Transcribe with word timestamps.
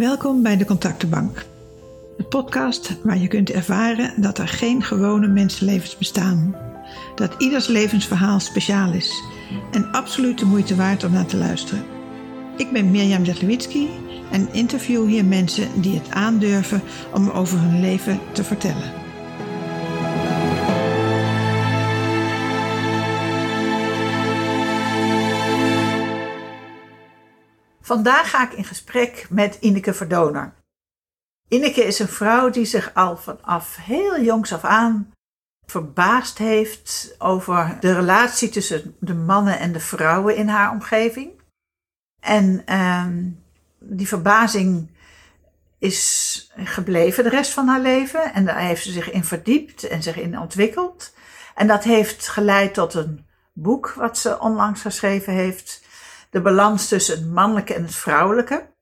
Welkom 0.00 0.42
bij 0.42 0.56
de 0.56 0.64
Contactenbank. 0.64 1.44
De 2.16 2.24
podcast 2.24 2.96
waar 3.02 3.18
je 3.18 3.28
kunt 3.28 3.50
ervaren 3.50 4.22
dat 4.22 4.38
er 4.38 4.48
geen 4.48 4.82
gewone 4.82 5.26
mensenlevens 5.28 5.96
bestaan. 5.96 6.56
Dat 7.14 7.34
ieders 7.38 7.66
levensverhaal 7.66 8.40
speciaal 8.40 8.92
is 8.92 9.22
en 9.70 9.92
absoluut 9.92 10.38
de 10.38 10.44
moeite 10.44 10.76
waard 10.76 11.04
om 11.04 11.12
naar 11.12 11.26
te 11.26 11.36
luisteren. 11.36 11.84
Ik 12.56 12.72
ben 12.72 12.90
Mirjam 12.90 13.24
Zetlewitzki 13.24 13.88
en 14.30 14.52
interview 14.52 15.06
hier 15.06 15.24
mensen 15.24 15.80
die 15.80 15.98
het 15.98 16.10
aandurven 16.10 16.82
om 17.14 17.30
over 17.30 17.58
hun 17.58 17.80
leven 17.80 18.20
te 18.32 18.44
vertellen. 18.44 18.99
Vandaag 27.90 28.30
ga 28.30 28.42
ik 28.42 28.52
in 28.52 28.64
gesprek 28.64 29.26
met 29.30 29.56
Ineke 29.60 29.94
Verdoner. 29.94 30.54
Ineke 31.48 31.84
is 31.84 31.98
een 31.98 32.08
vrouw 32.08 32.50
die 32.50 32.64
zich 32.64 32.94
al 32.94 33.16
vanaf 33.16 33.76
heel 33.76 34.20
jongs 34.20 34.52
af 34.52 34.64
aan 34.64 35.12
verbaasd 35.66 36.38
heeft 36.38 37.14
over 37.18 37.76
de 37.80 37.94
relatie 37.94 38.48
tussen 38.48 38.96
de 39.00 39.14
mannen 39.14 39.58
en 39.58 39.72
de 39.72 39.80
vrouwen 39.80 40.36
in 40.36 40.48
haar 40.48 40.70
omgeving. 40.70 41.30
En 42.20 42.62
ehm, 42.66 43.28
die 43.78 44.08
verbazing 44.08 44.90
is 45.78 46.50
gebleven 46.56 47.24
de 47.24 47.30
rest 47.30 47.52
van 47.52 47.66
haar 47.66 47.80
leven. 47.80 48.32
En 48.32 48.44
daar 48.44 48.58
heeft 48.58 48.82
ze 48.82 48.92
zich 48.92 49.10
in 49.10 49.24
verdiept 49.24 49.82
en 49.88 50.02
zich 50.02 50.16
in 50.16 50.38
ontwikkeld. 50.38 51.14
En 51.54 51.66
dat 51.66 51.84
heeft 51.84 52.28
geleid 52.28 52.74
tot 52.74 52.94
een 52.94 53.26
boek 53.52 53.92
wat 53.92 54.18
ze 54.18 54.40
onlangs 54.40 54.80
geschreven 54.80 55.32
heeft 55.32 55.88
de 56.30 56.40
balans 56.40 56.88
tussen 56.88 57.18
het 57.18 57.30
mannelijke 57.30 57.74
en 57.74 57.82
het 57.82 57.94
vrouwelijke. 57.94 58.74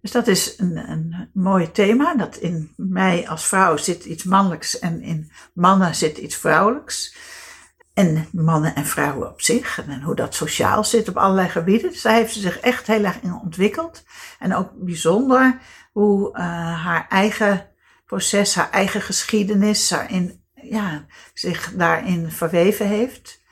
Dus 0.00 0.10
dat 0.10 0.26
is 0.26 0.58
een, 0.58 0.90
een 0.90 1.30
mooi 1.32 1.70
thema. 1.70 2.14
Dat 2.14 2.36
in 2.36 2.72
mij 2.76 3.28
als 3.28 3.46
vrouw 3.46 3.76
zit 3.76 4.04
iets 4.04 4.24
mannelijks 4.24 4.78
en 4.78 5.02
in 5.02 5.30
mannen 5.54 5.94
zit 5.94 6.18
iets 6.18 6.36
vrouwelijks. 6.36 7.16
En 7.94 8.28
mannen 8.32 8.74
en 8.74 8.86
vrouwen 8.86 9.30
op 9.30 9.40
zich. 9.40 9.84
En 9.86 10.02
hoe 10.02 10.14
dat 10.14 10.34
sociaal 10.34 10.84
zit 10.84 11.08
op 11.08 11.16
allerlei 11.16 11.48
gebieden. 11.48 11.90
Dus 11.90 12.02
daar 12.02 12.14
heeft 12.14 12.32
ze 12.32 12.40
zich 12.40 12.60
echt 12.60 12.86
heel 12.86 13.04
erg 13.04 13.20
in 13.20 13.34
ontwikkeld. 13.34 14.04
En 14.38 14.54
ook 14.54 14.70
bijzonder 14.74 15.60
hoe 15.92 16.28
uh, 16.30 16.38
haar 16.84 17.06
eigen 17.08 17.70
proces, 18.04 18.54
haar 18.54 18.70
eigen 18.70 19.02
geschiedenis 19.02 19.88
daarin, 19.88 20.44
ja, 20.54 21.06
zich 21.34 21.72
daarin 21.76 22.30
verweven 22.30 22.86
heeft. 22.86 23.42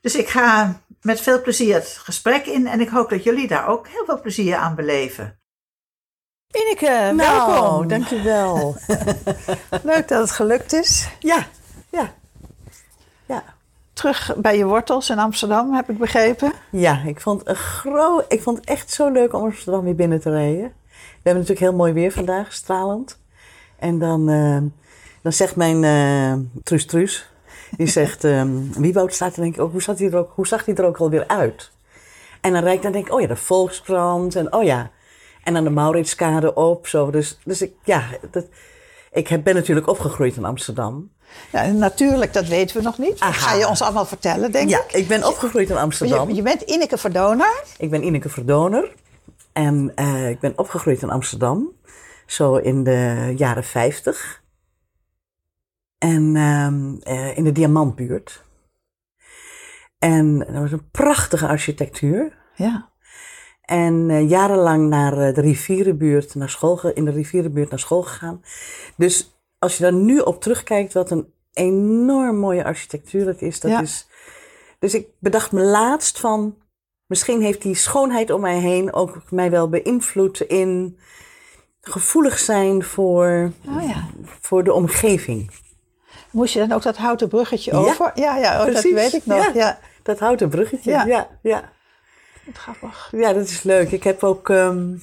Dus 0.00 0.14
ik 0.14 0.28
ga 0.28 0.80
met 1.02 1.20
veel 1.20 1.42
plezier 1.42 1.74
het 1.74 1.98
gesprek 2.02 2.46
in 2.46 2.66
en 2.66 2.80
ik 2.80 2.88
hoop 2.88 3.10
dat 3.10 3.24
jullie 3.24 3.48
daar 3.48 3.68
ook 3.68 3.88
heel 3.88 4.04
veel 4.04 4.20
plezier 4.20 4.56
aan 4.56 4.74
beleven. 4.74 5.38
Ineke, 6.50 7.12
nou, 7.14 7.16
welkom. 7.16 7.88
dankjewel. 7.88 8.76
Leuk 9.82 10.08
dat 10.08 10.20
het 10.20 10.30
gelukt 10.30 10.72
is. 10.72 11.08
Ja, 11.18 11.46
ja, 11.90 12.14
ja. 13.26 13.44
Terug 13.92 14.34
bij 14.36 14.56
je 14.56 14.64
wortels 14.64 15.10
in 15.10 15.18
Amsterdam, 15.18 15.72
heb 15.72 15.90
ik 15.90 15.98
begrepen. 15.98 16.52
Ja, 16.70 17.02
ik 17.06 17.20
vond, 17.20 17.48
een 17.48 17.56
gro 17.56 18.22
ik 18.28 18.42
vond 18.42 18.58
het 18.58 18.66
echt 18.66 18.90
zo 18.90 19.10
leuk 19.10 19.32
om 19.32 19.42
Amsterdam 19.42 19.84
weer 19.84 19.94
binnen 19.94 20.20
te 20.20 20.30
rijden. 20.30 20.72
We 20.92 21.32
hebben 21.32 21.42
natuurlijk 21.42 21.60
heel 21.60 21.74
mooi 21.74 21.92
weer 21.92 22.12
vandaag, 22.12 22.52
stralend. 22.52 23.18
En 23.78 23.98
dan, 23.98 24.30
uh, 24.30 24.58
dan 25.22 25.32
zegt 25.32 25.56
mijn 25.56 25.82
uh, 25.82 26.62
Truus 26.62 26.86
Truus, 26.86 27.30
die 27.70 27.86
zegt, 27.86 28.24
um, 28.24 28.72
Wieboud 28.72 29.14
staat 29.14 29.36
er 29.36 29.42
denk 29.42 29.54
ik 29.54 29.60
ook, 29.60 29.72
hoe, 29.72 29.82
zat 29.82 29.98
hij 29.98 30.10
er 30.10 30.18
ook, 30.18 30.32
hoe 30.34 30.46
zag 30.46 30.64
hij 30.64 30.74
er 30.74 30.84
ook 30.84 30.96
alweer 30.96 31.26
uit? 31.26 31.70
En 32.40 32.52
dan 32.52 32.62
rijd 32.62 32.76
ik 32.76 32.82
dan 32.82 32.92
denk 32.92 33.06
ik, 33.06 33.12
oh 33.12 33.20
ja, 33.20 33.26
de 33.26 33.36
Volkskrant 33.36 34.36
en 34.36 34.52
oh 34.52 34.64
ja. 34.64 34.90
En 35.44 35.54
dan 35.54 35.64
de 35.64 35.70
Mauritskade 35.70 36.54
op, 36.54 36.86
zo. 36.86 37.10
Dus, 37.10 37.38
dus 37.44 37.62
ik, 37.62 37.72
ja, 37.84 38.04
dat, 38.30 38.44
ik 39.12 39.44
ben 39.44 39.54
natuurlijk 39.54 39.86
opgegroeid 39.86 40.36
in 40.36 40.44
Amsterdam. 40.44 41.10
Ja, 41.52 41.66
natuurlijk, 41.66 42.32
dat 42.32 42.46
weten 42.46 42.76
we 42.76 42.82
nog 42.82 42.98
niet. 42.98 43.18
Dat 43.18 43.34
ga 43.34 43.54
je 43.54 43.68
ons 43.68 43.82
allemaal 43.82 44.06
vertellen, 44.06 44.52
denk 44.52 44.68
ja, 44.68 44.78
ik. 44.78 44.90
Ja, 44.90 44.98
ik 44.98 45.08
ben 45.08 45.26
opgegroeid 45.26 45.70
in 45.70 45.76
Amsterdam. 45.76 46.28
Je, 46.28 46.34
je, 46.34 46.42
bent 46.42 46.62
Ineke 46.62 46.98
Verdoner. 46.98 47.62
Ik 47.78 47.90
ben 47.90 48.04
Ineke 48.04 48.28
Verdoner. 48.28 48.92
En 49.52 49.92
uh, 49.96 50.28
ik 50.28 50.40
ben 50.40 50.52
opgegroeid 50.56 51.02
in 51.02 51.10
Amsterdam. 51.10 51.72
Zo 52.26 52.56
in 52.56 52.84
de 52.84 53.32
jaren 53.36 53.64
50. 53.64 54.42
En 55.98 56.34
uh, 56.34 57.36
in 57.36 57.44
de 57.44 57.52
Diamantbuurt. 57.52 58.44
En 59.98 60.38
dat 60.38 60.54
was 60.54 60.72
een 60.72 60.90
prachtige 60.90 61.46
architectuur. 61.46 62.36
Ja. 62.54 62.90
En 63.60 64.08
uh, 64.08 64.28
jarenlang 64.28 64.88
naar 64.88 65.12
uh, 65.12 65.34
de 65.34 65.40
rivierenbuurt, 65.40 66.34
naar 66.34 66.50
school, 66.50 66.90
in 66.94 67.04
de 67.04 67.10
rivierenbuurt 67.10 67.70
naar 67.70 67.78
school 67.78 68.02
gegaan. 68.02 68.42
Dus 68.96 69.40
als 69.58 69.76
je 69.76 69.82
daar 69.82 69.92
nu 69.92 70.18
op 70.18 70.40
terugkijkt, 70.40 70.92
wat 70.92 71.10
een 71.10 71.32
enorm 71.52 72.36
mooie 72.36 72.64
architectuur 72.64 73.26
het 73.26 73.42
is. 73.42 73.60
Dat 73.60 73.70
ja. 73.70 73.80
is 73.80 74.08
dus 74.78 74.94
ik 74.94 75.08
bedacht 75.18 75.52
me 75.52 75.60
laatst 75.60 76.20
van, 76.20 76.56
misschien 77.06 77.42
heeft 77.42 77.62
die 77.62 77.74
schoonheid 77.74 78.30
om 78.30 78.40
mij 78.40 78.58
heen 78.58 78.92
ook 78.92 79.30
mij 79.30 79.50
wel 79.50 79.68
beïnvloed 79.68 80.40
in 80.40 80.98
gevoelig 81.80 82.38
zijn 82.38 82.82
voor, 82.82 83.52
oh 83.68 83.82
ja. 83.82 84.08
voor 84.40 84.64
de 84.64 84.72
omgeving. 84.72 85.50
Moest 86.36 86.52
je 86.52 86.58
dan 86.58 86.72
ook 86.72 86.82
dat 86.82 86.96
houten 86.96 87.28
bruggetje 87.28 87.72
over? 87.72 88.12
Ja, 88.14 88.36
ja, 88.36 88.66
oh, 88.66 88.72
dat 88.72 88.82
weet 88.82 89.12
ik 89.12 89.26
nog. 89.26 89.54
Ja. 89.54 89.78
Dat 90.02 90.18
houten 90.18 90.48
bruggetje, 90.48 90.90
ja. 90.90 91.28
ja. 91.42 91.72
Grappig. 92.52 93.08
Ja, 93.10 93.32
dat 93.32 93.44
is 93.44 93.62
leuk. 93.62 93.90
Ik 93.90 94.04
heb 94.04 94.24
ook, 94.24 94.48
um, 94.48 95.02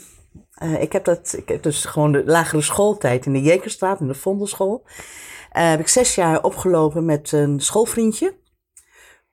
uh, 0.64 0.82
ik 0.82 0.92
heb 0.92 1.04
dat, 1.04 1.34
ik 1.38 1.48
heb 1.50 1.64
dus 1.64 1.86
gewoon 1.86 2.12
de 2.12 2.24
lagere 2.26 2.62
schooltijd 2.62 3.26
in 3.26 3.34
de 3.34 3.42
Jekerstraat, 3.42 4.00
in 4.00 4.08
de 4.08 4.14
Vondelschool. 4.14 4.84
Uh, 4.86 5.70
heb 5.70 5.80
ik 5.80 5.88
zes 5.88 6.16
jaar 6.16 6.44
opgelopen 6.44 7.06
met 7.06 7.32
een 7.32 7.60
schoolvriendje, 7.60 8.36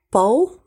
Paul. 0.09 0.59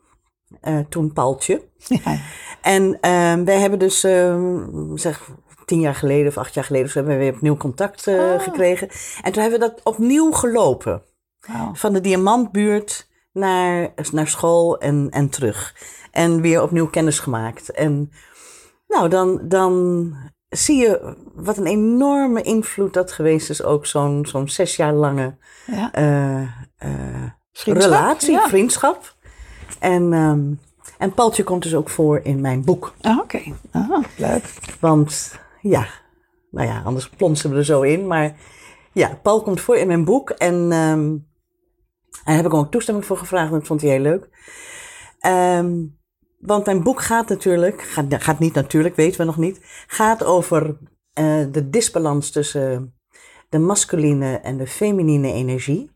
Uh, 0.63 0.79
toen 0.89 1.13
Paultje. 1.13 1.61
Ja. 1.77 2.19
En 2.61 2.83
um, 2.83 3.45
wij 3.45 3.59
hebben 3.59 3.79
dus, 3.79 4.03
um, 4.03 4.97
zeg, 4.97 5.29
tien 5.65 5.79
jaar 5.79 5.95
geleden 5.95 6.27
of 6.27 6.37
acht 6.37 6.53
jaar 6.53 6.63
geleden, 6.63 6.91
hebben 6.93 7.13
we 7.13 7.19
weer 7.19 7.33
opnieuw 7.33 7.57
contact 7.57 8.07
oh. 8.07 8.39
gekregen. 8.39 8.89
En 9.21 9.31
toen 9.31 9.41
hebben 9.41 9.59
we 9.59 9.67
dat 9.67 9.81
opnieuw 9.83 10.31
gelopen. 10.31 11.03
Wow. 11.47 11.75
Van 11.75 11.93
de 11.93 12.01
Diamantbuurt 12.01 13.07
naar, 13.31 13.93
naar 14.11 14.27
school 14.27 14.77
en, 14.77 15.07
en 15.11 15.29
terug. 15.29 15.75
En 16.11 16.41
weer 16.41 16.61
opnieuw 16.61 16.87
kennis 16.87 17.19
gemaakt. 17.19 17.71
En 17.71 18.11
nou, 18.87 19.09
dan, 19.09 19.41
dan 19.43 20.13
zie 20.49 20.77
je 20.77 21.15
wat 21.33 21.57
een 21.57 21.65
enorme 21.65 22.41
invloed 22.41 22.93
dat 22.93 23.11
geweest 23.11 23.49
is. 23.49 23.63
Ook 23.63 23.85
zo'n 23.85 24.25
zo'n 24.25 24.49
zes 24.49 24.75
jaar 24.75 24.93
lange 24.93 25.35
ja. 25.65 25.97
uh, 25.97 26.41
uh, 26.41 27.23
vriendschap, 27.51 27.91
relatie, 27.91 28.31
ja. 28.31 28.47
vriendschap. 28.47 29.15
En, 29.79 30.13
um, 30.13 30.59
en 30.97 31.13
Paltje 31.13 31.43
komt 31.43 31.63
dus 31.63 31.75
ook 31.75 31.89
voor 31.89 32.19
in 32.23 32.41
mijn 32.41 32.63
boek. 32.63 32.93
Ah, 33.01 33.17
Oké, 33.17 33.35
okay. 33.35 33.53
ah, 33.71 34.03
leuk. 34.17 34.53
Want 34.79 35.39
ja, 35.61 35.87
nou 36.51 36.67
ja, 36.67 36.81
anders 36.85 37.09
plonsen 37.09 37.49
we 37.49 37.55
er 37.55 37.65
zo 37.65 37.81
in. 37.81 38.07
Maar 38.07 38.35
ja, 38.91 39.19
Paul 39.21 39.41
komt 39.41 39.61
voor 39.61 39.75
in 39.75 39.87
mijn 39.87 40.05
boek. 40.05 40.29
En 40.29 40.71
um, 40.71 41.27
daar 42.23 42.35
heb 42.35 42.45
ik 42.45 42.53
ook 42.53 42.71
toestemming 42.71 43.05
voor 43.05 43.17
gevraagd. 43.17 43.51
En 43.51 43.57
dat 43.57 43.67
vond 43.67 43.81
hij 43.81 43.89
heel 43.89 43.99
leuk. 43.99 44.29
Um, 45.25 45.97
want 46.39 46.65
mijn 46.65 46.83
boek 46.83 47.01
gaat 47.01 47.29
natuurlijk, 47.29 47.81
gaat, 47.81 48.05
gaat 48.09 48.39
niet 48.39 48.53
natuurlijk, 48.53 48.95
weten 48.95 49.19
we 49.19 49.25
nog 49.25 49.37
niet, 49.37 49.59
gaat 49.87 50.23
over 50.23 50.77
uh, 51.19 51.45
de 51.51 51.69
disbalans 51.69 52.31
tussen 52.31 52.93
de 53.49 53.59
masculine 53.59 54.35
en 54.35 54.57
de 54.57 54.67
feminine 54.67 55.31
energie. 55.31 55.93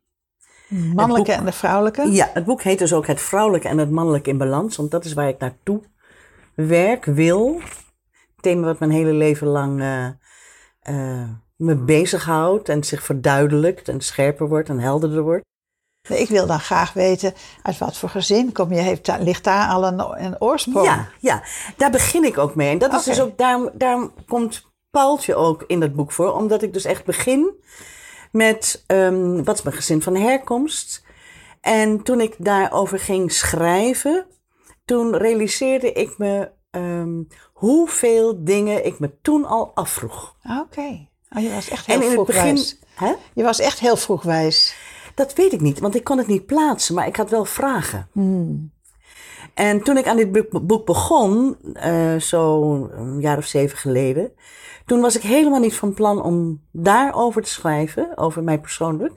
Mannelijke 0.67 1.31
boek, 1.31 1.39
en 1.39 1.45
de 1.45 1.51
vrouwelijke? 1.51 2.11
Ja, 2.11 2.29
het 2.33 2.45
boek 2.45 2.61
heet 2.61 2.79
dus 2.79 2.93
ook 2.93 3.07
Het 3.07 3.21
vrouwelijke 3.21 3.67
en 3.67 3.77
het 3.77 3.91
mannelijke 3.91 4.29
in 4.29 4.37
balans, 4.37 4.75
want 4.75 4.91
dat 4.91 5.05
is 5.05 5.13
waar 5.13 5.27
ik 5.27 5.39
naartoe 5.39 5.81
werk, 6.55 7.05
wil. 7.05 7.61
Het 8.11 8.41
thema 8.41 8.65
wat 8.65 8.79
mijn 8.79 8.91
hele 8.91 9.13
leven 9.13 9.47
lang 9.47 9.79
uh, 9.79 10.07
uh, 10.89 11.29
me 11.55 11.75
bezighoudt 11.75 12.69
en 12.69 12.83
zich 12.83 13.03
verduidelijkt 13.03 13.87
en 13.87 14.01
scherper 14.01 14.47
wordt 14.47 14.69
en 14.69 14.79
helderder 14.79 15.21
wordt. 15.21 15.47
Ik 16.07 16.29
wil 16.29 16.47
dan 16.47 16.59
graag 16.59 16.93
weten 16.93 17.33
uit 17.61 17.77
wat 17.77 17.97
voor 17.97 18.09
gezin 18.09 18.51
kom 18.51 18.73
je. 18.73 18.79
Heeft, 18.79 19.11
ligt 19.19 19.43
daar 19.43 19.69
al 19.69 19.85
een, 19.85 20.23
een 20.25 20.41
oorsprong? 20.41 20.85
Ja, 20.85 21.07
ja, 21.19 21.43
daar 21.77 21.91
begin 21.91 22.23
ik 22.23 22.37
ook 22.37 22.55
mee. 22.55 22.69
En 22.69 22.77
dat 22.77 22.93
is 22.93 23.03
dus 23.03 23.21
ook, 23.21 23.37
daarom, 23.37 23.69
daarom 23.73 24.13
komt 24.27 24.67
Paultje 24.89 25.35
ook 25.35 25.63
in 25.67 25.79
dat 25.79 25.93
boek 25.93 26.11
voor. 26.11 26.33
Omdat 26.33 26.61
ik 26.61 26.73
dus 26.73 26.85
echt 26.85 27.05
begin 27.05 27.53
met 28.31 28.83
um, 28.87 29.43
wat 29.43 29.57
is 29.57 29.63
mijn 29.63 29.75
gezin 29.75 30.01
van 30.01 30.15
herkomst. 30.15 31.03
En 31.61 32.03
toen 32.03 32.21
ik 32.21 32.35
daarover 32.37 32.99
ging 32.99 33.31
schrijven, 33.31 34.25
toen 34.85 35.17
realiseerde 35.17 35.91
ik 35.91 36.17
me 36.17 36.51
um, 36.71 37.27
hoeveel 37.53 38.43
dingen 38.43 38.85
ik 38.85 38.99
me 38.99 39.11
toen 39.21 39.45
al 39.45 39.71
afvroeg. 39.73 40.35
Oké. 40.43 40.59
Okay. 40.59 41.09
Oh, 41.35 41.41
je 41.41 41.53
was 41.53 41.69
echt 41.69 41.85
heel 41.85 41.95
en 41.95 42.01
in 42.01 42.11
vroeg 42.11 42.27
het 42.27 42.35
begin, 42.35 42.55
wijs. 42.55 42.79
Hè? 42.95 43.13
Je 43.33 43.43
was 43.43 43.59
echt 43.59 43.79
heel 43.79 43.97
vroeg 43.97 44.23
wijs. 44.23 44.75
Dat 45.19 45.33
weet 45.33 45.53
ik 45.53 45.61
niet, 45.61 45.79
want 45.79 45.95
ik 45.95 46.03
kon 46.03 46.17
het 46.17 46.27
niet 46.27 46.45
plaatsen, 46.45 46.95
maar 46.95 47.07
ik 47.07 47.15
had 47.15 47.29
wel 47.29 47.45
vragen. 47.45 48.07
Hmm. 48.11 48.71
En 49.53 49.81
toen 49.83 49.97
ik 49.97 50.07
aan 50.07 50.15
dit 50.17 50.31
boek 50.67 50.85
begon, 50.85 51.57
uh, 51.85 52.15
zo 52.15 52.63
een 52.91 53.19
jaar 53.19 53.37
of 53.37 53.45
zeven 53.45 53.77
geleden, 53.77 54.31
Toen 54.85 55.01
was 55.01 55.15
ik 55.15 55.21
helemaal 55.21 55.59
niet 55.59 55.75
van 55.75 55.93
plan 55.93 56.21
om 56.23 56.61
daarover 56.71 57.41
te 57.41 57.49
schrijven, 57.49 58.17
over 58.17 58.43
mij 58.43 58.59
persoonlijk. 58.59 59.13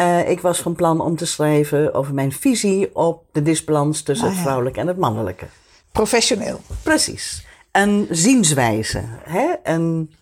Uh, 0.00 0.28
ik 0.30 0.40
was 0.40 0.60
van 0.60 0.74
plan 0.74 1.00
om 1.00 1.16
te 1.16 1.26
schrijven 1.26 1.94
over 1.94 2.14
mijn 2.14 2.32
visie 2.32 2.94
op 2.94 3.24
de 3.32 3.42
disbalans 3.42 4.02
tussen 4.02 4.26
Ah, 4.28 4.32
het 4.32 4.42
vrouwelijke 4.42 4.80
en 4.80 4.86
het 4.86 4.96
mannelijke. 4.96 5.46
Professioneel. 5.92 6.60
Precies. 6.82 7.46
Een 7.72 8.06
zienswijze. 8.10 9.02
Hè? 9.22 9.54
Een, 9.62 10.14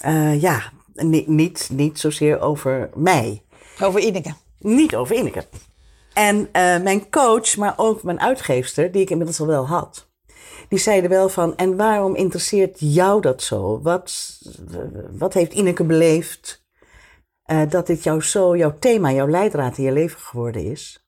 eh, 0.00 0.40
ja, 0.40 0.62
ni- 0.94 1.24
niet, 1.26 1.68
niet 1.72 1.98
zozeer 2.00 2.40
over 2.40 2.90
mij. 2.94 3.41
Over 3.80 4.00
Ineke. 4.00 4.34
Niet 4.58 4.94
over 4.94 5.16
Ineke. 5.16 5.44
En 6.12 6.48
eh, 6.52 6.82
mijn 6.82 7.10
coach, 7.10 7.56
maar 7.56 7.74
ook 7.76 8.02
mijn 8.02 8.20
uitgeefster, 8.20 8.92
die 8.92 9.02
ik 9.02 9.10
inmiddels 9.10 9.40
al 9.40 9.46
wel 9.46 9.66
had, 9.66 10.10
die 10.68 10.78
zeiden 10.78 11.10
wel 11.10 11.28
van: 11.28 11.56
En 11.56 11.76
waarom 11.76 12.14
interesseert 12.14 12.76
jou 12.78 13.20
dat 13.20 13.42
zo? 13.42 13.80
Wat, 13.82 14.38
wat 15.12 15.34
heeft 15.34 15.52
Ineke 15.52 15.84
beleefd 15.84 16.64
eh, 17.42 17.62
dat 17.68 17.86
dit 17.86 18.02
jou 18.02 18.22
zo, 18.22 18.56
jouw 18.56 18.78
thema, 18.78 19.12
jouw 19.12 19.28
leidraad 19.28 19.78
in 19.78 19.84
je 19.84 19.92
leven 19.92 20.20
geworden 20.20 20.64
is? 20.64 21.06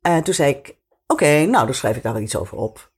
Eh, 0.00 0.16
toen 0.16 0.34
zei 0.34 0.50
ik: 0.50 0.76
Oké, 1.06 1.44
nou, 1.44 1.64
dan 1.64 1.74
schrijf 1.74 1.96
ik 1.96 2.02
daar 2.02 2.12
wel 2.12 2.22
iets 2.22 2.36
over 2.36 2.56
op. 2.56 2.92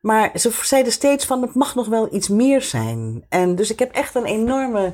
Maar 0.00 0.30
ze 0.34 0.50
zeiden 0.62 0.92
steeds 0.92 1.24
van: 1.24 1.42
Het 1.42 1.54
mag 1.54 1.74
nog 1.74 1.86
wel 1.86 2.14
iets 2.14 2.28
meer 2.28 2.62
zijn. 2.62 3.24
En 3.28 3.54
dus 3.54 3.70
ik 3.70 3.78
heb 3.78 3.92
echt 3.92 4.14
een 4.14 4.24
enorme 4.24 4.92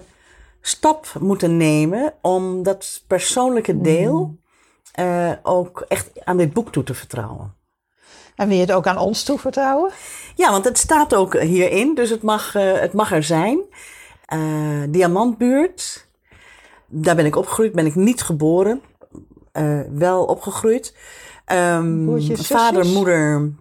stap 0.60 1.12
moeten 1.20 1.56
nemen 1.56 2.14
om 2.20 2.62
dat 2.62 3.04
persoonlijke 3.06 3.80
deel 3.80 4.38
eh, 4.92 5.32
ook 5.42 5.84
echt 5.88 6.24
aan 6.24 6.36
dit 6.36 6.52
boek 6.52 6.72
toe 6.72 6.82
te 6.82 6.94
vertrouwen. 6.94 7.54
En 8.36 8.48
wil 8.48 8.56
je 8.56 8.62
het 8.62 8.72
ook 8.72 8.86
aan 8.86 8.98
ons 8.98 9.22
toevertrouwen? 9.22 9.92
Ja, 10.36 10.50
want 10.50 10.64
het 10.64 10.78
staat 10.78 11.14
ook 11.14 11.40
hierin, 11.40 11.94
dus 11.94 12.10
het 12.10 12.22
mag, 12.22 12.54
eh, 12.54 12.80
het 12.80 12.92
mag 12.92 13.12
er 13.12 13.22
zijn. 13.22 13.60
Eh, 14.24 14.82
Diamantbuurt, 14.88 16.08
daar 16.86 17.16
ben 17.16 17.26
ik 17.26 17.36
opgegroeid, 17.36 17.72
ben 17.72 17.86
ik 17.86 17.94
niet 17.94 18.22
geboren, 18.22 18.82
wel 19.90 20.24
opgegroeid. 20.24 20.96
Ehm, 21.44 22.34
vader, 22.34 22.86
moeder, 22.86 23.52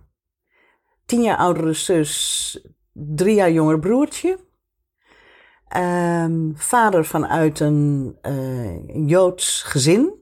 tien 1.05 1.21
jaar 1.21 1.37
oudere 1.37 1.73
zus, 1.73 2.67
drie 2.93 3.35
jaar 3.35 3.51
jonger 3.51 3.79
broertje. 3.79 4.39
Ehm, 5.69 6.51
vader 6.53 7.05
vanuit 7.05 7.59
een 7.59 8.17
eh, 8.21 9.07
Joods 9.07 9.63
gezin, 9.63 10.13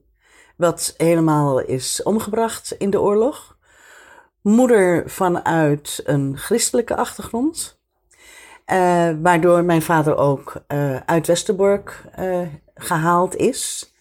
wat 0.57 0.93
helemaal 0.97 1.59
is 1.59 2.03
omgebracht 2.03 2.71
in 2.71 2.89
de 2.89 3.01
oorlog. 3.01 3.57
Moeder 4.41 5.09
vanuit 5.09 6.01
een 6.05 6.37
christelijke 6.37 6.95
achtergrond, 6.95 7.79
eh, 8.65 9.09
waardoor 9.21 9.63
mijn 9.63 9.81
vader 9.81 10.17
ook 10.17 10.63
eh, 10.67 10.95
uit 10.95 11.27
Westerbork 11.27 12.03
eh, 12.11 12.41
gehaald 12.75 13.35
is. 13.35 13.91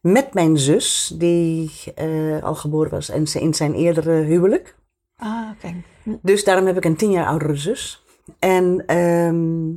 Met 0.00 0.34
mijn 0.34 0.58
zus, 0.58 1.14
die 1.18 1.72
eh, 1.94 2.42
al 2.42 2.54
geboren 2.54 2.90
was 2.90 3.08
en 3.08 3.26
ze 3.26 3.40
in 3.40 3.54
zijn 3.54 3.74
eerdere 3.74 4.12
huwelijk. 4.12 4.76
Ah, 5.16 5.50
oké. 5.54 5.74
Dus 6.22 6.44
daarom 6.44 6.66
heb 6.66 6.76
ik 6.76 6.84
een 6.84 6.96
tien 6.96 7.10
jaar 7.10 7.26
oudere 7.26 7.56
zus. 7.56 8.04
En 8.38 8.82
ehm, 8.86 9.74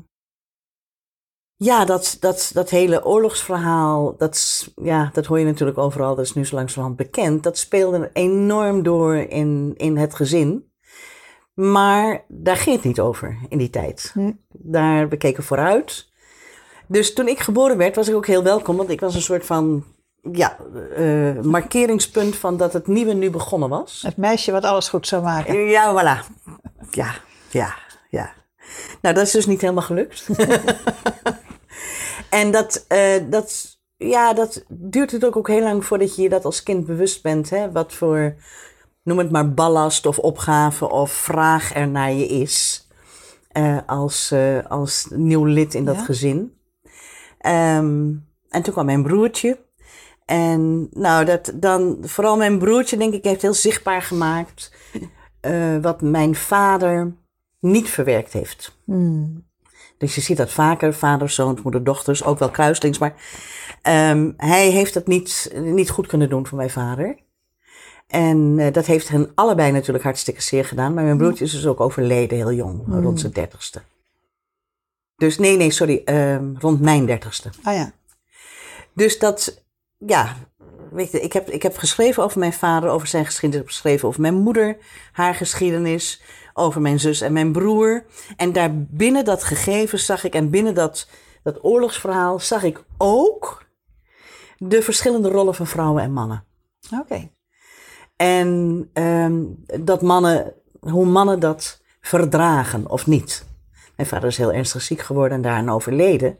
ja, 1.61 1.85
dat, 1.85 2.17
dat, 2.19 2.51
dat 2.53 2.69
hele 2.69 3.06
oorlogsverhaal, 3.06 4.15
dat, 4.17 4.67
ja, 4.75 5.09
dat 5.13 5.25
hoor 5.25 5.39
je 5.39 5.45
natuurlijk 5.45 5.77
overal, 5.77 6.15
dat 6.15 6.25
is 6.25 6.33
nu 6.33 6.45
zo 6.45 6.56
langzamerhand 6.56 6.97
bekend. 6.97 7.44
Dat 7.44 7.57
speelde 7.57 8.09
enorm 8.13 8.83
door 8.83 9.15
in, 9.15 9.73
in 9.77 9.97
het 9.97 10.15
gezin. 10.15 10.71
Maar 11.53 12.25
daar 12.27 12.57
ging 12.57 12.75
het 12.75 12.85
niet 12.85 13.00
over 13.00 13.38
in 13.50 13.57
die 13.57 13.69
tijd. 13.69 14.11
Hm. 14.13 14.31
Daar, 14.50 15.09
we 15.09 15.17
keken 15.17 15.44
vooruit. 15.44 16.09
Dus 16.88 17.13
toen 17.13 17.27
ik 17.27 17.39
geboren 17.39 17.77
werd, 17.77 17.95
was 17.95 18.07
ik 18.07 18.15
ook 18.15 18.27
heel 18.27 18.44
welkom, 18.44 18.77
want 18.77 18.89
ik 18.89 19.00
was 19.00 19.15
een 19.15 19.21
soort 19.21 19.45
van 19.45 19.83
ja, 20.31 20.57
eh, 20.95 21.41
markeringspunt 21.41 22.35
van 22.35 22.57
dat 22.57 22.73
het 22.73 22.88
nieuwe 22.88 23.13
nu 23.13 23.29
begonnen 23.29 23.69
was. 23.69 24.01
Het 24.05 24.17
meisje 24.17 24.51
wat 24.51 24.63
alles 24.63 24.89
goed 24.89 25.07
zou 25.07 25.23
maken. 25.23 25.55
Ja, 25.55 25.94
voilà. 25.94 26.25
Ja, 26.91 27.15
ja, 27.50 27.75
ja. 28.09 28.33
Nou, 29.01 29.16
dat 29.16 29.25
is 29.25 29.31
dus 29.31 29.45
niet 29.45 29.62
helemaal 29.62 29.83
gelukt. 29.83 30.27
en 32.30 32.51
dat, 32.51 32.86
eh, 32.88 33.13
dat, 33.30 33.80
ja, 33.98 34.33
dat 34.33 34.63
duurt 34.68 35.12
het 35.12 35.25
ook, 35.25 35.36
ook 35.36 35.48
heel 35.48 35.63
lang 35.63 35.86
voordat 35.86 36.16
je 36.16 36.21
je 36.21 36.30
dat 36.30 36.45
als 36.45 36.63
kind 36.63 36.86
bewust 36.86 37.24
bent. 37.24 37.50
Hè? 37.50 37.71
Wat 37.71 37.94
voor, 37.94 38.36
noem 39.04 39.18
het 39.18 39.31
maar, 39.31 39.54
ballast 39.54 40.06
of 40.06 40.19
opgave 40.19 40.89
of 40.89 41.12
vraag 41.12 41.75
er 41.75 41.88
naar 41.88 42.12
je 42.12 42.25
is. 42.27 42.88
eh, 43.50 43.77
als, 43.86 44.31
eh, 44.31 44.57
als 44.68 45.07
nieuw 45.10 45.44
lid 45.45 45.74
in 45.74 45.86
dat 45.86 45.95
Ja. 45.95 46.04
gezin. 46.04 46.54
Ehm, 47.39 48.12
en 48.50 48.62
toen 48.62 48.74
kwam 48.74 48.86
mijn 48.86 49.04
broertje. 49.04 49.57
En 50.25 50.88
nou, 50.92 51.25
dat 51.25 51.51
dan, 51.56 51.98
vooral 52.01 52.38
mijn 52.38 52.60
broertje, 52.60 52.98
denk 52.98 53.13
ik, 53.13 53.24
heeft 53.24 53.42
heel 53.42 53.54
zichtbaar 53.54 54.01
gemaakt 54.01 54.72
wat 55.81 56.01
mijn 56.01 56.36
vader 56.36 57.15
niet 57.59 57.89
verwerkt 57.89 58.33
heeft. 58.33 58.77
Hmm. 58.85 59.47
Dus 59.97 60.15
je 60.15 60.21
ziet 60.21 60.38
dat 60.38 60.51
vaker, 60.51 60.94
vaders, 60.94 61.35
zoons, 61.35 61.61
moeder, 61.61 61.83
dochters, 61.83 62.23
ook 62.23 62.39
wel 62.39 62.50
kruislings. 62.50 62.97
Maar 62.97 63.13
ehm, 63.81 64.31
hij 64.38 64.69
heeft 64.69 64.94
het 64.94 65.07
niet, 65.07 65.51
niet 65.56 65.89
goed 65.89 66.07
kunnen 66.07 66.29
doen 66.29 66.47
voor 66.47 66.57
mijn 66.57 66.69
vader. 66.69 67.17
En 68.07 68.56
eh, 68.59 68.73
dat 68.73 68.85
heeft 68.85 69.09
hen 69.09 69.31
allebei 69.35 69.71
natuurlijk 69.71 70.03
hartstikke 70.03 70.41
zeer 70.41 70.65
gedaan. 70.65 70.94
Maar 70.94 71.03
mijn 71.03 71.17
broertje 71.17 71.45
is 71.45 71.51
dus 71.51 71.65
ook 71.65 71.79
overleden 71.79 72.38
heel 72.38 72.53
jong, 72.53 72.81
rond 72.88 73.19
zijn 73.19 73.31
dertigste. 73.31 73.81
Dus 75.15 75.38
nee, 75.38 75.57
nee, 75.57 75.71
sorry, 75.71 76.01
ehm, 76.05 76.55
rond 76.57 76.81
mijn 76.81 77.05
dertigste. 77.05 77.50
Ah 77.63 77.73
ja. 77.73 77.91
Dus 78.94 79.19
dat, 79.19 79.63
ja, 79.97 80.35
weet 80.91 81.12
je, 81.12 81.21
ik 81.21 81.33
heb, 81.33 81.50
ik 81.50 81.63
heb 81.63 81.77
geschreven 81.77 82.23
over 82.23 82.39
mijn 82.39 82.53
vader, 82.53 82.89
over 82.89 83.07
zijn 83.07 83.25
geschiedenis, 83.25 83.59
ik 83.62 83.67
heb 83.67 83.75
geschreven 83.75 84.07
over 84.07 84.21
mijn 84.21 84.35
moeder, 84.35 84.77
haar 85.12 85.35
geschiedenis, 85.35 86.21
over 86.54 86.81
mijn 86.81 87.00
zus 87.00 87.22
en 87.22 87.34
mijn 87.34 87.51
broer. 87.51 88.06
En 88.38 88.51
daar 88.51 88.72
binnen 88.75 89.25
dat 89.25 89.44
gegeven 89.44 90.00
zag 90.00 90.24
ik, 90.24 90.34
en 90.34 90.50
binnen 90.50 90.75
dat, 90.75 91.07
dat 91.44 91.63
oorlogsverhaal 91.63 92.40
zag 92.40 92.63
ik 92.63 92.84
ook 92.98 93.68
de 94.57 94.81
verschillende 94.81 95.30
rollen 95.30 95.56
van 95.56 95.68
vrouwen 95.68 96.04
en 96.04 96.12
mannen. 96.12 96.44
Oké. 97.00 97.30
En 98.16 98.90
ehm, 98.94 99.44
dat 99.84 100.01
mannen, 100.01 100.54
hoe 100.80 101.06
mannen 101.06 101.40
dat 101.40 101.81
verdragen 102.01 102.90
of 102.90 103.07
niet. 103.07 103.46
Mijn 103.96 104.07
vader 104.07 104.30
is 104.30 104.38
heel 104.38 104.54
ernstig 104.54 104.81
ziek 104.81 105.01
geworden 105.01 105.38
en 105.38 105.44
daaraan 105.44 105.69
overleden. 105.69 106.38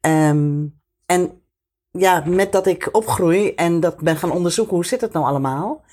Ehm, 0.00 0.66
en 1.06 1.42
ja, 1.90 2.22
met 2.26 2.52
dat 2.52 2.66
ik 2.66 2.88
opgroei 2.92 3.54
en 3.54 3.80
dat 3.80 3.96
ben 3.96 4.16
gaan 4.16 4.32
onderzoeken 4.32 4.74
hoe 4.74 4.84
zit 4.84 5.00
het 5.00 5.12
nou 5.12 5.26
allemaal, 5.26 5.84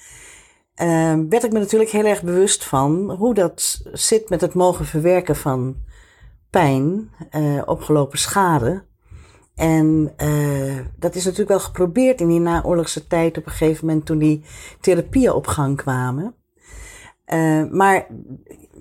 ehm, 0.79 1.27
werd 1.29 1.43
ik 1.43 1.51
me 1.51 1.59
natuurlijk 1.59 1.89
heel 1.89 2.05
erg 2.05 2.23
bewust 2.23 2.65
van 2.65 3.11
hoe 3.11 3.33
dat 3.33 3.81
zit 3.91 4.29
met 4.29 4.41
het 4.41 4.53
mogen 4.53 4.85
verwerken 4.85 5.35
van 5.35 5.75
pijn, 6.49 7.11
eh, 7.29 7.61
opgelopen 7.65 8.19
schade. 8.19 8.83
En 9.55 10.13
eh, 10.17 10.79
dat 10.97 11.15
is 11.15 11.23
natuurlijk 11.23 11.49
wel 11.49 11.59
geprobeerd 11.59 12.21
in 12.21 12.27
die 12.27 12.39
naoorlogse 12.39 13.07
tijd 13.07 13.37
op 13.37 13.45
een 13.45 13.51
gegeven 13.51 13.85
moment 13.85 14.05
toen 14.05 14.17
die 14.17 14.43
therapieën 14.81 15.33
op 15.33 15.47
gang 15.47 15.77
kwamen. 15.77 16.35
Eh, 17.25 17.63
maar 17.71 18.07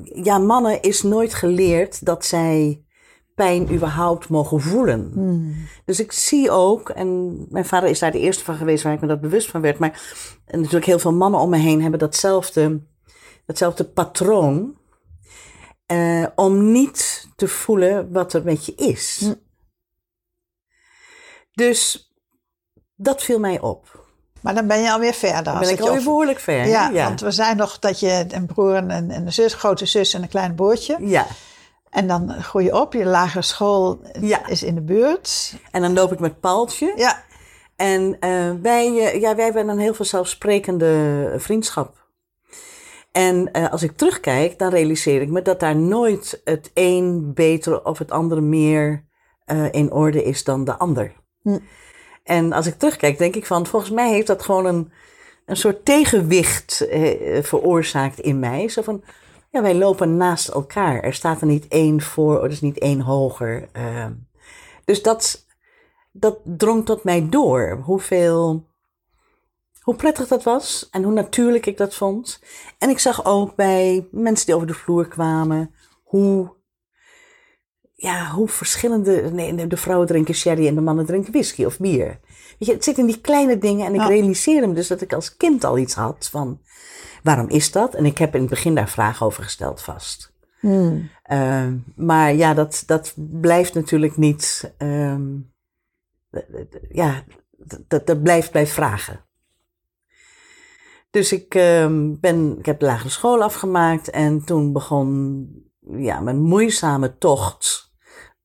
ja, 0.02 0.38
mannen 0.38 0.82
is 0.82 1.02
nooit 1.02 1.34
geleerd 1.34 2.04
dat 2.04 2.24
zij 2.24 2.82
pijn 3.38 3.72
überhaupt 3.72 4.28
mogen 4.28 4.60
voelen. 4.60 5.12
Dus 5.84 6.00
ik 6.00 6.12
zie 6.12 6.50
ook, 6.50 6.88
en 6.90 7.36
mijn 7.50 7.64
vader 7.64 7.88
is 7.88 7.98
daar 7.98 8.12
de 8.12 8.18
eerste 8.20 8.44
van 8.44 8.56
geweest 8.56 8.82
waar 8.84 8.92
ik 8.92 9.00
me 9.00 9.06
dat 9.06 9.20
bewust 9.20 9.50
van 9.50 9.60
werd, 9.60 9.78
maar 9.78 10.00
natuurlijk 10.50 10.84
heel 10.84 10.98
veel 10.98 11.12
mannen 11.12 11.40
om 11.40 11.50
me 11.50 11.56
heen 11.58 11.82
hebben 11.82 11.98
datzelfde, 11.98 12.80
datzelfde 13.46 13.84
patroon. 13.84 14.76
eh, 15.86 16.26
om 16.34 16.70
niet 16.72 17.28
te 17.36 17.48
voelen 17.48 18.12
wat 18.12 18.32
er 18.32 18.42
met 18.44 18.66
je 18.66 18.74
is. 18.74 19.32
Dus 21.52 22.12
dat 22.96 23.22
viel 23.22 23.38
mij 23.38 23.60
op. 23.60 24.06
Maar 24.40 24.54
dan 24.54 24.66
ben 24.66 24.80
je 24.80 24.92
alweer 24.92 25.14
verder. 25.14 25.44
Dan 25.44 25.58
ben 25.58 25.68
ik 25.70 25.80
alweer 25.80 26.02
behoorlijk 26.02 26.38
ver. 26.38 26.66
Ja, 26.66 26.88
ja. 26.88 27.04
want 27.04 27.20
we 27.20 27.30
zijn 27.30 27.56
nog 27.56 27.78
dat 27.78 28.00
je 28.00 28.24
een 28.28 28.46
broer 28.46 28.74
en 28.74 28.90
een, 28.90 29.10
en 29.10 29.26
een 29.26 29.32
zus, 29.32 29.54
grote 29.54 29.86
zus 29.86 30.14
en 30.14 30.22
een 30.22 30.28
klein 30.28 30.54
broertje. 30.54 30.96
ja. 31.00 31.26
En 31.90 32.06
dan 32.06 32.42
groei 32.42 32.64
je 32.64 32.80
op, 32.80 32.92
je 32.92 33.04
lagere 33.04 33.42
school 33.42 34.00
Ja. 34.20 34.46
is 34.46 34.62
in 34.62 34.74
de 34.74 34.80
buurt. 34.80 35.54
En 35.70 35.82
dan 35.82 35.92
loop 35.92 36.12
ik 36.12 36.18
met 36.18 36.40
Paaltje. 36.40 36.92
Ja, 36.96 37.24
En 37.76 38.16
eh, 38.20 38.50
wij, 38.62 38.86
eh, 38.98 39.20
ja, 39.20 39.34
wij 39.34 39.44
hebben 39.44 39.68
een 39.68 39.78
heel 39.78 39.94
vanzelfsprekende 39.94 41.34
vriendschap. 41.36 42.06
En 43.12 43.52
eh, 43.52 43.72
als 43.72 43.82
ik 43.82 43.96
terugkijk, 43.96 44.58
dan 44.58 44.70
realiseer 44.70 45.20
ik 45.20 45.28
me 45.28 45.42
dat 45.42 45.60
daar 45.60 45.76
nooit 45.76 46.40
het 46.44 46.70
een 46.74 47.34
beter 47.34 47.84
of 47.84 47.98
het 47.98 48.10
andere 48.10 48.40
meer 48.40 49.06
in 49.70 49.92
orde 49.92 50.22
is 50.22 50.44
dan 50.44 50.64
de 50.64 50.78
ander. 50.78 51.12
Hm. 51.42 51.58
En 52.24 52.52
als 52.52 52.66
ik 52.66 52.78
terugkijk, 52.78 53.18
denk 53.18 53.36
ik 53.36 53.46
van, 53.46 53.66
volgens 53.66 53.90
mij 53.92 54.10
heeft 54.10 54.26
dat 54.26 54.42
gewoon 54.42 54.66
een, 54.66 54.92
een 55.46 55.56
soort 55.56 55.84
tegenwicht 55.84 56.86
veroorzaakt 57.42 58.20
in 58.20 58.38
mij. 58.38 58.68
Zo 58.68 58.82
van, 58.82 59.02
Ja, 59.50 59.62
wij 59.62 59.74
lopen 59.74 60.16
naast 60.16 60.48
elkaar. 60.48 61.00
Er 61.00 61.14
staat 61.14 61.40
er 61.40 61.46
niet 61.46 61.68
één 61.68 62.00
voor, 62.00 62.44
er 62.44 62.50
is 62.50 62.60
niet 62.60 62.78
één 62.78 63.00
hoger. 63.00 63.68
Ehm. 63.72 64.12
dus 64.84 65.02
dat, 65.02 65.46
dat 66.12 66.38
drong 66.44 66.84
tot 66.84 67.04
mij 67.04 67.28
door. 67.28 67.80
Hoeveel, 67.84 68.66
hoe 69.80 69.94
prettig 69.94 70.28
dat 70.28 70.42
was 70.42 70.88
en 70.90 71.02
hoe 71.02 71.12
natuurlijk 71.12 71.66
ik 71.66 71.76
dat 71.76 71.94
vond. 71.94 72.40
En 72.78 72.90
ik 72.90 72.98
zag 72.98 73.24
ook 73.24 73.54
bij 73.54 74.08
mensen 74.10 74.46
die 74.46 74.54
over 74.54 74.66
de 74.66 74.74
vloer 74.74 75.08
kwamen, 75.08 75.74
hoe, 76.04 76.56
ja, 78.00 78.30
hoe 78.30 78.48
verschillende. 78.48 79.30
Nee, 79.32 79.66
de 79.66 79.76
vrouwen 79.76 80.06
drinken 80.06 80.34
sherry 80.34 80.66
en 80.66 80.74
de 80.74 80.80
mannen 80.80 81.06
drinken 81.06 81.32
whisky 81.32 81.64
of 81.64 81.78
bier. 81.78 82.06
Weet 82.58 82.68
je, 82.68 82.72
het 82.72 82.84
zit 82.84 82.98
in 82.98 83.06
die 83.06 83.20
kleine 83.20 83.58
dingen 83.58 83.86
en 83.86 83.94
ik 83.94 84.00
Ja. 84.00 84.06
realiseerde 84.06 84.66
me 84.66 84.74
dus 84.74 84.86
dat 84.88 85.00
ik 85.00 85.12
als 85.12 85.36
kind 85.36 85.64
al 85.64 85.78
iets 85.78 85.94
had 85.94 86.28
van 86.30 86.60
waarom 87.22 87.48
is 87.48 87.72
dat? 87.72 87.94
En 87.94 88.04
ik 88.04 88.18
heb 88.18 88.34
in 88.34 88.40
het 88.40 88.50
begin 88.50 88.74
daar 88.74 88.88
vragen 88.88 89.26
over 89.26 89.42
gesteld 89.42 89.82
vast. 89.82 90.32
Ehm, 91.22 91.76
maar 91.96 92.34
ja, 92.34 92.54
dat, 92.54 92.82
dat 92.86 93.14
blijft 93.16 93.74
natuurlijk 93.74 94.16
niet. 94.16 94.74
ehm, 94.78 95.26
ja, 96.88 97.24
dat, 97.88 98.06
dat 98.06 98.22
blijft 98.22 98.52
bij 98.52 98.66
vragen. 98.66 99.24
Dus 101.10 101.32
ik, 101.32 101.54
ehm, 101.54 102.14
ben, 102.20 102.58
ik 102.58 102.66
heb 102.66 102.80
de 102.80 102.86
lagere 102.86 103.08
school 103.08 103.42
afgemaakt 103.42 104.10
en 104.10 104.44
toen 104.44 104.72
begon 104.72 105.48
ja, 105.80 106.20
mijn 106.20 106.40
moeizame 106.40 107.18
tocht 107.18 107.87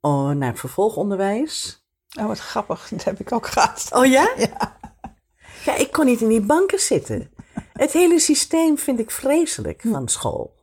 oh, 0.03 0.29
naar 0.29 0.49
het 0.49 0.59
vervolgonderwijs. 0.59 1.83
Oh, 2.19 2.25
wat 2.27 2.39
grappig. 2.39 2.87
Dat 2.91 3.03
heb 3.03 3.19
ik 3.19 3.31
ook 3.31 3.47
gehad. 3.47 3.87
Oh 3.91 4.05
ja? 4.05 4.29
Ja. 4.37 4.81
Ja, 5.65 5.75
ik 5.75 5.91
kon 5.91 6.05
niet 6.05 6.21
in 6.21 6.27
die 6.27 6.41
banken 6.41 6.79
zitten. 6.79 7.31
Het 7.73 7.91
hele 7.91 8.19
systeem 8.19 8.77
vind 8.77 8.99
ik 8.99 9.11
vreselijk 9.11 9.81
van 9.85 10.07
school. 10.07 10.55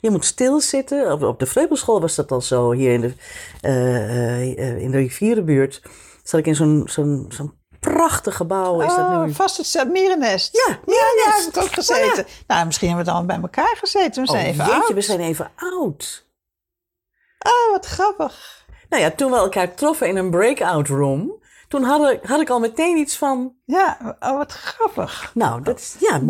Je 0.00 0.10
moet 0.10 0.24
stilzitten. 0.24 1.12
Op, 1.12 1.22
op 1.22 1.38
de 1.38 1.46
Vreubelschool 1.46 2.00
was 2.00 2.14
dat 2.14 2.30
al 2.30 2.40
zo. 2.40 2.72
Hier 2.72 2.92
in 2.92 3.00
de, 3.00 3.12
eh, 3.60 4.58
eh, 4.58 4.78
in 4.82 4.90
de 4.90 4.96
rivierenbuurt 4.96 5.82
zat 6.22 6.40
ik 6.40 6.46
in 6.46 6.54
zo'n 6.54 6.82
zo'n 6.90 7.24
zo'n 7.28 7.52
prachtig 7.80 8.36
gebouw. 8.36 8.80
Is 8.80 8.88
dat 8.88 8.98
Oh, 8.98 9.22
nu? 9.24 9.32
vast 9.32 9.72
het 9.74 9.88
mierennest. 9.90 10.56
Ja, 10.56 10.64
ja, 10.68 10.78
ja, 10.86 11.02
mierennest. 11.14 11.44
heb 11.44 11.54
ik 11.54 11.62
ook 11.62 11.72
gezeten. 11.72 12.26
Nou, 12.46 12.66
misschien 12.66 12.88
hebben 12.88 13.06
we 13.06 13.12
dan 13.12 13.26
bij 13.26 13.38
elkaar 13.40 13.76
gezeten. 13.78 14.22
We 14.22 14.28
zijn 14.30 14.42
Oh, 14.44 14.48
even 14.50 14.64
jeetje, 14.64 14.80
oud. 14.82 14.92
we 14.94 15.00
zijn 15.00 15.20
even 15.20 15.50
oud. 15.56 16.26
Ah, 17.38 17.70
wat 17.72 17.86
grappig. 17.86 18.66
Nou 18.88 19.02
ja, 19.02 19.10
toen 19.10 19.30
we 19.30 19.36
elkaar 19.36 19.74
troffen 19.74 20.08
in 20.08 20.16
een 20.16 20.30
breakout 20.30 20.88
room, 20.88 21.42
toen 21.68 21.82
had 21.82 22.10
ik, 22.10 22.22
had 22.22 22.40
ik 22.40 22.50
al 22.50 22.60
meteen 22.60 22.96
iets 22.96 23.16
van, 23.16 23.54
Ja, 23.64 24.16
oh, 24.20 24.36
wat 24.36 24.52
grappig. 24.52 25.30
nou, 25.34 25.62
dat 25.62 25.78
is, 25.78 25.96
ja, 25.98 26.20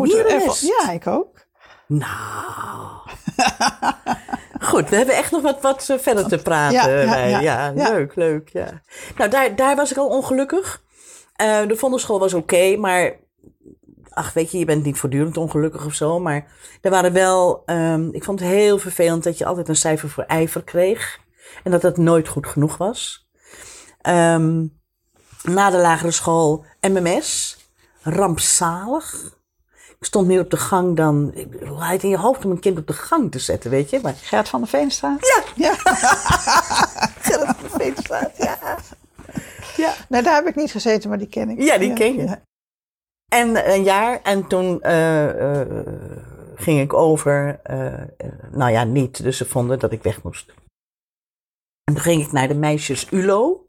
ja, 0.61 0.91
ik 0.91 1.07
ook. 1.07 1.47
Nou. 1.87 3.09
Goed, 4.69 4.89
we 4.89 4.95
hebben 4.95 5.15
echt 5.15 5.31
nog 5.31 5.41
wat, 5.41 5.61
wat 5.61 5.89
eh, 5.89 5.97
verder 5.97 6.27
te 6.27 6.37
praten. 6.37 7.05
Ja, 7.05 7.15
ja, 7.25 7.39
ja, 7.39 7.71
ja, 7.75 7.89
leuk, 7.91 8.15
leuk. 8.15 8.49
Ja. 8.49 8.81
Nou, 9.17 9.29
daar, 9.29 9.55
daar 9.55 9.75
was 9.75 9.91
ik 9.91 9.97
al 9.97 10.07
ongelukkig. 10.07 10.81
Eh, 11.35 11.67
de 11.67 11.75
vondelschool 11.75 12.19
was 12.19 12.33
oké, 12.33 12.75
maar 12.75 13.15
ach, 14.09 14.33
weet 14.33 14.51
je, 14.51 14.57
je 14.59 14.65
bent 14.65 14.83
niet 14.83 14.97
voortdurend 14.97 15.37
ongelukkig 15.37 15.85
of 15.85 15.93
zo. 15.93 16.19
Maar 16.19 16.45
er 16.81 16.91
waren 16.91 17.13
wel, 17.13 17.63
ehm, 17.65 18.09
ik 18.11 18.23
vond 18.23 18.39
het 18.39 18.49
heel 18.49 18.77
vervelend 18.77 19.23
dat 19.23 19.37
je 19.37 19.45
altijd 19.45 19.67
een 19.69 19.75
cijfer 19.75 20.09
voor 20.09 20.23
ijver 20.23 20.63
kreeg. 20.63 21.19
En 21.63 21.71
dat 21.71 21.81
dat 21.81 21.97
nooit 21.97 22.27
goed 22.27 22.47
genoeg 22.47 22.77
was. 22.77 23.27
Ehm, 24.01 24.65
na 25.43 25.69
de 25.69 25.77
lagere 25.77 26.11
school 26.11 26.65
MMS, 26.81 27.57
rampzalig. 28.01 29.37
Ik 29.99 30.05
stond 30.05 30.27
meer 30.27 30.39
op 30.41 30.49
de 30.49 30.57
gang 30.57 30.95
dan. 30.95 31.33
Hoe 31.67 31.83
het 31.83 32.03
in 32.03 32.09
je 32.09 32.17
hoofd 32.17 32.45
om 32.45 32.51
een 32.51 32.59
kind 32.59 32.77
op 32.77 32.87
de 32.87 32.93
gang 32.93 33.31
te 33.31 33.39
zetten, 33.39 33.69
weet 33.71 33.89
je? 33.89 33.99
Maar 34.03 34.13
Gert 34.21 34.49
van 34.49 34.59
der 34.59 34.69
Veenstraat? 34.69 35.43
Ja. 35.55 35.65
ja. 35.65 35.73
Gerrit 37.25 37.45
van 37.45 37.63
de 37.63 37.69
Veenstraat, 37.69 38.31
ja. 38.37 38.57
Ja. 39.77 39.93
Nee, 40.09 40.21
daar 40.21 40.35
heb 40.35 40.47
ik 40.47 40.55
niet 40.55 40.71
gezeten, 40.71 41.09
maar 41.09 41.17
die 41.17 41.27
ken 41.27 41.49
ik. 41.49 41.61
Ja, 41.61 41.77
die 41.77 41.93
ken 41.93 42.15
je. 42.15 42.23
Ja. 42.23 42.41
En 43.27 43.71
een 43.73 43.83
jaar, 43.83 44.19
en 44.23 44.47
toen 44.47 44.81
eh, 44.81 45.59
eh, 45.61 45.67
ging 46.55 46.79
ik 46.81 46.93
over. 46.93 47.59
eh, 47.63 47.93
nou 48.51 48.71
ja, 48.71 48.83
niet, 48.83 49.23
dus 49.23 49.37
ze 49.37 49.45
vonden 49.45 49.79
dat 49.79 49.91
ik 49.91 50.03
weg 50.03 50.23
moest. 50.23 50.53
En 51.89 51.95
toen 51.95 52.03
ging 52.03 52.25
ik 52.25 52.31
naar 52.31 52.47
de 52.47 52.53
meisjes 52.53 53.07
ULO. 53.11 53.65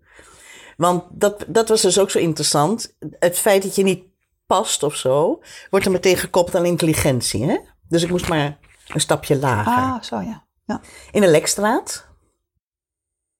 Want 0.76 1.04
dat, 1.10 1.44
dat 1.48 1.68
was 1.68 1.82
dus 1.82 1.98
ook 1.98 2.10
zo 2.10 2.18
interessant. 2.18 2.96
Het 3.18 3.38
feit 3.38 3.62
dat 3.62 3.74
je 3.74 3.82
niet 3.82 4.04
past 4.46 4.82
of 4.82 4.96
zo, 4.96 5.42
wordt 5.70 5.86
er 5.86 5.92
meteen 5.92 6.16
gekoppeld 6.16 6.56
aan 6.56 6.64
intelligentie. 6.64 7.44
Hè? 7.44 7.58
Dus 7.88 8.02
ik 8.02 8.10
moest 8.10 8.28
maar 8.28 8.58
een 8.86 9.00
stapje 9.00 9.38
lager. 9.38 9.72
Ah, 9.72 10.02
zo 10.02 10.20
ja. 10.20 10.46
ja. 10.64 10.80
in 11.10 11.20
de 11.20 11.26
Lekstraat. 11.26 12.08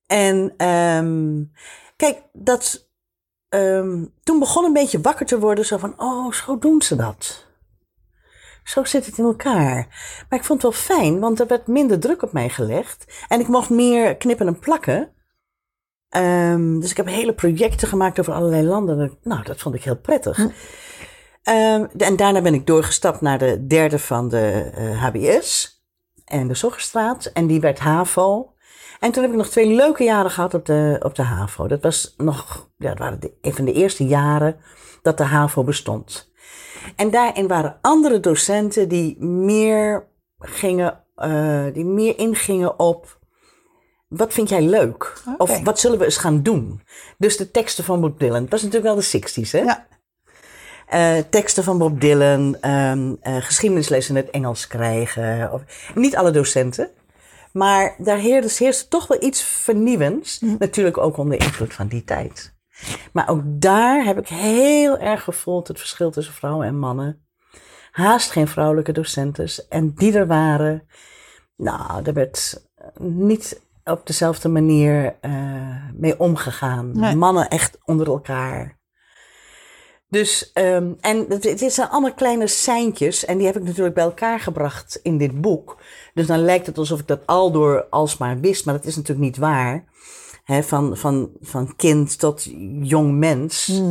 En 0.05 0.53
ehm, 0.57 1.43
kijk, 1.95 2.21
dat, 2.33 2.87
ehm, 3.49 4.05
toen 4.23 4.39
begon 4.39 4.65
een 4.65 4.73
beetje 4.73 5.01
wakker 5.01 5.25
te 5.25 5.39
worden, 5.39 5.65
zo 5.65 5.77
van, 5.77 5.93
oh, 5.97 6.31
zo 6.31 6.57
doen 6.57 6.81
ze 6.81 6.95
dat. 6.95 7.45
Zo 8.71 8.83
zit 8.83 9.05
het 9.05 9.17
in 9.17 9.25
elkaar. 9.25 9.87
Maar 10.29 10.39
ik 10.39 10.45
vond 10.45 10.61
het 10.61 10.71
wel 10.71 10.97
fijn, 10.97 11.19
want 11.19 11.39
er 11.39 11.47
werd 11.47 11.67
minder 11.67 11.99
druk 11.99 12.21
op 12.21 12.31
mij 12.31 12.49
gelegd. 12.49 13.25
En 13.27 13.39
ik 13.39 13.47
mocht 13.47 13.69
meer 13.69 14.17
knippen 14.17 14.47
en 14.47 14.59
plakken. 14.59 15.11
Ehm, 16.09 16.79
dus 16.79 16.91
ik 16.91 16.97
heb 16.97 17.05
hele 17.05 17.33
projecten 17.33 17.87
gemaakt 17.87 18.19
over 18.19 18.33
allerlei 18.33 18.63
landen. 18.63 19.17
Nou, 19.23 19.43
dat 19.43 19.59
vond 19.59 19.75
ik 19.75 19.83
heel 19.83 19.97
prettig. 19.97 20.37
Ehm, 21.41 21.85
en 21.97 22.15
daarna 22.15 22.41
ben 22.41 22.53
ik 22.53 22.67
doorgestapt 22.67 23.21
naar 23.21 23.37
de 23.37 23.67
derde 23.67 23.99
van 23.99 24.29
de 24.29 24.71
eh, 24.75 25.03
HBS 25.03 25.81
en 26.25 26.47
de 26.47 26.53
Zoggerstraat. 26.53 27.25
En 27.25 27.47
die 27.47 27.59
werd 27.59 27.79
HAVO. 27.79 28.53
En 28.99 29.11
toen 29.11 29.23
heb 29.23 29.31
ik 29.31 29.37
nog 29.37 29.49
twee 29.49 29.75
leuke 29.75 30.03
jaren 30.03 30.31
gehad 30.31 30.53
op 30.53 30.65
de, 30.65 30.99
op 31.03 31.15
de 31.15 31.23
HAVO. 31.23 31.67
Dat 31.67 31.81
was 31.81 32.13
nog, 32.17 32.69
ja, 32.77 32.89
dat 32.89 32.97
waren 32.97 33.19
de, 33.19 33.33
een 33.41 33.53
van 33.53 33.65
de 33.65 33.73
eerste 33.73 34.05
jaren 34.05 34.59
dat 35.01 35.17
de 35.17 35.23
HAVO 35.23 35.63
bestond. 35.63 36.30
En 36.95 37.09
daarin 37.11 37.47
waren 37.47 37.77
andere 37.81 38.19
docenten 38.19 38.89
die 38.89 39.23
meer 39.23 40.07
gingen, 40.39 41.03
eh, 41.15 41.65
die 41.73 41.85
meer 41.85 42.17
ingingen 42.17 42.79
op 42.79 43.19
wat 44.11 44.33
vind 44.33 44.49
jij 44.49 44.61
leuk? 44.61 45.23
Of 45.37 45.63
wat 45.63 45.79
zullen 45.79 45.97
we 45.99 46.05
eens 46.05 46.17
gaan 46.17 46.41
doen? 46.41 46.81
Dus 47.17 47.37
de 47.37 47.51
teksten 47.51 47.83
van 47.83 48.01
Bob 48.01 48.19
Dylan. 48.19 48.41
Dat 48.41 48.49
was 48.49 48.61
natuurlijk 48.61 48.93
wel 48.93 48.95
de 48.95 49.19
60s, 49.19 49.51
hè? 49.51 49.59
Ja. 49.59 49.87
Eh, 50.87 51.17
teksten 51.29 51.63
van 51.63 51.77
Bob 51.77 52.01
Dylan, 52.01 52.57
ehm, 52.61 53.13
eh, 53.21 53.35
geschiedenisles 53.35 54.09
in 54.09 54.15
het 54.15 54.29
Engels 54.29 54.67
krijgen. 54.67 55.51
Of, 55.51 55.61
niet 55.95 56.15
alle 56.15 56.31
docenten. 56.31 56.89
Maar 57.53 57.95
daar 57.97 58.17
heerste, 58.17 58.63
heerste 58.63 58.87
toch 58.87 59.07
wel 59.07 59.23
iets 59.23 59.43
vernieuwends. 59.43 60.41
Natuurlijk 60.59 60.97
ook 60.97 61.17
onder 61.17 61.39
invloed 61.41 61.73
van 61.73 61.87
die 61.87 62.03
tijd. 62.03 62.53
Maar 63.13 63.29
ook 63.29 63.41
daar 63.45 64.03
heb 64.03 64.17
ik 64.17 64.27
heel 64.27 64.97
erg 64.97 65.23
gevoeld 65.23 65.67
het 65.67 65.79
verschil 65.79 66.11
tussen 66.11 66.33
vrouwen 66.33 66.67
en 66.67 66.79
mannen. 66.79 67.25
Haast 67.91 68.31
geen 68.31 68.47
vrouwelijke 68.47 68.91
docentes. 68.91 69.67
En 69.67 69.93
die 69.93 70.13
er 70.13 70.27
waren, 70.27 70.87
nou, 71.55 72.03
daar 72.03 72.13
werd 72.13 72.69
niet 72.99 73.61
op 73.83 74.07
dezelfde 74.07 74.49
manier 74.49 75.15
eh, 75.21 75.31
mee 75.93 76.19
omgegaan. 76.19 76.99
Nee. 76.99 77.15
Mannen 77.15 77.49
echt 77.49 77.77
onder 77.85 78.07
elkaar. 78.07 78.79
Dus, 80.11 80.51
ehm, 80.53 80.93
en 80.99 81.25
het, 81.29 81.43
het 81.43 81.73
zijn 81.73 81.89
allemaal 81.89 82.13
kleine 82.13 82.47
seintjes. 82.47 83.25
En 83.25 83.37
die 83.37 83.45
heb 83.45 83.55
ik 83.55 83.63
natuurlijk 83.63 83.95
bij 83.95 84.03
elkaar 84.03 84.39
gebracht 84.39 84.99
in 85.03 85.17
dit 85.17 85.41
boek. 85.41 85.77
Dus 86.13 86.27
dan 86.27 86.39
lijkt 86.39 86.65
het 86.65 86.77
alsof 86.77 86.99
ik 86.99 87.07
dat 87.07 87.27
al 87.27 87.51
door 87.51 87.85
alsmaar 87.89 88.39
wist. 88.39 88.65
Maar 88.65 88.73
dat 88.73 88.85
is 88.85 88.95
natuurlijk 88.95 89.25
niet 89.25 89.37
waar. 89.37 89.85
Hè, 90.43 90.63
van, 90.63 90.97
van, 90.97 91.29
van 91.41 91.75
kind 91.75 92.19
tot 92.19 92.47
jong 92.81 93.17
mens. 93.17 93.81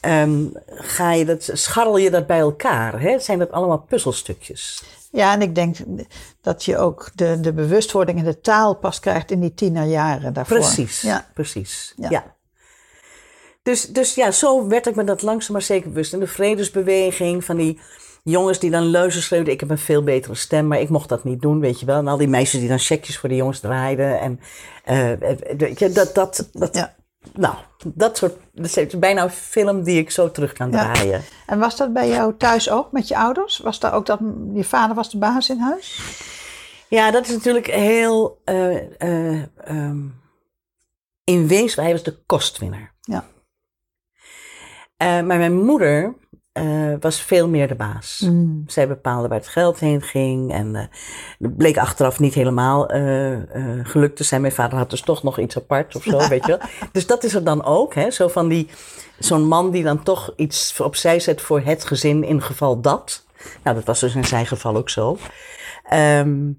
ehm, 0.00 0.44
ga 0.66 1.12
je 1.12 1.24
dat, 1.24 1.50
scharrel 1.52 1.96
je 1.96 2.10
dat 2.10 2.26
bij 2.26 2.38
elkaar. 2.38 3.00
Hè? 3.00 3.18
Zijn 3.18 3.38
dat 3.38 3.50
allemaal 3.50 3.78
puzzelstukjes? 3.88 4.82
Ja, 5.10 5.32
en 5.32 5.42
ik 5.42 5.54
denk 5.54 5.76
dat 6.40 6.64
je 6.64 6.78
ook 6.78 7.10
de, 7.14 7.40
de 7.40 7.52
bewustwording 7.52 8.18
en 8.18 8.24
de 8.24 8.40
taal 8.40 8.74
pas 8.76 9.00
krijgt 9.00 9.30
in 9.30 9.40
die 9.40 9.54
tienerjaren 9.54 10.32
daarvoor. 10.32 10.56
Precies, 10.58 11.00
Ja. 11.00 11.26
precies. 11.34 11.92
Ja. 11.96 12.10
Ja. 12.10 12.34
Dus, 13.62 13.86
dus 13.86 14.14
ja, 14.14 14.30
zo 14.30 14.66
werd 14.68 14.86
ik 14.86 14.94
me 14.94 15.04
dat 15.04 15.22
langzaam 15.22 15.52
maar 15.52 15.62
zeker 15.62 15.88
bewust. 15.88 16.12
En 16.12 16.20
de 16.20 16.26
vredesbeweging 16.26 17.44
van 17.44 17.56
die 17.56 17.80
jongens 18.22 18.58
die 18.58 18.70
dan 18.70 18.82
leuzen 18.84 19.22
schreeuwden. 19.22 19.52
Ik 19.52 19.60
heb 19.60 19.70
een 19.70 19.78
veel 19.78 20.02
betere 20.02 20.34
stem, 20.34 20.66
maar 20.66 20.80
ik 20.80 20.88
mocht 20.88 21.08
dat 21.08 21.24
niet 21.24 21.40
doen, 21.40 21.60
weet 21.60 21.80
je 21.80 21.86
wel. 21.86 21.98
En 21.98 22.08
al 22.08 22.16
die 22.16 22.28
meisjes 22.28 22.60
die 22.60 22.68
dan 22.68 22.78
checkjes 22.78 23.18
voor 23.18 23.28
de 23.28 23.36
jongens 23.36 23.60
draaiden. 23.60 24.20
En 24.20 24.40
eh, 24.84 25.12
eh, 25.12 25.94
dat, 25.94 26.14
dat, 26.14 26.48
dat, 26.52 26.74
Ja. 26.74 26.94
nou, 27.34 27.54
dat 27.84 28.16
soort, 28.16 28.34
dat 28.52 28.76
is 28.76 28.98
bijna 28.98 29.22
een 29.22 29.30
film 29.30 29.82
die 29.82 29.98
ik 29.98 30.10
zo 30.10 30.30
terug 30.30 30.52
kan 30.52 30.70
Ja. 30.70 30.92
draaien. 30.92 31.22
En 31.46 31.58
was 31.58 31.76
dat 31.76 31.92
bij 31.92 32.08
jou 32.08 32.34
thuis 32.36 32.70
ook 32.70 32.92
met 32.92 33.08
je 33.08 33.16
ouders? 33.16 33.58
Was 33.58 33.78
daar 33.80 33.92
ook 33.94 34.06
dat 34.06 34.18
je 34.54 34.64
vader 34.64 34.96
was 34.96 35.10
de 35.10 35.18
baas 35.18 35.50
in 35.50 35.58
huis? 35.58 36.00
Ja, 36.88 37.10
dat 37.10 37.26
is 37.26 37.32
natuurlijk 37.32 37.66
heel. 37.66 38.40
eh, 38.44 39.00
eh, 39.00 39.42
ehm, 39.64 39.98
in 41.24 41.46
wezen, 41.46 41.82
hij 41.82 41.92
was 41.92 42.02
de 42.02 42.22
kostwinner. 42.26 42.92
Ja. 43.00 43.24
Maar 44.98 45.24
mijn 45.24 45.64
moeder 45.64 46.14
eh, 46.52 46.94
was 47.00 47.22
veel 47.22 47.48
meer 47.48 47.68
de 47.68 47.74
baas. 47.74 48.20
Mm. 48.24 48.64
Zij 48.66 48.88
bepaalde 48.88 49.28
waar 49.28 49.38
het 49.38 49.48
geld 49.48 49.78
heen 49.78 50.02
ging. 50.02 50.52
En 50.52 50.76
eh 50.76 50.84
het 51.38 51.56
bleek 51.56 51.78
achteraf 51.78 52.18
niet 52.18 52.34
helemaal 52.34 52.88
eh, 52.88 53.36
gelukt 53.82 54.16
te 54.16 54.24
zijn. 54.24 54.40
Mijn 54.40 54.52
vader 54.52 54.78
had 54.78 54.90
dus 54.90 55.00
toch 55.00 55.22
nog 55.22 55.38
iets 55.38 55.56
apart 55.56 55.96
of 55.96 56.02
zo, 56.02 56.18
weet 56.28 56.46
je 56.46 56.56
wel. 56.58 56.68
Dus 56.92 57.06
dat 57.06 57.24
is 57.24 57.34
er 57.34 57.44
dan 57.44 57.64
ook, 57.64 57.94
hè. 57.94 58.10
Zo 58.10 58.28
van 58.28 58.48
die, 58.48 58.68
zo'n 59.18 59.44
man 59.48 59.70
die 59.70 59.82
dan 59.82 60.02
toch 60.02 60.32
iets 60.36 60.80
opzij 60.80 61.20
zet 61.20 61.40
voor 61.40 61.60
het 61.60 61.84
gezin 61.84 62.24
in 62.24 62.42
geval 62.42 62.80
dat. 62.80 63.26
Nou, 63.62 63.76
dat 63.76 63.86
was 63.86 64.00
dus 64.00 64.14
in 64.14 64.24
zijn 64.24 64.46
geval 64.46 64.76
ook 64.76 64.90
zo. 64.90 65.18
Ehm, 65.82 66.52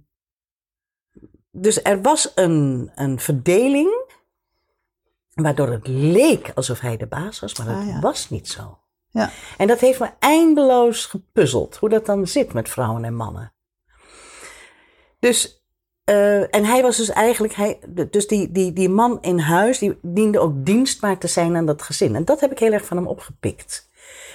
dus 1.52 1.84
er 1.84 2.02
was 2.02 2.32
een, 2.36 2.92
een 2.96 3.20
verdeling, 3.20 4.12
waardoor 5.34 5.68
het 5.70 5.88
leek 5.88 6.52
alsof 6.56 6.80
hij 6.80 6.98
de 6.98 7.08
baas 7.08 7.40
was, 7.40 7.58
maar 7.58 7.68
dat 7.68 7.76
Ah, 7.76 7.88
ja. 7.88 8.00
was 8.00 8.30
niet 8.30 8.48
zo. 8.48 8.78
Ja. 9.14 9.30
En 9.58 9.68
dat 9.68 9.80
heeft 9.80 10.00
me 10.00 10.10
eindeloos 10.20 11.06
gepuzzeld, 11.06 11.76
hoe 11.76 11.90
dat 11.90 12.06
dan 12.06 12.28
zit 12.28 12.54
met 12.54 12.70
vrouwen 12.70 13.04
en 13.04 13.16
mannen. 13.16 13.54
Dus, 15.20 15.64
eh, 16.04 16.56
en 16.56 16.66
hij 16.66 16.82
was 16.82 16.98
dus 16.98 17.10
eigenlijk, 17.10 17.54
hij, 17.54 17.80
dus 18.10 18.28
die, 18.28 18.52
die, 18.52 18.74
die 18.74 18.90
man 18.90 19.22
in 19.22 19.40
huis, 19.40 19.80
die 19.80 19.98
diende 20.02 20.40
ook 20.40 20.66
dienstbaar 20.66 21.18
te 21.18 21.28
zijn 21.28 21.56
aan 21.56 21.66
dat 21.66 21.82
gezin. 21.82 22.16
En 22.16 22.26
dat 22.26 22.40
heb 22.40 22.52
ik 22.52 22.60
heel 22.60 22.72
erg 22.72 22.86
van 22.86 22.98
hem 22.98 23.08
opgepikt. 23.08 23.90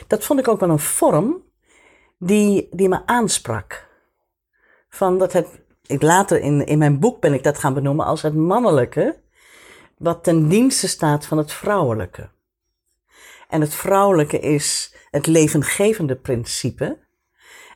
Dat 0.06 0.25
vond 0.25 0.40
ik 0.40 0.49
ook 0.49 0.61
wel 0.61 0.70
een 0.70 0.78
vorm 0.78 1.42
die, 2.18 2.68
die 2.70 2.88
me 2.88 3.06
aansprak. 3.06 3.88
Van 4.88 5.18
dat 5.18 5.32
het, 5.32 5.49
ik 5.87 6.02
later 6.02 6.40
in, 6.40 6.66
in 6.66 6.78
mijn 6.78 6.99
boek 6.99 7.20
ben 7.20 7.35
ik 7.35 7.42
dat 7.42 7.58
gaan 7.58 7.75
benoemen 7.75 8.06
als 8.06 8.23
het 8.23 8.35
mannelijke, 8.35 9.20
wat 9.97 10.25
ten 10.25 10.49
dienste 10.49 10.88
staat 10.88 11.26
van 11.26 11.38
het 11.38 11.52
vrouwelijke. 11.52 12.28
En 13.49 13.61
het 13.61 13.75
vrouwelijke 13.75 14.38
is 14.38 14.95
het 15.11 15.26
levengevende 15.26 16.17
principe. 16.17 17.07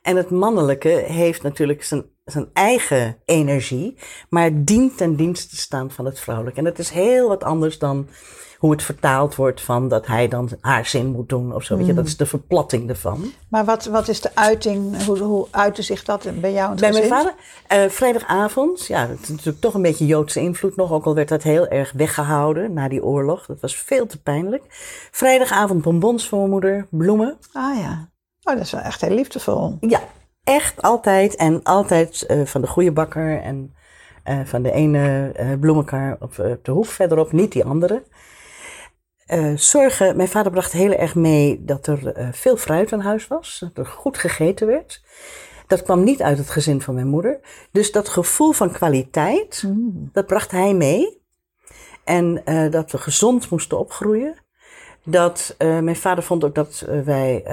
En 0.02 0.16
het 0.16 0.30
mannelijke 0.30 0.88
heeft 0.88 1.42
natuurlijk 1.42 1.82
zijn, 1.82 2.04
zijn 2.24 2.50
eigen 2.52 3.18
energie, 3.24 3.98
maar 4.28 4.64
dient 4.64 4.96
ten 4.96 5.16
dienste 5.16 5.48
te 5.48 5.56
staan 5.56 5.90
van 5.90 6.04
het 6.04 6.20
vrouwelijke. 6.20 6.58
En 6.58 6.64
dat 6.64 6.78
is 6.78 6.90
heel 6.90 7.28
wat 7.28 7.44
anders 7.44 7.78
dan 7.78 8.08
hoe 8.62 8.70
het 8.70 8.82
vertaald 8.82 9.34
wordt 9.34 9.60
van 9.60 9.88
dat 9.88 10.06
hij 10.06 10.28
dan 10.28 10.48
haar 10.60 10.86
zin 10.86 11.06
moet 11.06 11.28
doen 11.28 11.54
of 11.54 11.64
zo. 11.64 11.76
Weet 11.76 11.86
je, 11.86 11.94
dat 11.94 12.06
is 12.06 12.16
de 12.16 12.26
verplatting 12.26 12.88
ervan. 12.88 13.32
Maar 13.48 13.64
wat, 13.64 13.84
wat 13.84 14.08
is 14.08 14.20
de 14.20 14.30
uiting, 14.34 15.04
hoe, 15.04 15.18
hoe 15.18 15.46
uitte 15.50 15.82
zich 15.82 16.04
dat 16.04 16.40
bij 16.40 16.52
jou 16.52 16.74
Bij 16.76 16.92
mijn 16.92 17.08
vader, 17.08 17.34
eh, 17.66 17.88
vrijdagavond, 17.88 18.86
ja, 18.86 19.08
het 19.08 19.22
is 19.22 19.28
natuurlijk 19.28 19.60
toch 19.60 19.74
een 19.74 19.82
beetje 19.82 20.06
Joodse 20.06 20.40
invloed 20.40 20.76
nog, 20.76 20.92
ook 20.92 21.04
al 21.04 21.14
werd 21.14 21.28
dat 21.28 21.42
heel 21.42 21.68
erg 21.68 21.92
weggehouden 21.92 22.72
na 22.72 22.88
die 22.88 23.04
oorlog. 23.04 23.46
Dat 23.46 23.60
was 23.60 23.76
veel 23.76 24.06
te 24.06 24.22
pijnlijk. 24.22 24.62
Vrijdagavond 25.10 25.82
bonbons 25.82 26.28
voor 26.28 26.38
mijn 26.38 26.50
moeder, 26.50 26.86
bloemen. 26.90 27.38
Ah 27.52 27.78
ja. 27.78 28.10
Oh, 28.42 28.54
dat 28.54 28.64
is 28.64 28.72
wel 28.72 28.80
echt 28.80 29.00
heel 29.00 29.14
liefdevol. 29.14 29.76
Ja, 29.80 30.00
echt 30.44 30.82
altijd 30.82 31.36
en 31.36 31.62
altijd 31.62 32.26
eh, 32.26 32.42
van 32.44 32.60
de 32.60 32.66
goede 32.66 32.92
bakker 32.92 33.40
en 33.40 33.74
eh, 34.22 34.40
van 34.44 34.62
de 34.62 34.72
ene 34.72 35.32
eh, 35.34 35.46
bloemenkar 35.60 36.16
op, 36.20 36.38
op 36.38 36.58
de 36.62 36.70
hoek 36.70 36.86
verderop, 36.86 37.32
niet 37.32 37.52
die 37.52 37.64
andere. 37.64 38.02
Eh, 39.26 39.52
zorgen, 39.56 40.16
mijn 40.16 40.28
vader 40.28 40.52
bracht 40.52 40.72
heel 40.72 40.92
erg 40.92 41.14
mee 41.14 41.64
dat 41.64 41.86
er 41.86 42.12
eh, 42.12 42.28
veel 42.32 42.56
fruit 42.56 42.92
aan 42.92 43.00
huis 43.00 43.26
was, 43.26 43.58
dat 43.58 43.86
er 43.86 43.86
goed 43.86 44.18
gegeten 44.18 44.66
werd. 44.66 45.02
Dat 45.66 45.82
kwam 45.82 46.04
niet 46.04 46.22
uit 46.22 46.38
het 46.38 46.50
gezin 46.50 46.80
van 46.80 46.94
mijn 46.94 47.06
moeder. 47.06 47.40
Dus 47.70 47.92
dat 47.92 48.08
gevoel 48.08 48.52
van 48.52 48.72
kwaliteit, 48.72 49.64
dat 50.12 50.26
bracht 50.26 50.50
hij 50.50 50.74
mee. 50.74 51.20
En 52.04 52.44
eh, 52.44 52.70
dat 52.70 52.90
we 52.90 52.98
gezond 52.98 53.50
moesten 53.50 53.78
opgroeien. 53.78 54.40
Dat 55.04 55.54
mijn 55.58 55.96
vader 55.96 56.24
vond 56.24 56.44
ook 56.44 56.54
dat 56.54 56.86
wij 57.04 57.44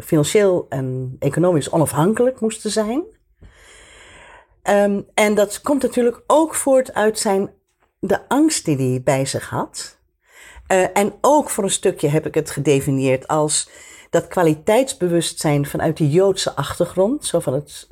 financieel 0.00 0.66
en 0.68 1.16
economisch 1.18 1.70
onafhankelijk 1.70 2.40
moesten 2.40 2.70
zijn. 2.70 3.04
Ehm, 4.62 5.00
en 5.14 5.34
dat 5.34 5.60
komt 5.60 5.82
natuurlijk 5.82 6.22
ook 6.26 6.54
voort 6.54 6.94
uit 6.94 7.18
zijn, 7.18 7.50
de 7.98 8.28
angst 8.28 8.64
die 8.64 8.76
hij 8.76 9.02
bij 9.04 9.26
zich 9.26 9.48
had. 9.48 9.98
Eh, 10.66 10.84
en 10.94 11.12
ook 11.20 11.50
voor 11.50 11.64
een 11.64 11.70
stukje 11.70 12.08
heb 12.08 12.26
ik 12.26 12.34
het 12.34 12.50
gedefinieerd 12.50 13.28
als 13.28 13.68
dat 14.10 14.26
kwaliteitsbewustzijn 14.28 15.66
vanuit 15.66 15.96
de 15.96 16.10
Joodse 16.10 16.56
achtergrond. 16.56 17.26
Zo 17.26 17.40
van 17.40 17.52
het, 17.54 17.86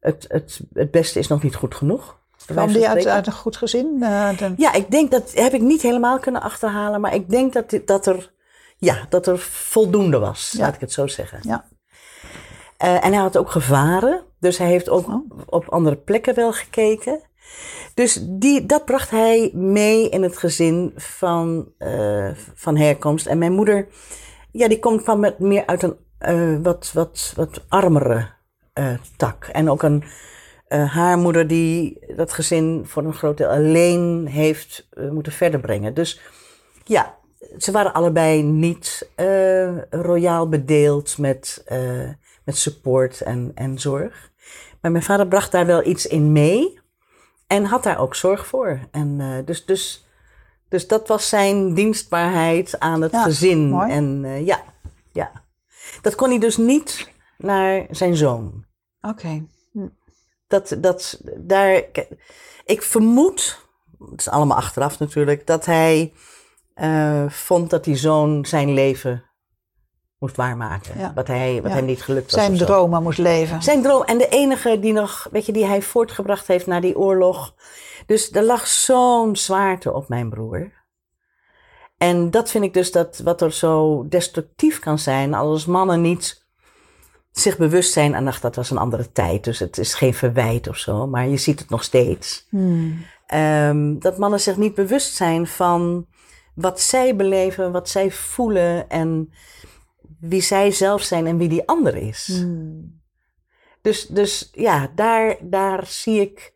het, 0.00 0.24
het, 0.28 0.60
het 0.72 0.90
beste 0.90 1.18
is 1.18 1.28
nog 1.28 1.42
niet 1.42 1.54
goed 1.54 1.74
genoeg. 1.74 2.16
Kwam 2.46 2.72
die 2.72 2.88
uit, 2.88 3.26
een 3.26 3.32
goed 3.32 3.56
gezin? 3.56 3.98
Eh, 4.02 4.38
de- 4.38 4.54
Ja, 4.56 4.72
ik 4.72 4.90
denk 4.90 5.10
dat 5.10 5.32
heb 5.34 5.52
ik 5.52 5.60
niet 5.60 5.82
helemaal 5.82 6.18
kunnen 6.18 6.42
achterhalen, 6.42 7.00
maar 7.00 7.14
ik 7.14 7.30
denk 7.30 7.52
dat, 7.52 7.78
dat, 7.84 8.06
er, 8.06 8.32
ja, 8.76 9.06
dat 9.08 9.26
er 9.26 9.38
voldoende 9.38 10.18
was, 10.18 10.50
Ja. 10.56 10.60
laat 10.64 10.74
ik 10.74 10.80
het 10.80 10.92
zo 10.92 11.06
zeggen. 11.06 11.38
ja. 11.42 11.64
Eh, 12.76 13.04
en 13.04 13.12
hij 13.12 13.22
had 13.22 13.36
ook 13.36 13.50
gevaren, 13.50 14.22
dus 14.40 14.58
hij 14.58 14.66
heeft 14.66 14.88
ook 14.88 15.06
Oh. 15.08 15.30
op 15.46 15.68
andere 15.68 15.96
plekken 15.96 16.34
wel 16.34 16.52
gekeken. 16.52 17.20
Dus 17.98 18.18
die, 18.22 18.66
dat 18.66 18.84
bracht 18.84 19.10
hij 19.10 19.50
mee 19.54 20.08
in 20.08 20.22
het 20.22 20.38
gezin 20.38 20.92
van, 20.96 21.72
eh, 21.78 22.30
van 22.54 22.76
herkomst. 22.76 23.26
En 23.26 23.38
mijn 23.38 23.52
moeder, 23.52 23.88
ja, 24.52 24.68
die 24.68 24.78
komt, 24.78 25.02
kwam 25.02 25.20
met 25.20 25.38
meer 25.38 25.66
uit 25.66 25.82
een 25.82 25.96
eh, 26.18 26.56
wat, 26.62 26.90
wat, 26.94 27.32
wat 27.36 27.64
armere 27.68 28.28
eh, 28.72 28.94
tak. 29.16 29.44
En 29.52 29.70
ook 29.70 29.82
een, 29.82 30.04
haar 30.68 31.18
moeder 31.18 31.46
die 31.46 31.98
dat 32.16 32.32
gezin 32.32 32.82
voor 32.86 33.04
een 33.04 33.14
groot 33.14 33.36
deel 33.36 33.48
alleen 33.48 34.26
heeft 34.26 34.88
moeten 35.10 35.32
verder 35.32 35.60
brengen. 35.60 35.94
Dus 35.94 36.20
ja, 36.84 37.16
ze 37.58 37.72
waren 37.72 37.92
allebei 37.92 38.42
niet 38.42 39.10
royaal 39.90 40.48
bedeeld 40.48 41.18
met, 41.18 41.64
met 42.44 42.56
support 42.56 43.20
en, 43.20 43.52
en 43.54 43.78
zorg. 43.78 44.30
Maar 44.80 44.90
mijn 44.90 45.04
vader 45.04 45.26
bracht 45.26 45.52
daar 45.52 45.66
wel 45.66 45.86
iets 45.86 46.06
in 46.06 46.32
mee 46.32 46.77
en 47.48 47.64
had 47.64 47.82
daar 47.82 47.98
ook 47.98 48.14
zorg 48.14 48.46
voor. 48.46 48.80
En 48.90 49.16
eh, 49.20 49.46
dus, 49.46 49.64
dus, 49.64 50.06
dus 50.68 50.86
dat 50.86 51.08
was 51.08 51.28
zijn 51.28 51.74
dienstbaarheid 51.74 52.78
aan 52.78 53.02
het 53.02 53.12
Ja, 53.12 53.22
gezin. 53.22 53.68
mooi. 53.68 53.90
En 53.90 54.24
eh, 54.24 54.46
ja, 54.46 54.62
ja, 55.12 55.32
dat 56.02 56.14
kon 56.14 56.28
hij 56.28 56.38
dus 56.38 56.56
niet 56.56 57.10
naar 57.38 57.86
zijn 57.90 58.16
zoon. 58.16 58.64
Oké. 59.00 59.46
Dat, 60.46 60.76
dat, 60.78 61.20
daar, 61.36 61.82
ik 62.64 62.82
vermoed, 62.82 63.66
het 64.10 64.20
is 64.20 64.28
allemaal 64.28 64.56
achteraf 64.56 64.98
natuurlijk, 64.98 65.46
dat 65.46 65.64
hij 65.64 66.12
eh, 66.74 67.28
vond 67.28 67.70
dat 67.70 67.84
die 67.84 67.96
zoon 67.96 68.46
zijn 68.46 68.72
leven 68.72 69.22
moest 70.18 70.36
waarmaken. 70.36 70.98
Ja. 70.98 71.12
Wat, 71.14 71.26
hij, 71.26 71.62
wat 71.62 71.70
Ja. 71.70 71.76
hem 71.76 71.86
niet 71.86 72.02
gelukt 72.02 72.32
was. 72.32 72.44
Zijn 72.44 72.56
dromen 72.56 73.02
moest 73.02 73.18
leven. 73.18 73.62
Zijn 73.62 73.82
droom. 73.82 74.02
En 74.02 74.18
de 74.18 74.28
enige 74.28 74.80
die 74.80 74.92
nog, 74.92 75.28
weet 75.30 75.46
je, 75.46 75.52
die 75.52 75.66
hij 75.66 75.82
voortgebracht 75.82 76.46
heeft 76.46 76.66
na 76.66 76.80
die 76.80 76.98
oorlog. 76.98 77.54
Dus 78.06 78.32
er 78.32 78.42
lag 78.42 78.66
zo'n 78.66 79.36
zwaarte 79.36 79.92
op 79.92 80.08
mijn 80.08 80.30
broer. 80.30 80.72
En 81.98 82.30
dat 82.30 82.50
vind 82.50 82.64
ik 82.64 82.74
dus 82.74 82.92
dat 82.92 83.18
wat 83.24 83.40
er 83.42 83.52
zo 83.52 84.06
destructief 84.08 84.78
kan 84.78 84.98
zijn 84.98 85.34
als 85.34 85.66
mannen 85.66 86.00
niet 86.00 86.46
zich 87.32 87.56
bewust 87.56 87.92
zijn. 87.92 88.14
En 88.14 88.26
ach, 88.28 88.40
dat 88.40 88.56
was 88.56 88.70
een 88.70 88.78
andere 88.78 89.12
tijd, 89.12 89.44
dus 89.44 89.58
het 89.58 89.78
is 89.78 89.94
geen 89.94 90.14
verwijt 90.14 90.68
of 90.68 90.76
zo, 90.76 91.06
maar 91.06 91.28
je 91.28 91.36
ziet 91.36 91.58
het 91.58 91.68
nog 91.68 91.82
steeds. 91.84 92.46
Hmm. 92.48 93.04
Ehm, 93.26 93.98
dat 93.98 94.18
mannen 94.18 94.40
zich 94.40 94.56
niet 94.56 94.74
bewust 94.74 95.14
zijn 95.14 95.46
van 95.46 96.06
wat 96.54 96.80
zij 96.80 97.16
beleven, 97.16 97.72
wat 97.72 97.88
zij 97.88 98.10
voelen 98.10 98.90
en 98.90 99.32
wie 100.20 100.40
zij 100.42 100.70
zelf 100.70 101.02
zijn 101.02 101.26
en 101.26 101.38
wie 101.38 101.48
die 101.48 101.66
ander 101.68 101.96
is. 101.96 102.26
Hmm. 102.32 103.00
Dus, 103.82 104.06
dus 104.06 104.50
ja, 104.52 104.90
daar, 104.94 105.36
daar 105.40 105.86
zie 105.86 106.20
ik 106.20 106.52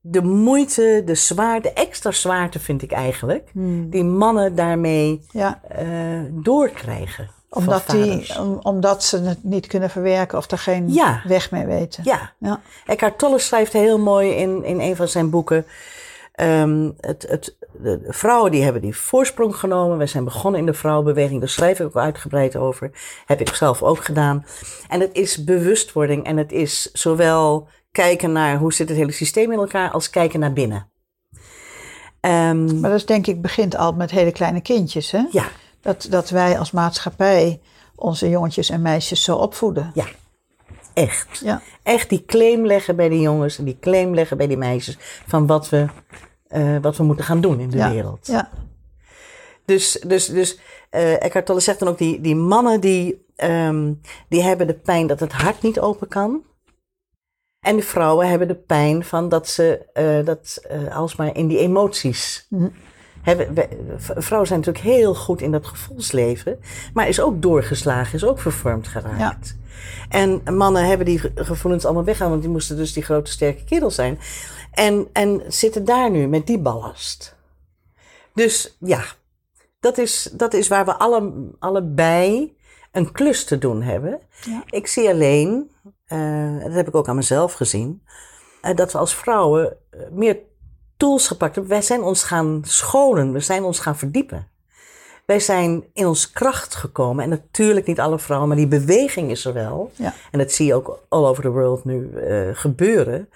de 0.00 0.22
moeite, 0.22 1.02
de 1.04 1.14
zwaarte, 1.14 1.68
de 1.68 1.74
extra 1.74 2.10
zwaarte 2.10 2.58
vind 2.60 2.82
ik 2.82 2.92
eigenlijk, 2.92 3.48
Hmm. 3.52 3.90
die 3.90 4.04
mannen 4.04 4.54
daarmee 4.54 5.26
Ja, 5.30 5.60
eh, 5.68 6.20
doorkrijgen. 6.30 7.30
omdat, 7.50 7.84
die, 7.90 8.38
om- 8.40 8.58
omdat 8.62 9.04
ze 9.04 9.18
het 9.20 9.44
niet 9.44 9.66
kunnen 9.66 9.90
verwerken 9.90 10.38
of 10.38 10.50
er 10.50 10.58
geen 10.58 10.92
Ja. 10.92 11.22
weg 11.26 11.50
mee 11.50 11.66
weten. 11.66 12.04
Ja, 12.04 12.32
Ja. 12.38 12.60
Eckhart 12.86 13.18
Tolle 13.18 13.38
schrijft 13.38 13.72
heel 13.72 13.98
mooi 13.98 14.30
in, 14.30 14.64
in 14.64 14.80
een 14.80 14.96
van 14.96 15.08
zijn 15.08 15.30
boeken. 15.30 15.66
ehm, 16.32 16.90
het, 17.00 17.26
het, 17.28 17.56
de, 17.82 18.00
de 18.06 18.12
vrouwen 18.12 18.50
die 18.50 18.62
hebben 18.62 18.82
die 18.82 18.96
voorsprong 18.96 19.56
genomen. 19.56 19.98
We 19.98 20.06
zijn 20.06 20.24
begonnen 20.24 20.60
in 20.60 20.66
de 20.66 20.74
vrouwenbeweging. 20.74 21.40
Daar 21.40 21.48
schrijf 21.48 21.80
ik 21.80 21.86
ook 21.86 21.96
uitgebreid 21.96 22.56
over. 22.56 22.90
Heb 23.26 23.40
ik 23.40 23.54
zelf 23.54 23.82
ook 23.82 24.04
gedaan. 24.04 24.44
En 24.88 25.00
het 25.00 25.10
is 25.12 25.44
bewustwording. 25.44 26.24
En 26.24 26.36
het 26.36 26.52
is 26.52 26.90
zowel 26.92 27.68
kijken 27.92 28.32
naar 28.32 28.58
hoe 28.58 28.72
zit 28.72 28.88
het 28.88 28.98
hele 28.98 29.12
systeem 29.12 29.52
in 29.52 29.58
elkaar. 29.58 29.90
als 29.90 30.10
kijken 30.10 30.40
naar 30.40 30.52
binnen. 30.52 30.90
Ehm, 32.20 32.80
Maar 32.80 32.90
dat 32.90 32.98
is 32.98 33.06
denk 33.06 33.26
ik 33.26 33.42
begint 33.42 33.76
al 33.76 33.92
met 33.92 34.10
hele 34.10 34.32
kleine 34.32 34.60
kindjes. 34.60 35.10
Hè? 35.10 35.22
ja, 35.30 35.44
Dat, 35.80 36.06
dat 36.10 36.30
wij 36.30 36.58
als 36.58 36.70
maatschappij 36.70 37.60
onze 37.96 38.28
jongetjes 38.28 38.70
en 38.70 38.82
meisjes 38.82 39.24
zo 39.24 39.36
opvoeden. 39.36 39.90
ja, 39.94 40.04
echt. 40.94 41.40
Ja. 41.44 41.62
Echt 41.82 42.08
die 42.08 42.24
claim 42.24 42.66
leggen 42.66 42.96
bij 42.96 43.08
die 43.08 43.20
jongens. 43.20 43.58
En 43.58 43.64
die 43.64 43.78
claim 43.80 44.14
leggen 44.14 44.36
bij 44.36 44.46
die 44.46 44.56
meisjes. 44.56 44.96
Van 45.26 45.46
wat 45.46 45.68
we, 45.68 45.86
eh, 46.52 46.76
wat 46.80 46.96
we 46.96 47.02
moeten 47.02 47.24
gaan 47.24 47.40
doen 47.40 47.60
in 47.60 47.70
de 47.70 47.76
ja. 47.76 47.90
wereld. 47.90 48.26
Ja. 48.26 48.50
Dus, 49.64 50.02
dus, 50.06 50.26
dus 50.26 50.58
eh 50.90 51.22
Eckhart 51.22 51.46
Tolle 51.46 51.60
zegt 51.60 51.78
dan 51.78 51.88
ook, 51.88 51.98
die, 51.98 52.20
die 52.20 52.36
mannen 52.36 52.80
die 52.80 53.26
ehm, 53.36 53.92
die 54.28 54.42
hebben 54.42 54.66
de 54.66 54.74
pijn 54.74 55.06
dat 55.06 55.20
het 55.20 55.32
hart 55.32 55.62
niet 55.62 55.80
open 55.80 56.08
kan. 56.08 56.42
En 57.60 57.76
de 57.76 57.82
vrouwen 57.82 58.28
hebben 58.28 58.48
de 58.48 58.54
pijn 58.54 59.04
van 59.04 59.28
dat 59.28 59.48
ze 59.48 59.86
uh, 59.94 60.26
dat, 60.26 60.62
uh, 60.72 60.96
alsmaar 60.96 61.36
in 61.36 61.46
die 61.46 61.58
emoties. 61.58 62.46
Mm. 62.48 62.72
Hebben, 63.22 63.54
we, 63.54 63.68
vrouwen 63.98 64.48
zijn 64.48 64.60
natuurlijk 64.60 64.94
heel 64.94 65.14
goed 65.14 65.40
in 65.40 65.52
dat 65.52 65.66
gevoelsleven, 65.66 66.58
maar 66.94 67.08
is 67.08 67.20
ook 67.20 67.42
doorgeslagen, 67.42 68.14
is 68.14 68.24
ook 68.24 68.40
vervormd 68.40 68.88
geraakt. 68.88 69.56
Ja. 69.56 69.60
En 70.08 70.56
mannen 70.56 70.86
hebben 70.86 71.06
die 71.06 71.20
gevoelens 71.34 71.84
allemaal 71.84 72.04
weggaan, 72.04 72.30
want 72.30 72.42
die 72.42 72.50
moesten 72.50 72.76
dus 72.76 72.92
die 72.92 73.02
grote 73.02 73.30
sterke 73.30 73.64
kerel 73.64 73.90
zijn. 73.90 74.18
En, 74.72 75.08
en 75.12 75.42
zitten 75.48 75.84
daar 75.84 76.10
nu 76.10 76.26
met 76.26 76.46
die 76.46 76.58
ballast. 76.58 77.36
Dus 78.34 78.76
ja, 78.80 79.02
dat 79.80 79.98
is, 79.98 80.30
dat 80.32 80.54
is 80.54 80.68
waar 80.68 80.84
we 80.84 80.94
alle, 80.94 81.32
allebei 81.58 82.56
een 82.92 83.12
klus 83.12 83.44
te 83.44 83.58
doen 83.58 83.82
hebben. 83.82 84.20
Ja. 84.44 84.62
Ik 84.66 84.86
zie 84.86 85.08
alleen, 85.08 85.70
uh, 86.08 86.62
dat 86.62 86.72
heb 86.72 86.88
ik 86.88 86.94
ook 86.94 87.08
aan 87.08 87.16
mezelf 87.16 87.52
gezien, 87.52 88.02
uh, 88.62 88.74
dat 88.74 88.92
we 88.92 88.98
als 88.98 89.14
vrouwen 89.14 89.76
uh, 89.90 90.00
meer 90.10 90.38
tools 90.96 91.26
gepakt 91.26 91.54
hebben. 91.54 91.72
Wij 91.72 91.82
zijn 91.82 92.02
ons 92.02 92.24
gaan 92.24 92.60
scholen, 92.64 93.32
we 93.32 93.40
zijn 93.40 93.62
ons 93.62 93.78
gaan 93.78 93.96
verdiepen. 93.96 94.50
Wij 95.26 95.40
zijn 95.40 95.84
in 95.92 96.06
ons 96.06 96.32
kracht 96.32 96.74
gekomen. 96.74 97.24
En 97.24 97.30
natuurlijk 97.30 97.86
niet 97.86 98.00
alle 98.00 98.18
vrouwen, 98.18 98.48
maar 98.48 98.56
die 98.56 98.66
beweging 98.66 99.30
is 99.30 99.44
er 99.44 99.52
wel. 99.52 99.90
Ja. 99.94 100.14
En 100.30 100.38
dat 100.38 100.52
zie 100.52 100.66
je 100.66 100.74
ook 100.74 100.98
all 101.08 101.24
over 101.24 101.42
the 101.42 101.50
world 101.50 101.84
nu 101.84 102.10
gebeuren. 102.52 103.28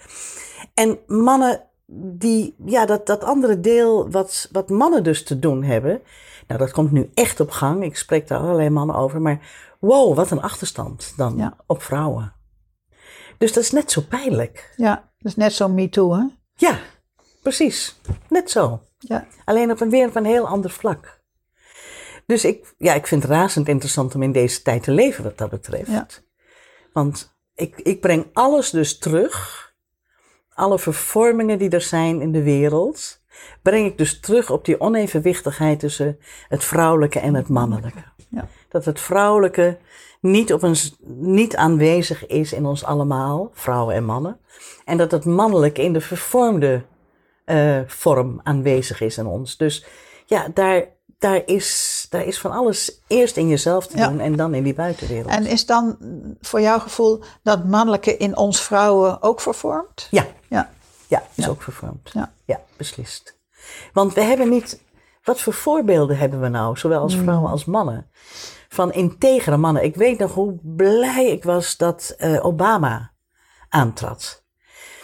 En 0.73 0.99
mannen 1.07 1.63
die, 1.91 2.55
ja, 2.65 2.85
dat, 2.85 3.05
dat 3.05 3.23
andere 3.23 3.59
deel 3.59 4.11
wat, 4.11 4.49
wat 4.51 4.69
mannen 4.69 5.03
dus 5.03 5.23
te 5.23 5.39
doen 5.39 5.63
hebben, 5.63 6.01
nou, 6.47 6.59
dat 6.59 6.71
komt 6.71 6.91
nu 6.91 7.09
echt 7.13 7.39
op 7.39 7.51
gang. 7.51 7.83
Ik 7.83 7.97
spreek 7.97 8.27
daar 8.27 8.39
allerlei 8.39 8.69
mannen 8.69 8.95
over. 8.95 9.21
Maar 9.21 9.39
wow, 9.79 10.15
wat 10.15 10.31
een 10.31 10.41
achterstand 10.41 11.13
dan 11.17 11.53
op 11.65 11.81
vrouwen. 11.81 12.33
Dus 13.37 13.53
dat 13.53 13.63
is 13.63 13.71
net 13.71 13.91
zo 13.91 14.01
pijnlijk. 14.09 14.73
Ja, 14.75 14.95
dat 14.95 15.31
is 15.31 15.35
net 15.35 15.53
zo 15.53 15.69
me 15.69 15.89
too, 15.89 16.13
hè? 16.15 16.23
Ja, 16.55 16.79
precies. 17.41 17.99
Net 18.29 18.51
zo. 18.51 18.81
Ja. 18.97 19.27
Alleen 19.45 19.71
op 19.71 19.81
een 19.81 19.89
weer 19.89 20.07
op 20.07 20.15
een 20.15 20.25
heel 20.25 20.47
ander 20.47 20.71
vlak. 20.71 21.21
Dus 22.25 22.45
ik, 22.45 22.73
ja, 22.77 22.93
ik 22.93 23.07
vind 23.07 23.23
het 23.23 23.31
razend 23.31 23.67
interessant 23.67 24.15
om 24.15 24.23
in 24.23 24.31
deze 24.31 24.61
tijd 24.61 24.83
te 24.83 24.91
leven 24.91 25.23
wat 25.23 25.37
dat 25.37 25.49
betreft. 25.49 25.91
Ja. 25.91 26.07
Want 26.93 27.37
ik, 27.55 27.75
ik 27.75 28.01
breng 28.01 28.25
alles 28.33 28.69
dus 28.69 28.97
terug. 28.97 29.65
Alle 30.57 30.79
vervormingen 30.79 31.57
die 31.57 31.69
er 31.69 31.81
zijn 31.81 32.21
in 32.21 32.31
de 32.31 32.43
wereld 32.43 33.21
breng 33.61 33.85
ik 33.85 33.97
dus 33.97 34.19
terug 34.19 34.49
op 34.49 34.65
die 34.65 34.79
onevenwichtigheid 34.79 35.79
tussen 35.79 36.19
het 36.47 36.63
vrouwelijke 36.63 37.19
en 37.19 37.33
het 37.33 37.47
mannelijke. 37.47 38.03
Ja. 38.29 38.47
Dat 38.69 38.85
het 38.85 38.99
vrouwelijke 38.99 39.77
niet, 40.19 40.53
op 40.53 40.63
een, 40.63 40.75
niet 41.17 41.55
aanwezig 41.55 42.27
is 42.27 42.53
in 42.53 42.65
ons 42.65 42.83
allemaal, 42.83 43.49
vrouwen 43.53 43.95
en 43.95 44.03
mannen. 44.03 44.39
En 44.85 44.97
dat 44.97 45.11
het 45.11 45.25
mannelijke 45.25 45.83
in 45.83 45.93
de 45.93 46.01
vervormde 46.01 46.83
uh, 47.45 47.79
vorm 47.85 48.39
aanwezig 48.43 49.01
is 49.01 49.17
in 49.17 49.25
ons. 49.25 49.57
Dus 49.57 49.85
ja, 50.25 50.47
daar, 50.53 50.85
daar, 51.17 51.41
is, 51.45 52.05
daar 52.09 52.25
is 52.25 52.39
van 52.39 52.51
alles 52.51 53.01
eerst 53.07 53.37
in 53.37 53.47
jezelf 53.47 53.87
te 53.87 53.97
doen 53.97 54.19
en 54.19 54.35
dan 54.35 54.53
in 54.53 54.63
die 54.63 54.73
buitenwereld. 54.73 55.31
En 55.31 55.45
is 55.45 55.65
dan 55.65 55.97
voor 56.41 56.61
jouw 56.61 56.79
gevoel 56.79 57.23
dat 57.43 57.65
mannelijke 57.65 58.17
in 58.17 58.37
ons 58.37 58.61
vrouwen 58.61 59.21
ook 59.21 59.41
vervormd? 59.41 60.07
Ja. 60.11 60.25
Ja. 60.47 60.71
Ja, 61.07 61.23
is 61.35 61.43
ja. 61.43 61.49
ook 61.49 61.61
vervormd. 61.61 62.09
Ja. 62.13 62.33
ja, 62.45 62.61
beslist. 62.77 63.37
Want 63.93 64.13
we 64.13 64.21
hebben 64.21 64.49
niet. 64.49 64.85
Wat 65.23 65.41
voor 65.41 65.53
voorbeelden 65.53 66.17
hebben 66.17 66.41
we 66.41 66.47
nou, 66.47 66.77
zowel 66.77 67.01
als 67.01 67.15
vrouwen 67.15 67.43
hmm. 67.43 67.51
als 67.51 67.65
mannen? 67.65 68.09
Van 68.69 68.91
integere 68.91 69.57
mannen. 69.57 69.83
Ik 69.83 69.95
weet 69.95 70.19
nog 70.19 70.33
hoe 70.33 70.59
blij 70.63 71.25
ik 71.25 71.43
was 71.43 71.77
dat 71.77 72.15
uh, 72.19 72.45
Obama 72.45 73.11
aantrad. 73.69 74.43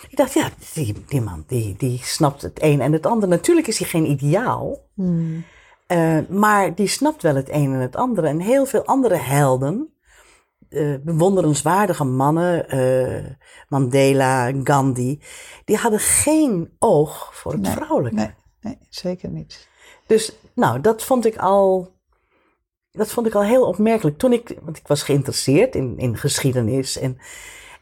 Ik 0.09 0.17
dacht, 0.17 0.33
ja, 0.33 0.49
die, 0.73 1.05
die 1.07 1.21
man 1.21 1.43
die, 1.47 1.75
die 1.77 1.99
snapt 2.03 2.41
het 2.41 2.61
een 2.61 2.81
en 2.81 2.91
het 2.91 3.05
ander. 3.05 3.29
Natuurlijk 3.29 3.67
is 3.67 3.79
hij 3.79 3.87
geen 3.87 4.09
ideaal. 4.09 4.77
Hmm. 4.93 5.45
Uh, 5.93 6.19
maar 6.29 6.75
die 6.75 6.87
snapt 6.87 7.21
wel 7.21 7.35
het 7.35 7.49
een 7.49 7.73
en 7.73 7.79
het 7.79 7.95
andere. 7.95 8.27
En 8.27 8.39
heel 8.39 8.65
veel 8.65 8.85
andere 8.85 9.15
helden 9.15 9.93
uh, 10.73 10.95
bewonderenswaardige 11.01 12.03
mannen, 12.03 12.75
uh, 12.75 13.25
Mandela, 13.69 14.51
Gandhi, 14.63 15.19
die 15.65 15.77
hadden 15.77 15.99
geen 15.99 16.75
oog 16.79 17.29
voor 17.35 17.51
het 17.51 17.61
nee, 17.61 17.71
vrouwelijke. 17.71 18.15
Nee, 18.15 18.33
nee, 18.61 18.77
zeker 18.89 19.29
niet. 19.29 19.67
Dus 20.05 20.37
nou, 20.55 20.81
dat 20.81 21.03
vond 21.03 21.25
ik 21.25 21.37
al. 21.37 21.91
Dat 22.91 23.07
vond 23.11 23.27
ik 23.27 23.35
al 23.35 23.43
heel 23.43 23.65
opmerkelijk. 23.65 24.17
Toen 24.17 24.33
ik, 24.33 24.57
want 24.61 24.77
ik 24.77 24.87
was 24.87 25.03
geïnteresseerd 25.03 25.75
in, 25.75 25.97
in 25.97 26.17
geschiedenis. 26.17 26.97
En, 26.97 27.17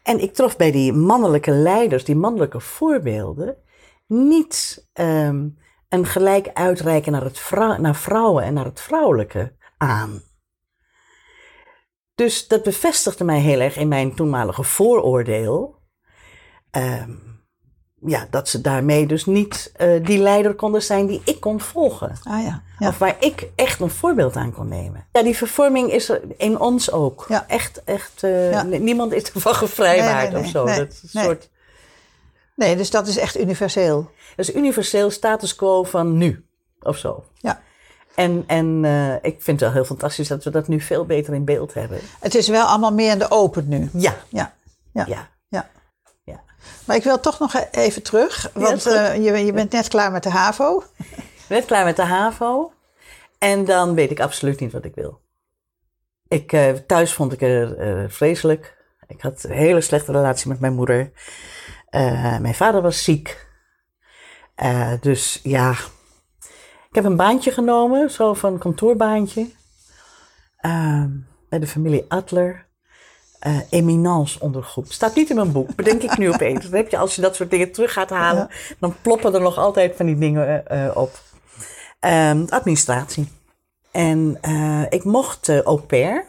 en 0.02 0.18
ik 0.18 0.34
trof 0.34 0.56
bij 0.56 0.70
die 0.70 0.92
mannelijke 0.92 1.50
leiders, 1.50 2.04
die 2.04 2.16
mannelijke 2.16 2.60
voorbeelden, 2.60 3.56
niet 4.06 4.86
um, 4.94 5.58
een 5.92 6.06
gelijk 6.06 6.50
uitreiken 6.52 7.12
naar, 7.12 7.24
het 7.24 7.38
vrou 7.38 7.80
naar 7.80 7.96
vrouwen 7.96 8.44
en 8.44 8.54
naar 8.54 8.64
het 8.64 8.80
vrouwelijke 8.80 9.52
aan. 9.76 10.22
Dus 12.14 12.48
dat 12.48 12.62
bevestigde 12.62 13.24
mij 13.24 13.40
heel 13.40 13.60
erg 13.60 13.76
in 13.76 13.88
mijn 13.88 14.14
toenmalige 14.14 14.62
vooroordeel. 14.62 15.80
Um, 16.76 17.32
ja, 18.06 18.26
dat 18.30 18.48
ze 18.48 18.60
daarmee 18.60 19.06
dus 19.06 19.24
niet 19.24 19.72
uh, 19.80 20.06
die 20.06 20.18
leider 20.18 20.54
konden 20.54 20.82
zijn 20.82 21.06
die 21.06 21.20
ik 21.24 21.40
kon 21.40 21.60
volgen. 21.60 22.18
Ah, 22.22 22.42
ja. 22.42 22.62
ja. 22.78 22.88
Of 22.88 22.98
waar 22.98 23.16
ik 23.18 23.48
echt 23.54 23.80
een 23.80 23.90
voorbeeld 23.90 24.36
aan 24.36 24.52
kon 24.52 24.68
nemen. 24.68 25.06
Ja, 25.12 25.22
die 25.22 25.36
vervorming 25.36 25.92
is 25.92 26.08
er 26.08 26.20
in 26.36 26.60
ons 26.60 26.90
ook. 26.90 27.24
Ja. 27.28 27.44
Echt, 27.48 27.84
echt. 27.84 28.22
Uh, 28.22 28.50
ja. 28.50 28.62
Niemand 28.62 29.12
is 29.12 29.32
ervan 29.32 29.54
gevrijwaard 29.64 30.14
nee, 30.14 30.22
nee, 30.22 30.32
nee, 30.32 30.42
of 30.42 30.48
zo. 30.48 30.64
dat 30.64 30.92
is 30.92 31.14
een 31.14 31.22
soort... 31.22 31.50
nee, 32.62 32.76
dus 32.76 32.90
dat 32.90 33.06
is 33.06 33.16
echt 33.16 33.38
universeel. 33.38 34.10
Dat 34.36 34.48
is 34.48 34.54
universeel 34.54 35.10
status 35.10 35.54
quo 35.54 35.82
van 35.82 36.16
nu 36.16 36.46
of 36.80 36.96
zo. 36.96 37.24
Ja. 37.34 37.62
En, 38.14 38.44
en 38.46 38.84
uh, 38.84 39.14
ik 39.14 39.42
vind 39.42 39.46
het 39.46 39.60
wel 39.60 39.72
heel 39.72 39.84
fantastisch 39.84 40.28
dat 40.28 40.44
we 40.44 40.50
dat 40.50 40.68
nu 40.68 40.80
veel 40.80 41.04
beter 41.04 41.34
in 41.34 41.44
beeld 41.44 41.74
hebben. 41.74 41.98
Het 42.20 42.34
is 42.34 42.48
wel 42.48 42.66
allemaal 42.66 42.92
meer 42.92 43.12
in 43.12 43.18
de 43.18 43.30
open 43.30 43.68
nu. 43.68 43.90
Ja. 43.92 44.14
Ja. 44.28 44.54
Ja. 44.92 45.04
ja. 45.06 45.28
ja. 45.48 45.68
ja. 46.24 46.42
Maar 46.84 46.96
ik 46.96 47.02
wil 47.04 47.20
toch 47.20 47.38
nog 47.38 47.66
even 47.70 48.02
terug, 48.02 48.50
want 48.54 48.86
uh, 48.86 49.16
je, 49.16 49.44
je 49.44 49.52
bent 49.52 49.72
net 49.72 49.88
klaar 49.88 50.12
met 50.12 50.22
de 50.22 50.30
HAVO. 50.30 50.82
Net 51.48 51.64
klaar 51.64 51.84
met 51.84 51.96
de 51.96 52.02
HAVO. 52.02 52.72
En 53.38 53.64
dan 53.64 53.94
weet 53.94 54.10
ik 54.10 54.20
absoluut 54.20 54.60
niet 54.60 54.72
wat 54.72 54.84
ik 54.84 54.94
wil. 54.94 55.20
Ik, 56.28 56.52
uh, 56.52 56.70
thuis 56.70 57.12
vond 57.12 57.32
ik 57.32 57.42
er 57.42 58.10
vreselijk. 58.10 58.76
Ik 59.06 59.20
had 59.20 59.44
een 59.44 59.50
hele 59.50 59.80
slechte 59.80 60.12
relatie 60.12 60.48
met 60.48 60.60
mijn 60.60 60.72
moeder. 60.72 61.12
Mijn 62.40 62.54
vader 62.54 62.82
was 62.82 63.04
ziek. 63.04 63.46
dus 65.00 65.40
ja, 65.42 65.74
ik 66.92 66.98
heb 66.98 67.04
een 67.04 67.16
baantje 67.16 67.50
genomen, 67.50 68.10
zo 68.10 68.34
van 68.34 68.52
een 68.52 68.58
kantoorbaantje. 68.58 69.50
Uh, 70.60 71.04
bij 71.48 71.58
de 71.58 71.66
familie 71.66 72.04
Adler. 72.08 72.66
Uh, 73.46 73.58
eminence 73.70 74.40
ondergroep. 74.40 74.92
Staat 74.92 75.14
niet 75.14 75.30
in 75.30 75.36
mijn 75.36 75.52
boek, 75.52 75.74
bedenk 75.74 76.02
ik 76.02 76.18
nu 76.18 76.28
opeens. 76.34 76.64
Dan 76.64 76.74
heb 76.74 76.90
je, 76.90 76.98
als 76.98 77.14
je 77.14 77.22
dat 77.22 77.36
soort 77.36 77.50
dingen 77.50 77.72
terug 77.72 77.92
gaat 77.92 78.10
halen, 78.10 78.48
dan 78.78 78.94
ploppen 79.02 79.34
er 79.34 79.40
nog 79.40 79.58
altijd 79.58 79.96
van 79.96 80.06
die 80.06 80.18
dingen 80.18 80.64
op. 80.96 81.20
Um, 82.00 82.46
administratie. 82.48 83.28
En 83.90 84.38
ik 84.88 85.04
mocht 85.04 85.48
au 85.48 85.80
pair. 85.80 86.24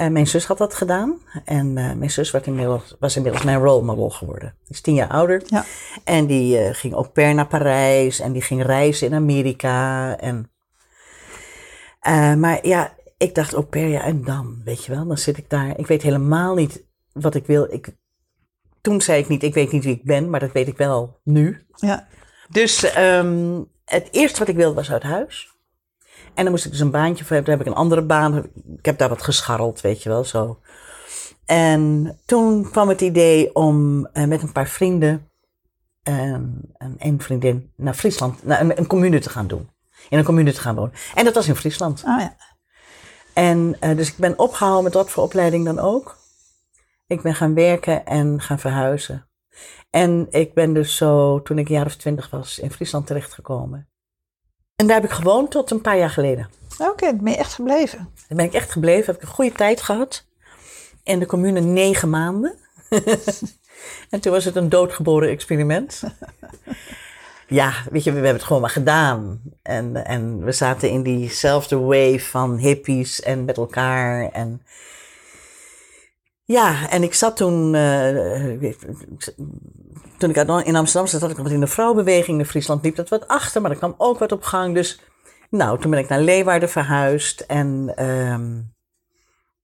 Uh, 0.00 0.08
mijn 0.08 0.26
zus 0.26 0.46
had 0.46 0.58
dat 0.58 0.74
gedaan. 0.74 1.18
En 1.44 1.66
uh, 1.76 1.92
mijn 1.92 2.10
zus 2.10 2.30
werd 2.30 2.46
inmiddels, 2.46 2.96
was 2.98 3.16
inmiddels 3.16 3.44
mijn 3.44 3.58
role 3.58 3.84
model 3.84 4.10
geworden. 4.10 4.54
Die 4.64 4.74
is 4.74 4.80
tien 4.80 4.94
jaar 4.94 5.08
ouder. 5.08 5.42
Ja. 5.46 5.64
En 6.04 6.26
die 6.26 6.58
uh, 6.58 6.68
ging 6.72 6.94
au 6.94 7.06
pair 7.06 7.34
naar 7.34 7.46
Parijs. 7.46 8.20
En 8.20 8.32
die 8.32 8.42
ging 8.42 8.62
reizen 8.62 9.06
in 9.06 9.14
Amerika. 9.14 10.16
En, 10.18 10.50
maar 12.40 12.66
ja, 12.66 12.94
ik 13.16 13.34
dacht 13.34 13.54
au 13.54 13.64
pair, 13.64 13.88
ja, 13.88 14.02
en 14.02 14.24
dan? 14.24 14.60
Weet 14.64 14.84
je 14.84 14.94
wel, 14.94 15.06
dan 15.06 15.18
zit 15.18 15.38
ik 15.38 15.50
daar. 15.50 15.78
Ik 15.78 15.86
weet 15.86 16.02
helemaal 16.02 16.54
niet 16.54 16.84
wat 17.12 17.34
ik 17.34 17.46
wil. 17.46 17.72
Ik, 17.72 17.96
toen 18.80 19.00
zei 19.00 19.20
ik 19.20 19.28
niet, 19.28 19.42
ik 19.42 19.54
weet 19.54 19.72
niet 19.72 19.84
wie 19.84 19.94
ik 19.94 20.04
ben. 20.04 20.30
Maar 20.30 20.40
dat 20.40 20.52
weet 20.52 20.68
ik 20.68 20.76
wel 20.76 21.20
nu. 21.24 21.66
Ja. 21.76 22.06
Dus 22.48 22.96
um, 22.96 23.68
het 23.84 24.08
eerste 24.10 24.38
wat 24.38 24.48
ik 24.48 24.56
wilde 24.56 24.74
was 24.74 24.92
uit 24.92 25.02
huis. 25.02 25.56
En 26.38 26.44
dan 26.44 26.52
moest 26.52 26.64
ik 26.64 26.70
dus 26.70 26.80
een 26.80 26.90
baantje 26.90 27.24
voor 27.24 27.36
hebben. 27.36 27.54
Toen 27.54 27.58
heb 27.58 27.66
ik 27.66 27.72
een 27.72 27.82
andere 27.82 28.02
baan. 28.02 28.36
Ik 28.78 28.84
heb 28.84 28.98
daar 28.98 29.08
wat 29.08 29.22
gescharreld, 29.22 29.80
weet 29.80 30.02
je 30.02 30.08
wel, 30.08 30.24
zo. 30.24 30.58
En 31.44 32.18
toen 32.26 32.70
kwam 32.70 32.88
het 32.88 33.00
idee 33.00 33.54
om 33.54 34.08
uh, 34.12 34.24
met 34.24 34.42
een 34.42 34.52
paar 34.52 34.68
vrienden 34.68 35.30
um, 36.02 36.60
en 36.76 36.94
een 36.98 37.20
vriendin 37.20 37.72
naar 37.76 37.94
Friesland, 37.94 38.44
naar 38.44 38.60
een, 38.60 38.78
een, 38.78 38.86
commune 38.86 39.18
te 39.18 39.30
gaan 39.30 39.46
doen. 39.46 39.68
In 40.08 40.18
een 40.18 40.24
commune 40.24 40.52
te 40.52 40.60
gaan 40.60 40.74
wonen. 40.74 40.92
En 41.14 41.24
dat 41.24 41.34
was 41.34 41.48
in 41.48 41.56
Friesland. 41.56 42.02
Oh, 42.06 42.20
ja. 42.20 42.36
En 43.32 43.76
uh, 43.80 43.96
dus 43.96 44.08
ik 44.08 44.16
ben 44.16 44.38
opgehouden 44.38 44.84
met 44.84 44.94
wat 44.94 45.10
voor 45.10 45.24
opleiding 45.24 45.64
dan 45.64 45.78
ook. 45.78 46.16
Ik 47.06 47.22
ben 47.22 47.34
gaan 47.34 47.54
werken 47.54 48.06
en 48.06 48.40
gaan 48.40 48.58
verhuizen. 48.58 49.28
En 49.90 50.26
ik 50.30 50.54
ben 50.54 50.74
dus 50.74 50.96
zo, 50.96 51.42
toen 51.42 51.58
ik 51.58 51.68
een 51.68 51.74
jaar 51.74 51.86
of 51.86 51.96
twintig 51.96 52.30
was, 52.30 52.58
in 52.58 52.70
Friesland 52.70 53.06
terechtgekomen. 53.06 53.88
En 54.78 54.86
daar 54.86 55.00
heb 55.00 55.10
ik 55.10 55.16
gewoond 55.16 55.50
tot 55.50 55.70
een 55.70 55.80
paar 55.80 55.98
jaar 55.98 56.10
geleden. 56.10 56.48
Oké, 56.78 57.06
dan 57.06 57.20
ben 57.24 57.32
je 57.32 57.38
echt 57.38 57.54
gebleven. 57.54 57.98
Daar 57.98 58.36
ben 58.36 58.44
ik 58.44 58.52
echt 58.52 58.70
gebleven, 58.70 59.06
heb 59.06 59.14
ik 59.14 59.22
een 59.22 59.34
goede 59.34 59.52
tijd 59.52 59.82
gehad. 59.82 60.24
In 61.02 61.18
de 61.18 61.26
commune 61.26 61.60
negen 61.60 62.10
maanden. 62.10 62.58
en 64.10 64.20
toen 64.20 64.32
was 64.32 64.44
het 64.44 64.56
een 64.56 64.68
doodgeboren 64.68 65.28
experiment. 65.28 66.02
ja, 67.58 67.72
weet 67.90 68.04
je, 68.04 68.10
we 68.10 68.16
hebben 68.16 68.34
het 68.34 68.42
gewoon 68.42 68.60
maar 68.60 68.70
gedaan. 68.70 69.40
En, 69.62 70.04
en 70.04 70.44
we 70.44 70.52
zaten 70.52 70.90
in 70.90 71.02
diezelfde 71.02 71.78
wave 71.78 72.20
van 72.20 72.56
hippies 72.56 73.22
en 73.22 73.44
met 73.44 73.56
elkaar. 73.56 74.30
En 74.32 74.62
ja, 76.52 76.88
en 76.90 77.02
ik 77.02 77.14
zat 77.14 77.36
toen, 77.36 77.74
uh, 77.74 78.72
toen 80.18 80.30
ik 80.30 80.36
in 80.36 80.76
Amsterdam 80.76 81.06
zat, 81.06 81.20
had 81.20 81.30
ik 81.30 81.36
wat 81.36 81.50
in 81.50 81.60
de 81.60 81.66
vrouwenbeweging 81.66 82.38
in 82.38 82.46
Friesland 82.46 82.82
liep 82.82 82.96
dat 82.96 83.08
wat 83.08 83.28
achter, 83.28 83.60
maar 83.60 83.70
er 83.70 83.76
kwam 83.76 83.94
ook 83.98 84.18
wat 84.18 84.32
op 84.32 84.42
gang. 84.42 84.74
Dus 84.74 85.00
nou, 85.50 85.80
toen 85.80 85.90
ben 85.90 86.00
ik 86.00 86.08
naar 86.08 86.20
Leeuwarden 86.20 86.68
verhuisd 86.68 87.40
en 87.40 87.94
um, 88.08 88.74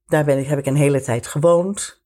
daar 0.07 0.25
ben 0.25 0.39
ik, 0.39 0.47
heb 0.47 0.59
ik 0.59 0.67
een 0.67 0.77
hele 0.77 1.03
tijd 1.03 1.27
gewoond. 1.27 2.03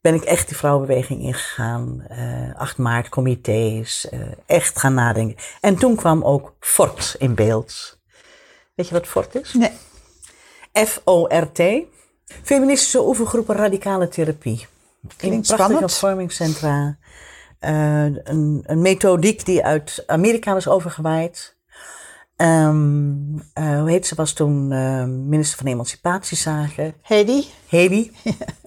Ben 0.00 0.14
ik 0.14 0.22
echt 0.22 0.48
die 0.48 0.56
vrouwenbeweging 0.56 1.22
ingegaan. 1.22 2.06
Uh, 2.10 2.54
8 2.56 2.78
maart 2.78 3.08
comité's, 3.08 4.06
uh, 4.12 4.20
echt 4.46 4.78
gaan 4.78 4.94
nadenken. 4.94 5.44
En 5.60 5.76
toen 5.76 5.96
kwam 5.96 6.24
ook 6.24 6.56
FORT 6.60 7.16
in 7.18 7.34
beeld. 7.34 7.98
Weet 8.74 8.88
je 8.88 8.94
wat 8.94 9.06
FORT 9.06 9.34
is? 9.34 9.52
Nee. 9.52 9.72
F-O-R-T. 10.86 11.92
Feministische 12.24 13.06
oefengroepen 13.06 13.56
radicale 13.56 14.08
therapie. 14.08 14.66
Klinkt 15.16 15.50
in 15.50 15.56
prachtige 15.56 15.66
spannend. 15.66 15.94
vormingscentra. 15.94 16.96
Uh, 17.60 18.02
een, 18.04 18.62
een 18.66 18.82
methodiek 18.82 19.44
die 19.44 19.64
uit 19.64 20.02
Amerika 20.06 20.52
was 20.52 20.68
overgewaaid. 20.68 21.56
Um, 22.36 23.34
uh, 23.34 23.78
hoe 23.80 23.90
heet 23.90 24.06
ze? 24.06 24.14
Was 24.14 24.32
toen 24.32 24.70
uh, 24.70 25.04
minister 25.04 25.58
van 25.58 25.66
Emancipatiezaken. 25.66 26.94
Hedy. 27.02 27.44
Hedy. 27.68 28.10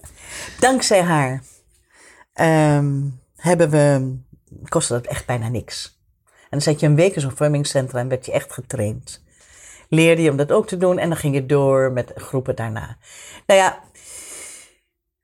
Dankzij 0.60 1.02
haar 1.02 1.42
um, 2.40 3.20
hebben 3.36 3.70
we, 3.70 4.16
kostte 4.68 4.92
dat 4.92 5.06
echt 5.06 5.26
bijna 5.26 5.48
niks. 5.48 5.98
En 6.24 6.46
dan 6.50 6.60
zat 6.60 6.80
je 6.80 6.86
een 6.86 6.94
week 6.94 7.14
in 7.14 7.20
zo'n 7.20 7.36
vormingscentra 7.36 7.98
en 7.98 8.08
werd 8.08 8.26
je 8.26 8.32
echt 8.32 8.52
getraind. 8.52 9.24
Leerde 9.88 10.22
je 10.22 10.30
om 10.30 10.36
dat 10.36 10.52
ook 10.52 10.66
te 10.66 10.76
doen 10.76 10.98
en 10.98 11.08
dan 11.08 11.18
ging 11.18 11.34
je 11.34 11.46
door 11.46 11.92
met 11.92 12.12
groepen 12.14 12.56
daarna. 12.56 12.96
Nou 13.46 13.60
ja, 13.60 13.80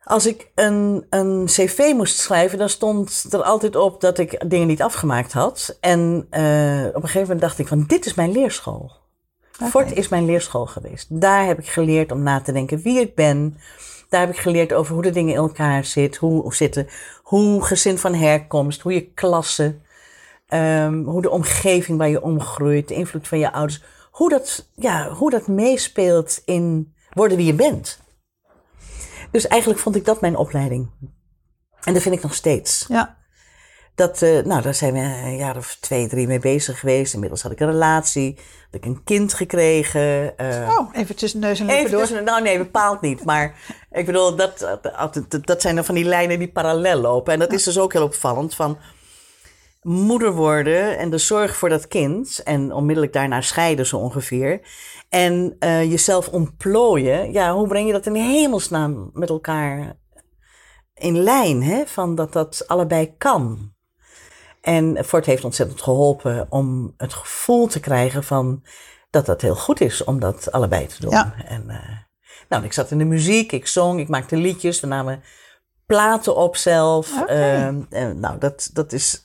als 0.05 0.27
ik 0.27 0.51
een, 0.55 1.07
een 1.11 1.45
cv 1.47 1.93
moest 1.95 2.19
schrijven, 2.19 2.59
dan 2.59 2.69
stond 2.69 3.27
er 3.31 3.43
altijd 3.43 3.77
op 3.77 4.01
dat 4.01 4.19
ik 4.19 4.51
dingen 4.51 4.67
niet 4.67 4.83
afgemaakt 4.83 5.33
had. 5.33 5.77
En 5.81 6.27
uh, 6.31 6.87
op 6.87 7.03
een 7.03 7.09
gegeven 7.09 7.21
moment 7.21 7.41
dacht 7.41 7.59
ik 7.59 7.67
van, 7.67 7.85
dit 7.87 8.07
is 8.07 8.15
mijn 8.15 8.33
leerschool. 8.33 8.93
Okay. 9.55 9.69
Fort 9.69 9.93
is 9.93 10.09
mijn 10.09 10.25
leerschool 10.25 10.67
geweest. 10.67 11.21
Daar 11.21 11.47
heb 11.47 11.59
ik 11.59 11.69
geleerd 11.69 12.13
om 12.13 12.23
na 12.23 12.41
te 12.41 12.53
denken 12.53 12.83
wie 12.83 13.01
ik 13.01 13.15
ben. 13.15 13.59
Daar 14.09 14.21
heb 14.21 14.31
ik 14.31 14.39
geleerd 14.39 14.73
over 14.73 14.95
hoe 14.95 15.03
de 15.03 15.11
dingen 15.11 15.33
in 15.35 15.41
elkaar 15.41 15.85
zit, 15.85 16.17
hoe, 16.17 16.55
zitten. 16.55 16.89
Hoe 17.23 17.65
gezin 17.65 17.99
van 17.99 18.15
herkomst, 18.15 18.81
hoe 18.81 18.93
je 18.93 19.13
klasse, 19.15 19.77
um, 20.49 21.05
hoe 21.05 21.23
de 21.23 21.31
omgeving 21.31 21.99
waar 21.99 22.09
je 22.09 22.23
omgroeit, 22.23 22.89
de 22.89 22.95
invloed 22.95 23.29
van 23.29 23.39
je 23.39 23.53
ouders. 23.53 23.83
Hoe 24.15 24.29
dat, 24.29 24.69
ja, 24.75 25.11
hoe 25.11 25.31
dat 25.31 25.47
meespeelt 25.47 26.43
in 26.45 26.95
worden 27.13 27.37
wie 27.37 27.47
je 27.47 27.55
bent. 27.55 27.99
Dus 29.31 29.47
eigenlijk 29.47 29.81
vond 29.81 29.97
ik 29.97 30.05
dat 30.05 30.21
mijn 30.21 30.37
opleiding. 30.37 30.91
En 31.85 31.93
dat 31.93 32.03
vind 32.03 32.15
ik 32.15 32.23
nog 32.23 32.35
steeds. 32.35 32.85
Ja. 32.89 33.17
Dat, 33.95 34.23
uh, 34.23 34.45
nou, 34.45 34.63
daar 34.63 34.75
zijn 34.75 34.93
we 34.93 34.99
een 34.99 35.37
jaar 35.37 35.57
of 35.57 35.77
twee, 35.81 36.09
drie 36.09 36.27
mee 36.27 36.39
bezig 36.39 36.81
geweest. 36.81 37.15
Inmiddels 37.15 37.43
had 37.43 37.53
ik 37.53 37.61
een 37.61 37.71
relatie, 37.71 38.35
had 38.65 38.75
ik 38.75 38.85
een 38.85 39.05
kind 39.05 39.35
gekregen. 39.35 40.35
Uh, 40.41 40.79
oh, 40.79 40.89
even 40.93 41.17
tussen 41.17 41.41
neus 41.41 41.61
en 41.61 41.67
lippen 41.67 41.91
door. 41.91 42.01
Tussen, 42.01 42.25
nou 42.25 42.43
nee, 42.43 42.59
bepaald 42.59 43.01
niet. 43.01 43.25
Maar 43.25 43.55
ik 43.91 44.07
bedoel, 44.07 44.37
dat, 44.37 44.79
dat, 44.83 45.39
dat 45.41 45.61
zijn 45.61 45.75
dan 45.75 45.85
van 45.85 45.95
die 45.95 46.05
lijnen 46.05 46.39
die 46.39 46.53
parallel 46.53 47.01
lopen. 47.01 47.33
En 47.33 47.39
dat 47.39 47.53
is 47.53 47.65
dus 47.65 47.79
ook 47.79 47.93
heel 47.93 48.03
opvallend 48.05 48.55
van 48.55 48.79
moeder 49.85 50.33
worden 50.33 50.99
en 50.99 51.11
de 51.11 51.19
zorg 51.19 51.57
voor 51.57 51.69
dat 51.69 51.89
kind. 51.89 52.43
En 52.43 52.73
onmiddellijk 52.73 53.13
daarna 53.13 53.41
scheiden 53.41 53.87
zo 53.87 53.97
ongeveer. 53.97 54.61
En 55.09 55.57
uh, 55.61 55.83
jezelf 55.83 56.29
ontplooien. 56.29 57.33
Ja, 57.33 57.55
hoe 57.55 57.69
breng 57.69 57.87
je 57.87 57.93
dat 57.93 58.07
in 58.07 58.15
hemelsnaam 58.15 59.11
met 59.13 59.29
elkaar 59.29 59.97
in 60.95 61.23
lijn? 61.23 61.63
Hè? 61.63 61.87
Van 61.87 62.15
dat 62.15 62.33
dat 62.33 62.65
allebei 62.67 63.17
kan. 63.17 63.73
En 64.61 65.05
Fort 65.05 65.27
heeft 65.27 65.45
ontzettend 65.45 65.83
geholpen 65.83 66.47
om 66.49 66.95
het 66.97 67.15
gevoel 67.15 67.67
te 67.67 67.81
krijgen 67.81 68.25
van 68.25 68.63
dat 69.11 69.27
dat 69.27 69.41
heel 69.41 69.57
goed 69.57 69.81
is 69.81 70.05
om 70.05 70.21
dat 70.21 70.53
allebei 70.53 70.87
te 70.87 71.01
doen. 71.01 71.11
Ja. 71.11 71.35
En, 71.45 71.65
uh, 71.67 71.77
nou, 72.49 72.65
ik 72.65 72.73
zat 72.73 72.91
in 72.91 72.99
de 72.99 73.05
muziek, 73.05 73.53
ik 73.53 73.67
zong, 73.67 74.01
ik 74.01 74.09
maakte 74.09 74.37
liedjes, 74.37 74.81
we 74.81 74.87
namen 74.87 75.23
platen 75.87 76.37
op 76.37 76.57
zelf. 76.57 77.21
Okay. 77.23 77.37
Uh, 77.37 77.67
en, 77.91 78.21
nou, 78.21 78.39
dat, 78.39 78.71
dat 78.73 78.93
is 78.93 79.24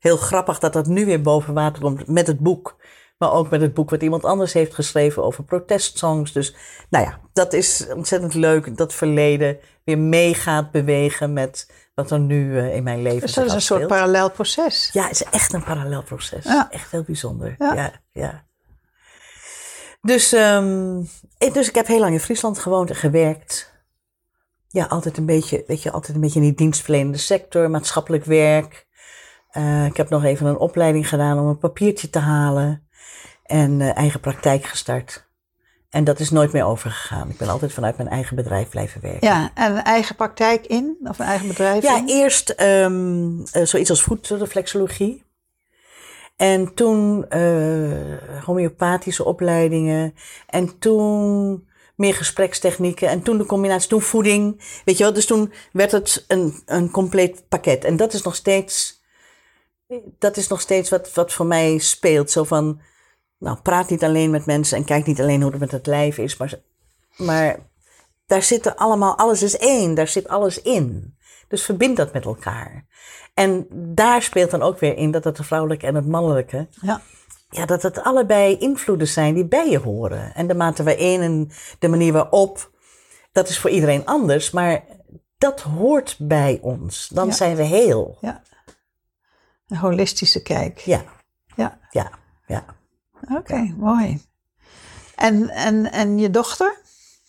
heel 0.00 0.16
grappig 0.16 0.58
dat 0.58 0.72
dat 0.72 0.86
nu 0.86 1.04
weer 1.04 1.22
boven 1.22 1.54
water 1.54 1.82
komt 1.82 2.06
met 2.06 2.26
het 2.26 2.38
boek. 2.38 2.76
Maar 3.18 3.32
ook 3.32 3.50
met 3.50 3.60
het 3.60 3.74
boek 3.74 3.90
wat 3.90 4.02
iemand 4.02 4.24
anders 4.24 4.52
heeft 4.52 4.74
geschreven 4.74 5.24
over 5.24 5.44
protestsongs. 5.44 6.32
Dus 6.32 6.54
nou 6.90 7.04
ja, 7.04 7.20
dat 7.32 7.52
is 7.52 7.86
ontzettend 7.94 8.34
leuk. 8.34 8.76
Dat 8.76 8.94
verleden 8.94 9.58
weer 9.84 9.98
mee 9.98 10.34
gaat 10.34 10.70
bewegen 10.70 11.32
met 11.32 11.70
wat 11.94 12.10
er 12.10 12.18
nu 12.18 12.50
uh, 12.50 12.74
in 12.74 12.82
mijn 12.82 13.02
leven 13.02 13.20
Dus 13.20 13.32
dat 13.32 13.46
is 13.46 13.52
een 13.52 13.60
soort 13.60 13.86
parallel 13.86 14.30
proces. 14.30 14.90
Ja, 14.92 15.02
het 15.02 15.12
is 15.12 15.24
echt 15.24 15.52
een 15.52 15.64
parallel 15.64 16.02
proces. 16.02 16.44
Ja. 16.44 16.70
Echt 16.70 16.90
heel 16.90 17.02
bijzonder. 17.02 17.54
Ja. 17.58 17.74
Ja, 17.74 17.92
ja. 18.12 18.44
Dus, 20.00 20.32
um, 20.32 21.08
ik, 21.38 21.54
dus 21.54 21.68
ik 21.68 21.74
heb 21.74 21.86
heel 21.86 21.98
lang 21.98 22.12
in 22.12 22.20
Friesland 22.20 22.58
gewoond 22.58 22.90
en 22.90 22.96
gewerkt. 22.96 23.72
Ja, 24.68 24.84
altijd 24.84 25.16
een 25.16 25.26
beetje, 25.26 25.64
weet 25.66 25.82
je, 25.82 25.90
altijd 25.90 26.14
een 26.14 26.20
beetje 26.20 26.40
in 26.40 26.46
die 26.46 26.54
dienstverlenende 26.54 27.18
sector, 27.18 27.70
maatschappelijk 27.70 28.24
werk. 28.24 28.86
Uh, 29.56 29.84
ik 29.84 29.96
heb 29.96 30.08
nog 30.08 30.24
even 30.24 30.46
een 30.46 30.58
opleiding 30.58 31.08
gedaan 31.08 31.38
om 31.38 31.46
een 31.46 31.58
papiertje 31.58 32.10
te 32.10 32.18
halen. 32.18 32.88
En 33.44 33.80
uh, 33.80 33.96
eigen 33.96 34.20
praktijk 34.20 34.64
gestart. 34.64 35.28
En 35.90 36.04
dat 36.04 36.20
is 36.20 36.30
nooit 36.30 36.52
meer 36.52 36.64
overgegaan. 36.64 37.28
Ik 37.28 37.36
ben 37.36 37.48
altijd 37.48 37.72
vanuit 37.72 37.96
mijn 37.96 38.08
eigen 38.08 38.36
bedrijf 38.36 38.68
blijven 38.68 39.00
werken. 39.00 39.28
Ja, 39.28 39.50
en 39.54 39.76
een 39.76 39.82
eigen 39.82 40.16
praktijk 40.16 40.66
in? 40.66 40.96
Of 41.02 41.18
een 41.18 41.26
eigen 41.26 41.48
bedrijf 41.48 41.82
Ja, 41.82 41.96
in? 41.96 42.06
eerst 42.06 42.54
um, 42.60 43.42
zoiets 43.52 43.90
als 43.90 44.02
voetreflexologie. 44.02 45.24
En 46.36 46.74
toen 46.74 47.24
uh, 47.30 47.90
homeopathische 48.44 49.24
opleidingen. 49.24 50.14
En 50.46 50.78
toen 50.78 51.68
meer 51.94 52.14
gesprekstechnieken. 52.14 53.08
En 53.08 53.22
toen 53.22 53.38
de 53.38 53.46
combinatie, 53.46 53.88
toen 53.88 54.00
voeding. 54.00 54.60
Weet 54.84 54.96
je 54.98 55.04
wel, 55.04 55.12
dus 55.12 55.26
toen 55.26 55.52
werd 55.72 55.92
het 55.92 56.24
een, 56.28 56.62
een 56.66 56.90
compleet 56.90 57.48
pakket. 57.48 57.84
En 57.84 57.96
dat 57.96 58.12
is 58.12 58.22
nog 58.22 58.34
steeds, 58.34 58.99
dat 60.18 60.36
is 60.36 60.48
nog 60.48 60.60
steeds 60.60 60.90
wat, 60.90 61.12
wat 61.14 61.32
voor 61.32 61.46
mij 61.46 61.78
speelt. 61.78 62.30
Zo 62.30 62.44
van, 62.44 62.80
nou, 63.38 63.58
praat 63.62 63.90
niet 63.90 64.04
alleen 64.04 64.30
met 64.30 64.46
mensen 64.46 64.76
en 64.76 64.84
kijk 64.84 65.06
niet 65.06 65.20
alleen 65.20 65.42
hoe 65.42 65.50
het 65.50 65.60
met 65.60 65.70
het 65.70 65.86
lijf 65.86 66.18
is. 66.18 66.36
Maar, 66.36 66.54
maar 67.16 67.58
daar 68.26 68.42
zitten 68.42 68.76
allemaal, 68.76 69.18
alles 69.18 69.42
is 69.42 69.56
één. 69.56 69.94
Daar 69.94 70.08
zit 70.08 70.28
alles 70.28 70.62
in. 70.62 71.14
Dus 71.48 71.64
verbind 71.64 71.96
dat 71.96 72.12
met 72.12 72.24
elkaar. 72.24 72.86
En 73.34 73.66
daar 73.70 74.22
speelt 74.22 74.50
dan 74.50 74.62
ook 74.62 74.78
weer 74.78 74.96
in 74.96 75.10
dat 75.10 75.24
het 75.24 75.36
de 75.36 75.44
vrouwelijke 75.44 75.86
en 75.86 75.94
het 75.94 76.06
mannelijke. 76.06 76.68
Ja. 76.82 77.00
Ja, 77.50 77.66
dat 77.66 77.82
het 77.82 78.02
allebei 78.02 78.58
invloeden 78.58 79.08
zijn 79.08 79.34
die 79.34 79.44
bij 79.44 79.70
je 79.70 79.78
horen. 79.78 80.34
En 80.34 80.46
de 80.46 80.54
mate 80.54 80.82
waarin 80.82 81.20
en 81.20 81.50
de 81.78 81.88
manier 81.88 82.12
waarop, 82.12 82.70
dat 83.32 83.48
is 83.48 83.58
voor 83.58 83.70
iedereen 83.70 84.06
anders. 84.06 84.50
Maar 84.50 84.84
dat 85.38 85.60
hoort 85.60 86.16
bij 86.18 86.58
ons. 86.62 87.08
Dan 87.12 87.26
Ja. 87.26 87.32
zijn 87.32 87.56
we 87.56 87.62
heel. 87.62 88.16
ja. 88.20 88.42
Een 89.70 89.76
holistische 89.76 90.42
kijk. 90.42 90.78
Ja, 90.78 91.02
Ja, 91.56 91.78
ja, 91.90 92.10
ja. 92.46 92.64
oké, 93.36 93.74
mooi. 93.76 94.20
En, 95.16 95.48
en, 95.48 95.92
en 95.92 96.18
je 96.18 96.30
dochter? 96.30 96.78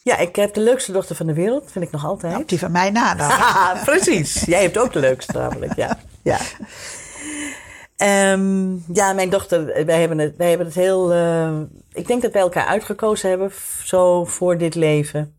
Ja, 0.04 0.18
ik 0.18 0.36
heb 0.36 0.54
de 0.54 0.62
leukste 0.62 0.92
dochter 0.92 1.16
van 1.16 1.26
de 1.26 1.34
wereld, 1.34 1.72
vind 1.72 1.86
ik 1.86 1.92
nog 1.92 2.06
altijd. 2.06 2.34
Nou, 2.34 2.46
die 2.46 2.60
van 2.60 2.72
mij 2.72 2.90
na 2.90 3.16
dan. 3.16 3.30
Haha, 3.40 3.84
precies. 3.84 4.34
Jij 4.46 4.62
hebt 4.62 4.78
ook 4.78 4.94
de 4.94 5.00
leukste 5.00 5.38
namelijk, 5.38 5.76
ja. 5.76 5.98
ja. 6.32 6.38
Ehm, 7.98 8.76
ja, 8.94 9.14
mijn 9.14 9.30
dochter, 9.30 9.86
wij 9.86 10.00
hebben 10.00 10.18
het, 10.18 10.36
wij 10.38 10.50
hebben 10.50 10.68
het 10.68 10.76
heel... 10.76 11.12
eh, 11.14 11.60
ik 11.94 12.08
denk 12.08 12.22
dat 12.22 12.32
wij 12.32 12.42
elkaar 12.42 12.66
uitgekozen 12.66 13.30
hebben, 13.30 13.52
zo 13.84 14.26
voor 14.26 14.58
dit 14.58 14.76
leven. 14.76 15.36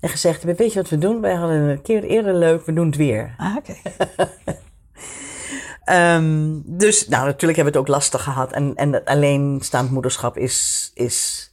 En 0.00 0.08
gezegd 0.08 0.36
hebben, 0.36 0.56
weet 0.56 0.72
je 0.72 0.80
wat 0.80 0.90
we 0.90 0.98
doen? 0.98 1.20
Wij 1.20 1.34
hadden 1.34 1.56
een 1.56 1.82
keer 1.82 2.04
eerder 2.04 2.34
leuk, 2.34 2.66
we 2.66 2.72
doen 2.72 2.86
het 2.86 2.96
weer. 2.96 3.34
Ah, 3.36 3.56
oké. 3.56 3.74
Ehm, 5.90 6.60
dus, 6.64 7.08
nou, 7.08 7.24
natuurlijk 7.24 7.56
hebben 7.58 7.72
we 7.72 7.78
het 7.78 7.88
ook 7.88 7.94
lastig 7.94 8.22
gehad. 8.22 8.52
En, 8.52 8.74
en 8.74 9.04
alleenstaand 9.04 9.90
moederschap 9.90 10.36
is, 10.36 10.90
is... 10.94 11.48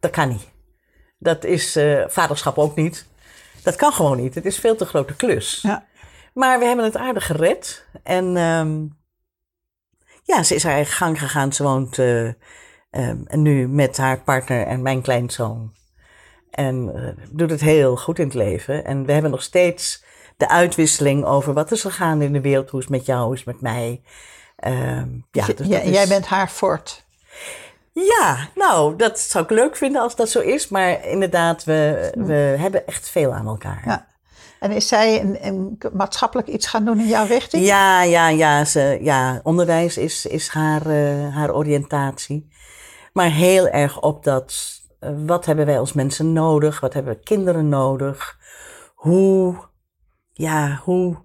Dat 0.00 0.10
kan 0.10 0.28
niet. 0.28 0.48
Dat 1.18 1.44
is 1.44 1.76
eh, 1.76 2.04
vaderschap 2.08 2.58
ook 2.58 2.76
niet. 2.76 3.06
Dat 3.62 3.76
kan 3.76 3.92
gewoon 3.92 4.16
niet. 4.16 4.34
Het 4.34 4.44
is 4.44 4.58
veel 4.58 4.76
te 4.76 4.86
grote 4.86 5.16
klus. 5.16 5.58
Ja. 5.62 5.86
Maar 6.34 6.58
we 6.58 6.64
hebben 6.64 6.84
het 6.84 6.96
aardig 6.96 7.26
gered. 7.26 7.86
En 8.02 8.36
ehm, 8.36 8.86
ja, 10.22 10.42
ze 10.42 10.54
is 10.54 10.62
haar 10.62 10.74
eigen 10.74 10.94
gang 10.94 11.18
gegaan. 11.18 11.52
Ze 11.52 11.62
woont 11.62 11.98
eh, 11.98 12.28
Ehm, 12.92 13.40
nu 13.42 13.68
met 13.68 13.96
haar 13.96 14.22
partner 14.22 14.66
en 14.66 14.82
mijn 14.82 15.02
kleinzoon. 15.02 15.72
En 16.50 16.94
eh, 16.94 17.24
doet 17.30 17.50
het 17.50 17.60
heel 17.60 17.96
goed 17.96 18.18
in 18.18 18.24
het 18.24 18.34
leven. 18.34 18.84
En 18.84 19.06
we 19.06 19.12
hebben 19.12 19.30
nog 19.30 19.42
steeds 19.42 20.04
de 20.36 20.48
uitwisseling 20.48 21.24
over 21.24 21.52
wat 21.52 21.70
is 21.72 21.84
er 21.84 21.92
gaande 21.92 22.24
in 22.24 22.32
de 22.32 22.40
wereld. 22.40 22.70
Hoe 22.70 22.80
is 22.80 22.86
het 22.86 22.96
met 22.96 23.06
jou, 23.06 23.24
hoe 23.24 23.34
is 23.34 23.38
het 23.44 23.48
met 23.48 23.60
mij. 23.60 24.02
Ehm, 24.56 25.08
ja, 25.30 25.46
Dus 25.46 25.66
jij, 25.66 25.78
dat 25.78 25.86
is- 25.88 25.94
jij 25.94 26.06
bent 26.08 26.26
haar 26.26 26.48
fort. 26.48 27.04
Ja, 27.92 28.48
nou, 28.54 28.96
dat 28.96 29.18
zou 29.20 29.44
ik 29.44 29.50
leuk 29.50 29.76
vinden 29.76 30.02
als 30.02 30.16
dat 30.16 30.28
zo 30.28 30.40
is. 30.40 30.68
Maar 30.68 31.06
inderdaad, 31.06 31.64
we, 31.64 32.12
we 32.16 32.32
hebben 32.58 32.86
echt 32.86 33.08
veel 33.10 33.32
aan 33.32 33.46
elkaar. 33.46 33.82
Ja. 33.86 34.06
En 34.60 34.70
is 34.70 34.88
zij 34.88 35.20
een, 35.20 35.46
een 35.46 35.78
maatschappelijk 35.92 36.48
iets 36.48 36.66
gaan 36.66 36.84
doen 36.84 37.00
in 37.00 37.06
jouw 37.08 37.26
richting? 37.26 37.64
Ja, 37.64 38.02
ja, 38.02 38.28
ja, 38.28 38.64
ze, 38.64 38.98
ja 39.00 39.40
onderwijs 39.42 39.96
is, 39.96 40.26
is 40.26 40.48
haar, 40.48 40.86
eh, 40.86 41.34
haar 41.34 41.54
oriëntatie. 41.54 42.48
Maar 43.12 43.30
heel 43.30 43.68
erg 43.68 44.00
op 44.00 44.24
dat, 44.24 44.54
eh, 45.00 45.10
wat 45.26 45.46
hebben 45.46 45.66
wij 45.66 45.78
als 45.78 45.92
mensen 45.92 46.32
nodig? 46.32 46.80
Wat 46.80 46.92
hebben 46.92 47.22
kinderen 47.22 47.68
nodig? 47.68 48.38
Hoe, 48.94 49.56
ja, 50.42 50.80
hoe 50.84 51.16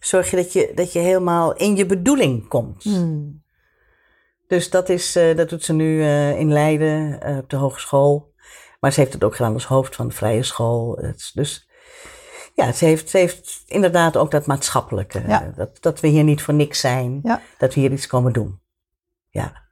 zorg 0.00 0.30
je 0.30 0.36
dat 0.36 0.52
je, 0.52 0.72
dat 0.74 0.92
je 0.92 0.98
helemaal 0.98 1.56
in 1.56 1.76
je 1.76 1.86
bedoeling 1.86 2.48
komt? 2.48 2.82
Hmm. 2.82 3.42
Dus 4.46 4.70
dat, 4.70 4.88
is, 4.88 5.16
eh, 5.16 5.36
dat 5.36 5.48
doet 5.48 5.64
ze 5.64 5.72
nu 5.72 6.02
eh, 6.02 6.38
in 6.38 6.52
Leiden 6.52 7.20
eh, 7.22 7.36
op 7.36 7.50
de 7.50 7.56
hogeschool. 7.56 8.32
Maar 8.80 8.92
ze 8.92 9.00
heeft 9.00 9.12
het 9.12 9.24
ook 9.24 9.36
gedaan 9.36 9.52
als 9.52 9.66
hoofd 9.66 9.96
van 9.96 10.08
de 10.08 10.14
vrije 10.14 10.42
school. 10.42 11.02
Dus 11.34 11.68
ja, 12.54 12.72
ze 12.72 12.84
heeft, 12.84 13.10
ze 13.10 13.18
heeft 13.18 13.62
inderdaad 13.66 14.16
ook 14.16 14.30
dat 14.30 14.46
maatschappelijke. 14.46 15.22
Ja. 15.26 15.52
Dat, 15.56 15.82
dat 15.82 16.00
we 16.00 16.08
hier 16.08 16.24
niet 16.24 16.42
voor 16.42 16.54
niks 16.54 16.80
zijn. 16.80 17.20
Ja. 17.22 17.42
Dat 17.58 17.74
we 17.74 17.80
hier 17.80 17.92
iets 17.92 18.06
komen 18.06 18.32
doen. 18.32 18.60
Ja, 19.28 19.62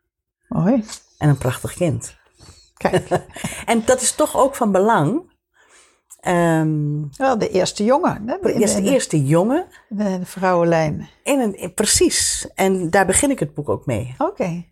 Mooi. 0.49 0.85
en 1.19 1.29
een 1.29 1.39
prachtig 1.39 1.75
kind. 1.75 2.17
Kijk, 2.77 3.09
En 3.73 3.83
dat 3.85 4.01
is 4.01 4.13
toch 4.13 4.37
ook 4.37 4.55
van 4.55 4.73
belang. 4.73 5.37
Ehm 6.29 7.03
wel 7.17 7.39
de 7.39 7.51
eerste 7.51 7.85
jongen. 7.85 8.29
Hè? 8.29 8.37
De 8.41 8.59
de, 8.59 8.83
eerste 8.83 9.25
jongen. 9.25 9.67
de, 9.89 10.19
de 10.19 10.27
vrouwenlijn. 10.27 11.09
In 11.23 11.41
een, 11.41 11.75
precies. 11.75 12.49
En 12.55 12.91
daar 12.91 13.07
begin 13.07 13.31
ik 13.31 13.39
het 13.39 13.55
boek 13.55 13.69
ook 13.69 13.87
mee. 13.87 14.15
Oké. 14.19 14.65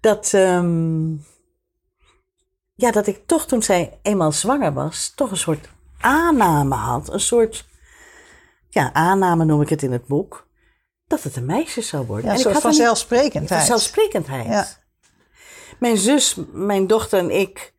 dat, 0.00 0.32
ehm, 0.34 1.12
ja, 2.74 2.90
dat 2.90 3.06
ik 3.06 3.26
toch 3.26 3.46
toen 3.46 3.62
zij 3.62 3.98
eenmaal 4.02 4.32
zwanger 4.32 4.72
was, 4.72 5.12
toch 5.14 5.30
een 5.30 5.36
soort 5.36 5.68
aanname 6.00 6.74
had. 6.74 7.12
Een 7.12 7.20
soort, 7.20 7.66
ja, 8.68 8.92
aanname 8.92 9.44
noem 9.44 9.62
ik 9.62 9.68
het 9.68 9.82
in 9.82 9.92
het 9.92 10.06
boek. 10.06 10.48
Dat 11.06 11.22
het 11.22 11.36
een 11.36 11.46
meisje 11.46 11.80
zou 11.80 12.06
worden. 12.06 12.24
Ja, 12.24 12.30
een 12.30 12.36
ik 12.36 12.42
soort 12.42 12.54
had. 12.54 12.62
Vanzelfsprekendheid. 12.62 14.46
Ja. 14.46 14.66
Mijn 15.78 15.96
zus, 15.96 16.36
mijn 16.52 16.86
dochter 16.86 17.18
en 17.18 17.30
ik, 17.30 17.74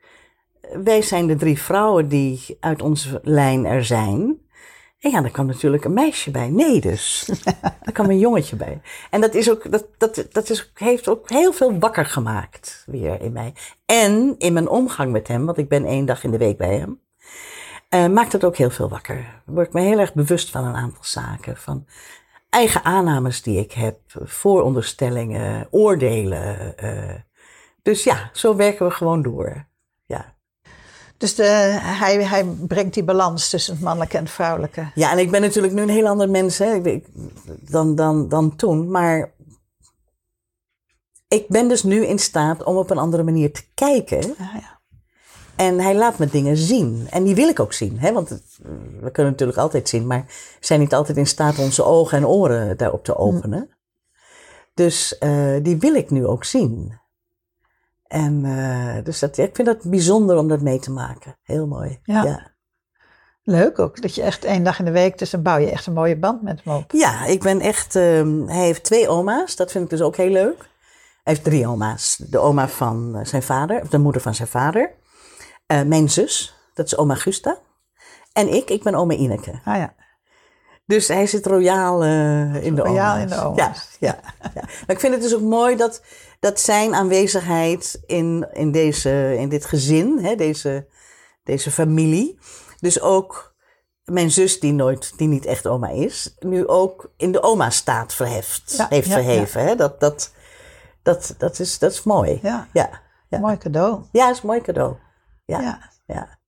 wij 0.84 1.02
zijn 1.02 1.28
de 1.28 1.36
drie 1.36 1.62
vrouwen 1.62 2.08
die 2.08 2.58
uit 2.60 2.82
onze 2.82 3.20
lijn 3.24 3.66
er 3.66 3.86
zijn. 3.86 4.46
En 5.00 5.12
ja, 5.12 5.22
daar 5.22 5.32
kwam 5.32 5.46
natuurlijk 5.46 5.86
een 5.86 5.94
meisje 5.94 6.32
bij. 6.32 6.50
Nee 6.50 6.82
dus. 6.82 7.30
Daar 7.62 7.92
kwam 7.94 8.10
een 8.10 8.20
jongetje 8.20 8.56
bij. 8.56 8.82
En 9.10 9.22
dat, 9.22 9.34
is 9.34 9.52
ook, 9.52 9.72
dat, 9.72 9.86
dat, 9.98 10.26
dat 10.32 10.50
is, 10.50 10.72
heeft 10.74 11.08
ook 11.08 11.30
heel 11.30 11.54
veel 11.54 11.80
wakker 11.80 12.06
gemaakt 12.06 12.84
weer 12.86 13.22
in 13.22 13.32
mij. 13.32 13.54
En 13.86 14.36
in 14.38 14.54
mijn 14.54 14.68
omgang 14.68 15.12
met 15.12 15.28
hem, 15.28 15.46
want 15.46 15.58
ik 15.58 15.70
ben 15.70 15.86
één 15.86 16.06
dag 16.06 16.24
in 16.24 16.32
de 16.32 16.38
week 16.38 16.58
bij 16.58 16.78
hem, 16.78 17.00
eh, 17.90 18.08
maakt 18.08 18.32
het 18.32 18.44
ook 18.44 18.58
heel 18.58 18.70
veel 18.70 18.90
wakker. 18.90 19.42
Word 19.46 19.68
ik 19.68 19.74
me 19.74 19.82
heel 19.82 20.00
erg 20.00 20.14
bewust 20.14 20.50
van 20.50 20.66
een 20.66 20.76
aantal 20.76 21.04
zaken. 21.04 21.58
Van 21.58 21.86
eigen 22.50 22.84
aannames 22.84 23.42
die 23.42 23.60
ik 23.60 23.72
heb, 23.72 24.00
vooronderstellingen, 24.08 25.68
oordelen. 25.72 26.78
eh. 26.78 27.16
dus 27.82 28.04
ja, 28.04 28.30
zo 28.34 28.56
werken 28.56 28.86
we 28.86 28.92
gewoon 28.92 29.22
door. 29.22 29.67
Dus 31.18 31.36
de, 31.36 31.44
hij, 31.82 32.24
hij 32.24 32.46
brengt 32.46 32.94
die 32.94 33.04
balans 33.04 33.50
tussen 33.50 33.74
het 33.74 33.84
mannelijke 33.84 34.18
en 34.18 34.24
het 34.24 34.34
vrouwelijke. 34.34 34.92
ja, 34.96 35.12
en 35.12 35.18
ik 35.18 35.32
ben 35.32 35.42
natuurlijk 35.42 35.74
nu 35.74 35.82
een 35.82 35.90
heel 35.90 36.08
ander 36.08 36.30
mens 36.30 36.58
hè, 36.58 37.02
dan, 37.62 37.96
dan, 37.96 38.30
dan 38.30 38.56
toen. 38.56 38.92
Maar 38.92 39.32
ik 41.28 41.48
ben 41.48 41.68
dus 41.68 41.84
nu 41.84 42.06
in 42.06 42.20
staat 42.20 42.64
om 42.64 42.78
op 42.78 42.90
een 42.90 42.98
andere 42.98 43.24
manier 43.24 43.54
te 43.54 43.64
kijken. 43.74 44.36
Ah, 44.38 44.54
ja. 44.54 44.80
En 45.56 45.80
hij 45.80 45.96
laat 45.96 46.18
me 46.18 46.28
dingen 46.28 46.58
zien. 46.58 47.08
En 47.10 47.24
die 47.24 47.36
wil 47.36 47.48
ik 47.48 47.60
ook 47.60 47.74
zien. 47.74 48.00
Hè? 48.00 48.14
Want 48.14 48.30
we 49.02 49.12
kunnen 49.12 49.32
natuurlijk 49.32 49.58
altijd 49.58 49.90
zien, 49.90 50.08
maar 50.08 50.26
we 50.60 50.66
zijn 50.66 50.80
niet 50.80 50.94
altijd 50.94 51.18
in 51.18 51.28
staat 51.28 51.60
onze 51.60 51.84
ogen 51.84 52.18
en 52.18 52.28
oren 52.28 52.78
daarop 52.78 53.04
te 53.04 53.18
openen. 53.18 53.70
Dus 54.74 55.18
eh, 55.18 55.56
die 55.62 55.78
wil 55.78 55.96
ik 55.96 56.10
nu 56.10 56.26
ook 56.26 56.44
zien. 56.44 57.00
En 58.08 58.46
eh, 58.46 59.04
dus 59.04 59.20
dat, 59.20 59.38
ik 59.38 59.56
vind 59.56 59.68
dat 59.68 59.84
bijzonder 59.84 60.38
om 60.38 60.48
dat 60.48 60.62
mee 60.62 60.80
te 60.80 60.92
maken. 60.92 61.38
Heel 61.44 61.68
mooi. 61.68 62.00
Ja. 62.04 62.24
ja. 62.24 62.56
Leuk 63.44 63.80
ook, 63.80 64.02
dat 64.02 64.16
je 64.16 64.22
echt 64.22 64.46
één 64.46 64.64
dag 64.64 64.80
in 64.80 64.86
de 64.86 64.92
week, 64.92 65.18
dus 65.18 65.30
dan 65.30 65.42
bouw 65.42 65.58
je 65.58 65.72
echt 65.72 65.86
een 65.86 65.94
mooie 65.94 66.18
band 66.18 66.42
met 66.42 66.62
hem 66.64 66.76
op. 66.76 66.92
Ja, 66.92 67.26
ik 67.26 67.42
ben 67.42 67.60
echt. 67.60 67.96
ehm, 67.96 68.48
hij 68.48 68.66
heeft 68.66 68.84
twee 68.84 69.10
oma's, 69.10 69.56
dat 69.56 69.72
vind 69.72 69.84
ik 69.84 69.90
dus 69.90 70.02
ook 70.02 70.16
heel 70.16 70.30
leuk. 70.30 70.58
Hij 71.24 71.34
heeft 71.34 71.44
drie 71.44 71.68
oma's. 71.68 72.16
De 72.30 72.38
oma 72.38 72.68
van 72.68 73.16
eh, 73.16 73.26
zijn 73.26 73.44
vader, 73.44 73.82
of 73.82 73.90
de 73.90 73.98
moeder 73.98 74.22
van 74.22 74.36
zijn 74.36 74.48
vader. 74.48 74.92
Eh, 75.66 75.82
mijn 75.82 76.10
zus, 76.10 76.56
dat 76.74 76.86
is 76.86 76.98
oma 76.98 77.16
Gusta. 77.16 77.58
En 78.34 78.54
ik, 78.54 78.70
ik 78.70 78.84
ben 78.84 78.96
oma 78.96 79.14
Ineke. 79.14 79.60
Ah 79.64 79.76
ja, 79.76 79.96
Dus 80.88 81.08
hij 81.08 81.28
zit 81.28 81.46
royaal 81.46 82.04
eh, 82.04 82.64
in 82.64 82.76
de 82.76 82.82
Royaal 82.82 83.16
oma's. 83.16 83.22
in 83.22 83.38
de 83.38 83.44
oma's. 83.44 83.58
Ja, 84.00 84.20
ja, 84.40 84.50
ja. 84.54 84.62
Maar 84.62 84.96
ik 84.96 85.00
vind 85.00 85.14
het 85.14 85.22
dus 85.22 85.36
ook 85.36 85.42
mooi 85.42 85.76
dat, 85.76 86.02
dat 86.40 86.60
zijn 86.60 86.96
aanwezigheid 86.96 88.02
in, 88.06 88.48
in, 88.52 88.72
deze, 88.72 89.36
in 89.38 89.50
dit 89.50 89.66
gezin, 89.66 90.20
hè, 90.20 90.36
deze, 90.36 90.88
deze 91.44 91.72
familie. 91.72 92.40
Dus 92.80 93.02
ook 93.02 93.56
mijn 94.04 94.32
zus, 94.32 94.60
die, 94.60 94.74
nooit, 94.74 95.18
die 95.18 95.28
niet 95.28 95.46
echt 95.46 95.68
oma 95.68 95.90
is, 95.90 96.36
nu 96.40 96.68
ook 96.68 97.12
in 97.18 97.32
de 97.32 97.42
oma-staat 97.42 98.14
verheft, 98.14 98.74
Ja, 98.78 98.88
heeft 98.90 99.08
ja, 99.08 99.14
verheven. 99.14 99.62
Hè? 99.66 99.76
Dat, 99.76 100.00
dat, 100.00 100.32
dat, 101.04 101.36
dat, 101.38 101.60
is, 101.60 101.80
dat 101.80 101.92
is 101.92 102.04
mooi. 102.04 102.40
ja. 102.44 102.68
Ja, 103.30 103.40
mooi 103.40 103.58
cadeau. 103.58 104.04
ja 104.12 104.26
dat 104.26 104.36
is 104.36 104.42
een 104.42 104.48
mooi 104.48 104.62
cadeau. 104.62 104.96
Ja. 105.46 105.90
ja. 106.06 106.40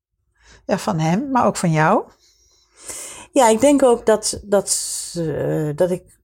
ja, 0.66 0.78
van 0.78 1.00
hem, 1.00 1.32
maar 1.32 1.46
ook 1.46 1.58
van 1.58 1.72
jou. 1.72 2.04
Ja, 3.40 3.48
ik 3.48 3.60
denk 3.60 3.84
ook 3.84 4.06
dat, 4.06 4.42
dat, 4.44 4.70
dat 5.76 5.92
ik. 5.92 6.20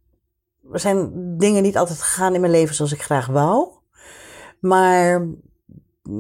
Er 0.72 0.80
zijn 0.80 1.12
dingen 1.38 1.64
niet 1.64 1.78
altijd 1.78 2.02
gegaan 2.02 2.34
in 2.34 2.40
mijn 2.40 2.52
leven 2.52 2.76
zoals 2.76 2.92
ik 2.92 3.02
graag 3.02 3.26
wou. 3.26 3.70
Maar 4.60 5.28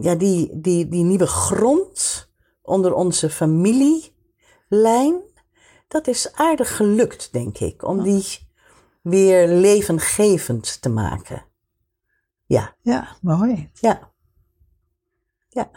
ja, 0.01 0.15
die, 0.15 0.59
die, 0.59 0.87
die 0.87 1.03
nieuwe 1.03 1.27
grond 1.27 2.29
onder 2.61 2.93
onze 2.93 3.29
familielijn, 3.29 5.21
dat 5.87 6.07
is 6.07 6.33
aardig 6.33 6.75
gelukt, 6.75 7.33
denk 7.33 7.57
ik. 7.57 7.83
Om 7.83 8.03
die 8.03 8.49
weer 9.01 9.47
levengevend 9.47 10.81
te 10.81 10.89
maken. 10.89 11.45
Ja, 12.45 12.75
Ja, 12.81 13.17
mooi. 13.21 13.69
ja. 13.73 14.11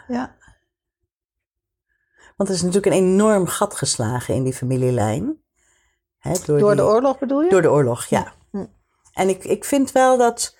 Ja, 0.07 0.37
Want 2.39 2.49
er 2.51 2.57
is 2.57 2.61
natuurlijk 2.61 2.95
een 2.95 3.01
enorm 3.01 3.47
gat 3.47 3.75
geslagen 3.75 4.33
in 4.35 4.43
die 4.43 4.53
familielijn. 4.53 5.41
Hè, 6.17 6.31
door 6.45 6.57
die- 6.67 6.75
de 6.75 6.83
oorlog 6.83 7.19
bedoel 7.19 7.41
je? 7.41 7.49
Door 7.49 7.61
de 7.61 7.71
oorlog, 7.71 8.05
ja. 8.05 8.33
Hm. 8.51 8.65
En 9.13 9.29
ik, 9.29 9.43
ik 9.43 9.65
vind 9.65 9.91
wel 9.91 10.17
dat 10.17 10.55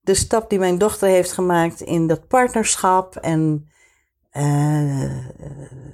de 0.00 0.14
stap 0.14 0.50
die 0.50 0.58
mijn 0.58 0.78
dochter 0.78 1.08
heeft 1.08 1.32
gemaakt 1.32 1.80
in 1.80 2.06
dat 2.06 2.26
partnerschap 2.28 3.16
en 3.16 3.68
eh, 4.30 5.16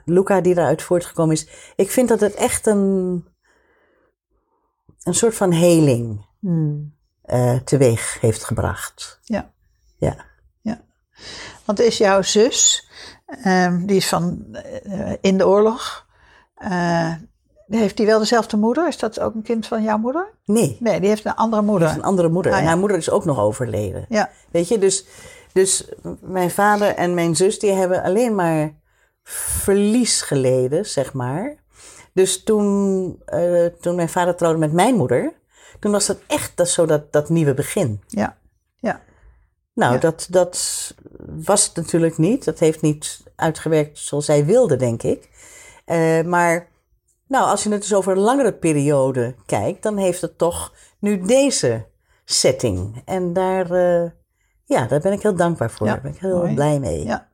Luca 0.04 0.40
die 0.40 0.54
daaruit 0.54 0.82
voortgekomen 0.82 1.34
is, 1.34 1.72
ik 1.76 1.90
vind 1.90 2.08
dat 2.08 2.20
het 2.20 2.34
echt 2.34 2.66
een, 2.66 3.24
een 5.02 5.14
soort 5.14 5.34
van 5.34 5.52
heling 5.52 6.24
Hmm. 6.40 6.94
eh, 7.22 7.56
teweeg 7.56 8.20
heeft 8.20 8.44
gebracht. 8.44 9.20
Ja. 9.22 9.52
Ja. 9.98 10.34
Want 11.64 11.80
is 11.80 11.98
jouw 11.98 12.22
zus, 12.22 12.85
ehm, 13.26 13.86
die 13.86 13.96
is 13.96 14.08
van 14.08 14.44
eh, 14.52 15.12
in 15.20 15.38
de 15.38 15.46
oorlog, 15.46 16.06
eh, 16.54 17.12
heeft 17.66 17.96
die 17.96 18.06
wel 18.06 18.18
dezelfde 18.18 18.56
moeder? 18.56 18.88
Is 18.88 18.98
dat 18.98 19.20
ook 19.20 19.34
een 19.34 19.42
kind 19.42 19.66
van 19.66 19.82
jouw 19.82 19.98
moeder? 19.98 20.28
Nee, 20.44 20.76
Nee, 20.80 21.00
die 21.00 21.08
heeft 21.08 21.24
een 21.24 21.34
andere 21.34 21.62
moeder. 21.62 21.88
een 21.90 22.02
andere 22.02 22.28
moeder. 22.28 22.52
Ah, 22.52 22.58
En 22.58 22.64
haar 22.64 22.78
moeder 22.78 22.96
is 22.96 23.10
ook 23.10 23.24
nog 23.24 23.38
overleden. 23.38 24.04
Ja, 24.08 24.30
Weet 24.50 24.68
je, 24.68 24.78
dus, 24.78 25.06
dus 25.52 25.88
mijn 26.20 26.50
vader 26.50 26.94
en 26.94 27.14
mijn 27.14 27.36
zus 27.36 27.58
die 27.58 27.72
hebben 27.72 28.02
alleen 28.02 28.34
maar 28.34 28.74
verlies 29.22 30.22
geleden, 30.22 30.86
zeg 30.86 31.12
maar. 31.12 31.56
Dus 32.12 32.42
toen, 32.42 33.22
eh, 33.24 33.64
toen 33.66 33.94
mijn 33.94 34.08
vader 34.08 34.34
trouwde 34.36 34.58
met 34.58 34.72
mijn 34.72 34.94
moeder, 34.94 35.32
toen 35.80 35.92
was 35.92 36.06
dat 36.06 36.18
echt 36.26 36.56
dat, 36.56 36.68
zo 36.68 36.86
dat, 36.86 37.12
dat 37.12 37.28
nieuwe 37.28 37.54
begin. 37.54 38.00
ja, 38.06 38.36
ja. 38.76 39.00
Nou, 39.74 39.92
Ja. 39.92 39.98
dat, 39.98 40.26
dat 40.30 40.94
was 41.44 41.66
het 41.66 41.76
natuurlijk 41.76 42.18
niet. 42.18 42.44
Dat 42.44 42.58
heeft 42.58 42.80
niet 42.82 43.22
uitgewerkt 43.36 43.98
zoals 43.98 44.24
zij 44.24 44.44
wilde, 44.44 44.76
denk 44.76 45.02
ik. 45.02 45.28
Eh, 45.84 46.22
maar 46.22 46.68
nou, 47.28 47.44
als 47.50 47.62
je 47.62 47.70
het 47.70 47.80
dus 47.80 47.94
over 47.94 48.12
een 48.12 48.18
langere 48.22 48.52
periode 48.52 49.34
kijkt, 49.46 49.82
dan 49.82 49.96
heeft 49.96 50.20
het 50.20 50.38
toch 50.38 50.72
nu 50.98 51.20
deze 51.20 51.86
setting. 52.24 53.02
En 53.04 53.32
daar, 53.32 53.70
eh, 53.70 54.10
Ja, 54.64 54.86
daar 54.86 55.00
ben 55.00 55.12
ik 55.12 55.22
heel 55.22 55.34
dankbaar 55.36 55.70
voor. 55.70 55.86
Ja, 55.86 55.92
daar 55.92 56.02
ben 56.02 56.12
ik 56.12 56.20
heel 56.20 56.36
mooi. 56.36 56.54
blij 56.54 56.78
mee. 56.78 57.04
Ja. 57.04 57.28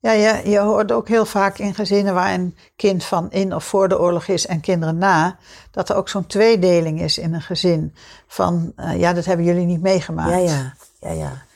Ja, 0.00 0.12
je, 0.12 0.50
je 0.50 0.58
hoort 0.58 0.92
ook 0.92 1.08
heel 1.08 1.24
vaak 1.24 1.58
in 1.58 1.74
gezinnen 1.74 2.14
waar 2.14 2.34
een 2.34 2.56
kind 2.76 3.04
van 3.04 3.30
in 3.30 3.54
of 3.54 3.64
voor 3.64 3.88
de 3.88 4.00
oorlog 4.00 4.26
is 4.26 4.46
en 4.46 4.60
kinderen 4.60 4.98
na, 4.98 5.38
dat 5.70 5.88
er 5.88 5.96
ook 5.96 6.08
zo'n 6.08 6.26
tweedeling 6.26 7.00
is 7.00 7.18
in 7.18 7.34
een 7.34 7.42
gezin. 7.42 7.94
Van 8.26 8.72
eh, 8.76 9.00
ja, 9.00 9.12
dat 9.12 9.24
hebben 9.24 9.46
jullie 9.46 9.66
niet 9.66 9.82
meegemaakt. 9.82 10.30
Ja, 10.30 10.36
ja, 10.36 10.74
ja, 11.00 11.10
ja. 11.10 11.46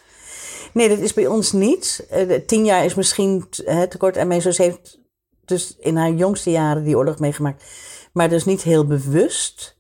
Nee, 0.73 0.89
dat 0.89 0.99
is 0.99 1.15
bij 1.15 1.27
ons 1.27 1.53
niet. 1.53 2.07
Eh, 2.11 2.41
tien 2.47 2.65
jaar 2.65 2.85
is 2.85 2.95
misschien 2.95 3.49
hè, 3.65 3.87
te 3.87 3.99
kort. 3.99 4.17
En 4.17 4.29
mijn 4.29 4.43
zus 4.43 4.59
heeft 4.59 5.01
dus 5.45 5.77
in 5.77 5.97
haar 5.97 6.13
jongste 6.13 6.51
jaren 6.51 6.85
die 6.85 6.97
oorlog 6.97 7.19
meegemaakt. 7.19 7.65
Maar 8.13 8.29
dus 8.29 8.45
niet 8.45 8.63
heel 8.63 8.87
bewust. 8.87 9.77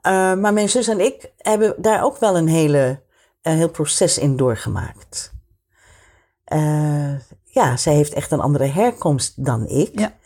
Eh, 0.00 0.34
maar 0.34 0.52
mijn 0.52 0.68
zus 0.68 0.88
en 0.88 1.00
ik 1.00 1.32
hebben 1.36 1.74
daar 1.78 2.04
ook 2.04 2.18
wel 2.18 2.36
een, 2.36 2.48
hele, 2.48 3.02
een 3.42 3.56
heel 3.56 3.70
proces 3.70 4.18
in 4.18 4.36
doorgemaakt. 4.36 5.32
Eh, 6.44 7.14
ja, 7.44 7.76
zij 7.76 7.94
heeft 7.94 8.12
echt 8.12 8.30
een 8.30 8.40
andere 8.40 8.66
herkomst 8.66 9.44
dan 9.44 9.66
ik. 9.66 9.98
Ja. 9.98 10.16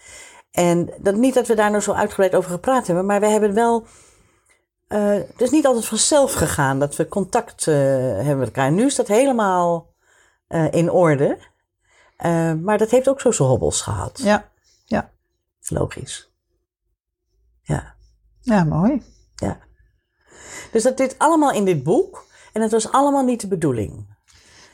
En 0.50 0.90
dat, 0.98 1.14
niet 1.14 1.34
dat 1.34 1.46
we 1.46 1.54
daar 1.54 1.70
nou 1.70 1.82
zo 1.82 1.92
uitgebreid 1.92 2.34
over 2.34 2.50
gepraat 2.50 2.86
hebben, 2.86 3.06
maar 3.06 3.20
we 3.20 3.26
hebben 3.26 3.54
wel 3.54 3.86
eh, 4.88 5.12
het 5.12 5.40
is 5.40 5.50
niet 5.50 5.66
altijd 5.66 5.86
vanzelf 5.86 6.32
gegaan 6.32 6.78
dat 6.78 6.96
we 6.96 7.08
contact 7.08 7.66
eh, 7.66 7.74
hebben 7.74 8.38
met 8.38 8.46
elkaar. 8.46 8.72
Nu 8.72 8.86
is 8.86 8.94
dat 8.94 9.08
helemaal 9.08 9.94
eh, 10.49 10.72
in 10.72 10.90
orde. 10.90 11.38
Eh, 12.16 12.53
maar 12.53 12.78
dat 12.78 12.90
heeft 12.90 13.09
ook 13.09 13.20
zo 13.20 13.30
zijn 13.30 13.49
hobbels 13.49 13.80
gehad. 13.80 14.18
Ja, 14.22 14.49
ja. 14.84 15.11
Logisch. 15.68 16.30
Ja, 17.62 17.94
ja 18.40 18.64
mooi. 18.64 19.03
ja. 19.34 19.59
Dus 20.72 20.82
dat 20.82 20.97
dit 20.97 21.14
allemaal 21.18 21.53
in 21.53 21.64
dit 21.64 21.82
boek. 21.82 22.24
En 22.53 22.62
het 22.62 22.70
was 22.70 22.92
allemaal 22.92 23.24
niet 23.24 23.40
de 23.40 23.49
bedoeling. 23.49 24.14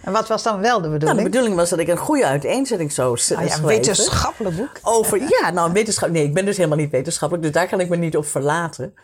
En 0.03 0.13
wat 0.13 0.29
was 0.29 0.43
dan 0.43 0.61
wel 0.61 0.77
de 0.77 0.81
Nou, 0.89 0.93
bedoeling? 0.93 1.19
de 1.23 1.31
bedoeling 1.31 1.57
was 1.57 1.71
dat 1.71 1.79
ik 1.79 1.89
een 1.89 1.97
goede 1.97 2.27
uiteenzetting 2.27 2.93
zou 2.93 3.19
s- 3.19 3.29
Nou 3.29 3.41
ja, 3.41 3.47
een 3.47 3.53
schrijven. 3.53 3.77
wetenschappelijk 3.77 4.57
boek. 4.57 4.79
Over, 4.83 5.19
ja, 5.41 5.51
nou, 5.51 5.73
wetenschap. 5.73 6.11
Nee, 6.11 6.25
ik 6.25 6.35
ben 6.35 6.45
dus 6.45 6.57
helemaal 6.57 6.79
niet 6.79 6.91
wetenschappelijk, 6.91 7.47
dus 7.47 7.55
daar 7.55 7.69
kan 7.69 7.81
ik 7.81 7.89
me 7.89 7.97
niet 7.97 8.17
op 8.17 8.27
verlaten. 8.27 8.95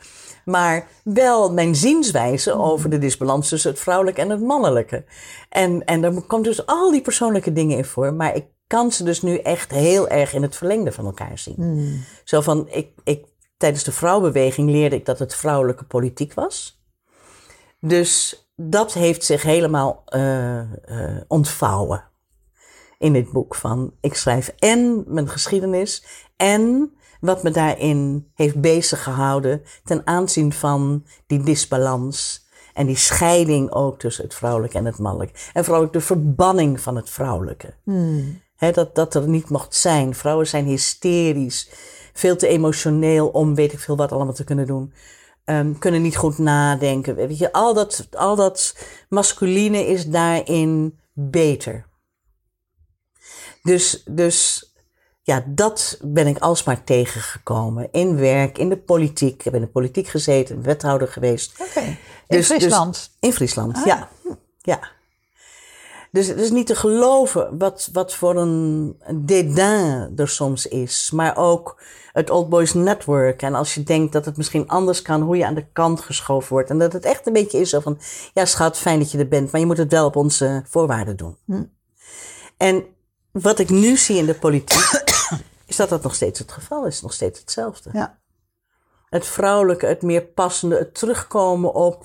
Maar 0.49 0.89
wel 1.05 1.53
mijn 1.53 1.75
zienswijze 1.75 2.53
over 2.53 2.91
de 2.91 2.99
disbalans 2.99 3.49
tussen 3.49 3.71
het 3.71 3.81
vrouwelijke 3.81 4.21
en 4.21 4.31
het 4.31 4.41
mannelijke. 4.41 5.05
En, 5.49 5.85
en 5.85 6.01
daar 6.01 6.23
komt 6.23 6.45
dus 6.45 6.67
al 6.67 6.91
die 6.91 7.01
persoonlijke 7.01 7.53
dingen 7.53 7.77
in 7.77 7.85
voor. 7.85 8.15
Maar 8.15 8.37
ik 8.37 8.45
kan 8.67 8.93
ze 8.93 9.05
dus 9.05 9.23
nu 9.23 9.37
echt 9.37 9.71
heel 9.71 10.09
erg 10.09 10.33
in 10.33 10.43
het 10.43 10.57
verlengde 10.57 10.93
van 10.93 11.05
elkaar 11.05 11.39
zien. 11.39 12.05
Zo 12.25 12.41
van, 12.41 12.69
ik, 12.71 12.91
ik, 13.05 13.25
tijdens 13.57 13.85
de 13.85 13.93
vrouwbeweging 13.93 14.71
leerde 14.71 14.97
ik 14.97 15.07
dat 15.07 15.19
het 15.19 15.35
vrouwelijke 15.35 15.85
politiek 15.85 16.35
was. 16.35 16.83
Dus 17.81 18.43
dat 18.57 18.93
heeft 18.93 19.25
zich 19.25 19.43
helemaal 19.43 20.03
eh, 20.05 20.61
eh, 20.61 21.23
ontvouwen 21.27 22.05
in 22.99 23.13
dit 23.13 23.33
boek. 23.33 23.55
Van, 23.55 23.93
ik 24.01 24.15
schrijf 24.15 24.49
en 24.59 25.05
mijn 25.07 25.29
geschiedenis 25.29 26.05
en 26.37 26.93
wat 27.21 27.43
me 27.43 27.51
daarin 27.51 28.31
heeft 28.35 28.61
bezig 28.61 29.03
gehouden 29.03 29.62
ten 29.85 30.07
aanzien 30.07 30.53
van 30.53 31.05
die 31.27 31.43
disbalans 31.43 32.47
en 32.75 32.87
die 32.87 32.97
scheiding 32.97 33.71
ook 33.71 33.99
tussen 33.99 34.25
het 34.25 34.35
vrouwelijke 34.35 34.79
en 34.79 34.85
het 34.85 34.99
mannelijke. 34.99 35.39
En 35.53 35.64
vooral 35.64 35.83
ook 35.83 35.93
de 35.93 36.01
verbanning 36.01 36.81
van 36.81 36.97
het 36.97 37.11
vrouwelijke. 37.11 37.75
Hè, 38.57 38.71
dat, 38.71 38.95
dat 38.95 39.14
er 39.14 39.29
niet 39.29 39.51
mocht 39.51 39.75
zijn. 39.75 40.14
Vrouwen 40.14 40.47
zijn 40.47 40.64
hysterisch, 40.64 41.71
veel 42.12 42.37
te 42.37 42.47
emotioneel 42.47 43.29
om 43.29 43.55
weet 43.55 43.73
ik 43.73 43.79
veel 43.79 43.97
wat 43.97 44.12
allemaal 44.12 44.35
te 44.35 44.45
kunnen 44.45 44.66
doen. 44.66 44.93
Ehm, 45.45 45.73
kunnen 45.79 46.03
niet 46.03 46.16
goed 46.16 46.39
nadenken. 46.39 47.14
Weet 47.14 47.39
je, 47.39 47.53
al 47.53 47.75
dat, 47.75 48.07
al 48.11 48.37
dat 48.37 48.77
masculine 49.09 49.87
is 49.87 50.07
daarin 50.07 50.99
beter. 51.12 51.87
Dus, 53.62 54.03
dus 54.11 54.68
ja, 55.29 55.45
dat 55.47 55.99
ben 56.03 56.26
ik 56.26 56.39
alsmaar 56.39 56.85
tegengekomen. 56.85 57.89
In 57.93 58.16
werk, 58.16 58.59
in 58.59 58.68
de 58.68 58.79
politiek. 58.79 59.35
Ik 59.35 59.43
heb 59.43 59.55
in 59.55 59.61
de 59.61 59.66
politiek 59.66 60.09
gezeten, 60.09 60.62
wethouder 60.62 61.09
geweest. 61.09 61.61
Oké. 61.61 61.81
In 61.81 61.97
Dus- 62.26 62.47
Friesland. 62.47 63.11
In 63.20 63.33
Friesland, 63.33 63.85
ja. 63.85 64.09
ja. 64.61 64.81
Dus 66.11 66.26
het 66.26 66.39
is 66.39 66.51
niet 66.51 66.66
te 66.66 66.74
geloven 66.74 67.59
wat, 67.59 67.89
wat 67.93 68.14
voor 68.14 68.37
een 68.37 68.97
dédain 69.14 70.12
er 70.16 70.29
soms 70.29 70.66
is. 70.66 71.11
Maar 71.14 71.37
ook 71.37 71.83
het 72.12 72.31
Old 72.31 72.49
Boys 72.49 72.74
Network. 72.74 73.43
En 73.43 73.55
als 73.55 73.74
je 73.74 73.83
denkt 73.83 74.12
dat 74.12 74.24
het 74.24 74.37
misschien 74.37 74.68
anders 74.68 75.03
kan, 75.03 75.22
hoe 75.22 75.37
je 75.37 75.47
aan 75.47 75.55
de 75.55 75.66
kant 75.72 76.01
geschoven 76.01 76.53
wordt. 76.53 76.70
En 76.70 76.79
dat 76.79 76.93
het 76.93 77.05
echt 77.05 77.26
een 77.26 77.33
beetje 77.33 77.59
is 77.61 77.70
zo 77.70 77.81
van, 77.81 77.99
ja 78.35 78.45
schat, 78.45 78.79
fijn 78.79 78.99
dat 78.99 79.11
je 79.11 79.18
er 79.18 79.29
bent. 79.29 79.51
Maar 79.51 79.61
je 79.61 79.66
moet 79.66 79.79
het 79.79 79.93
wel 79.93 80.07
op 80.07 80.16
onze 80.16 80.62
voorwaarden 80.68 81.16
doen. 81.16 81.37
En 82.57 82.85
wat 83.33 83.59
ik 83.59 83.70
nu 83.70 83.97
zie 83.97 84.16
in 84.16 84.26
de 84.26 84.35
politiek, 84.35 85.08
dat 85.79 85.89
dat 85.89 86.03
nog 86.03 86.14
steeds 86.14 86.39
het 86.39 86.53
geval 86.53 86.87
is. 86.87 87.03
Nog 87.03 87.12
steeds 87.12 87.41
hetzelfde 87.41 87.91
Ja. 87.93 88.18
het 89.09 89.26
vrouwelijke, 89.26 89.87
het 89.87 90.03
meer 90.03 90.22
passende, 90.22 90.76
het 90.79 90.95
terugkomen 90.95 91.74
op. 91.74 92.05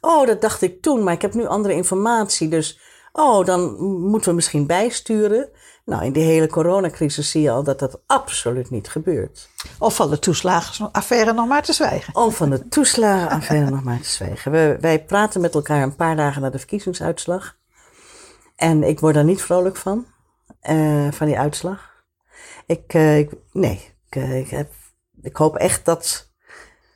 Oh, 0.00 0.26
dat 0.26 0.40
dacht 0.40 0.62
ik 0.62 0.82
toen, 0.82 1.04
maar 1.04 1.14
ik 1.14 1.22
heb 1.22 1.34
nu 1.34 1.46
andere 1.46 1.74
informatie. 1.74 2.48
Dus, 2.48 2.80
oh, 3.12 3.44
dan 3.46 3.82
moeten 3.82 4.28
we 4.30 4.34
misschien 4.34 4.66
bijsturen. 4.66 5.48
Nou, 5.84 6.04
in 6.04 6.12
die 6.12 6.22
hele 6.22 6.46
coronacrisis 6.46 7.30
zie 7.30 7.42
je 7.42 7.50
al 7.50 7.62
dat 7.62 7.78
dat 7.78 8.00
absoluut 8.06 8.70
niet 8.70 8.88
gebeurt. 8.88 9.48
Of 9.78 9.94
van 9.96 10.10
de 10.10 10.18
toeslagenaffaire 10.18 11.32
nog 11.32 11.46
maar 11.46 11.62
te 11.62 11.72
zwijgen. 11.72 12.16
Om 12.16 12.32
van 12.32 12.50
de 12.50 12.68
toeslagenaffaire 12.68 13.70
nog 13.70 13.82
maar 13.82 14.00
te 14.00 14.08
zwijgen. 14.08 14.52
We, 14.52 14.76
wij 14.80 15.04
praten 15.04 15.40
met 15.40 15.54
elkaar 15.54 15.82
een 15.82 15.96
paar 15.96 16.16
dagen 16.16 16.42
na 16.42 16.50
de 16.50 16.58
verkiezingsuitslag. 16.58 17.56
En 18.56 18.82
ik 18.82 19.00
word 19.00 19.14
daar 19.14 19.24
niet 19.24 19.42
vrolijk 19.42 19.76
van, 19.76 20.06
eh, 20.60 21.12
van 21.12 21.26
die 21.26 21.38
uitslag. 21.38 21.89
Ik, 22.66 22.94
eh, 22.94 23.18
ik 23.18 23.30
nee, 23.52 23.92
ik, 24.08 24.16
eh, 24.16 24.38
ik, 24.38 24.48
heb, 24.48 24.72
ik 25.22 25.36
hoop 25.36 25.56
echt 25.56 25.84
dat, 25.84 26.28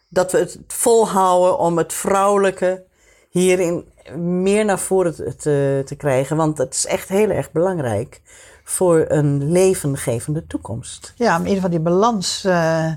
dat 0.09 0.33
we 0.33 0.39
het 0.39 0.59
volhouden 0.67 1.59
om 1.59 1.79
het 1.79 1.93
vrouwelijke 1.93 2.85
hierin 3.31 3.93
meer 4.19 4.65
naar 4.65 4.79
voren 4.79 5.15
te, 5.15 5.37
te, 5.37 5.83
te 5.85 5.95
krijgen. 5.95 6.37
Want 6.37 6.59
het 6.59 6.75
is 6.75 6.87
echt 6.87 7.09
heel 7.09 7.31
erg 7.31 7.53
belangrijk 7.53 8.21
voor 8.65 9.05
een 9.09 9.51
levengevende 9.51 10.47
toekomst. 10.47 11.13
Ja, 11.17 11.35
om 11.35 11.43
in 11.43 11.49
ieder 11.49 11.55
geval 11.55 11.71
die 11.71 11.81
balans 11.81 12.45
eh, 12.45 12.93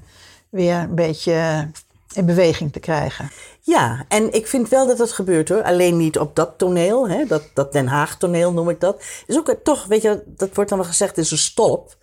weer 0.49 0.75
een 0.75 0.95
beetje 0.95 1.69
in 2.13 2.25
beweging 2.25 2.71
te 2.71 2.79
krijgen. 2.79 3.29
Ja, 3.61 4.05
en 4.07 4.33
ik 4.33 4.47
vind 4.47 4.69
wel 4.69 4.87
dat 4.87 4.97
dat 4.97 5.11
gebeurt 5.11 5.49
hoor. 5.49 5.63
Alleen 5.63 5.97
niet 5.97 6.19
op 6.19 6.35
dat 6.35 6.57
toneel, 6.57 7.09
hè? 7.09 7.25
Dat, 7.25 7.43
dat 7.53 7.71
Den 7.71 7.87
Haag 7.87 8.17
toneel 8.17 8.53
noem 8.53 8.69
ik 8.69 8.79
dat. 8.79 9.03
Is 9.25 9.37
ook 9.37 9.55
toch, 9.63 9.85
weet 9.85 10.01
je, 10.01 10.23
dat 10.25 10.49
wordt 10.53 10.69
dan 10.69 10.79
wel 10.79 10.87
gezegd, 10.87 11.17
is 11.17 11.31
een 11.31 11.37
stolp. 11.37 11.97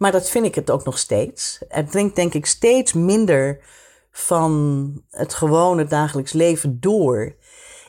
Maar 0.00 0.12
dat 0.12 0.30
vind 0.30 0.44
ik 0.46 0.54
het 0.54 0.70
ook 0.70 0.84
nog 0.84 0.98
steeds. 0.98 1.58
Er 1.68 1.88
dringt 1.88 2.16
denk 2.16 2.34
ik 2.34 2.46
steeds 2.46 2.92
minder 2.92 3.58
van 4.12 4.92
het 5.10 5.34
gewone 5.34 5.84
dagelijks 5.84 6.32
leven 6.32 6.80
door 6.80 7.34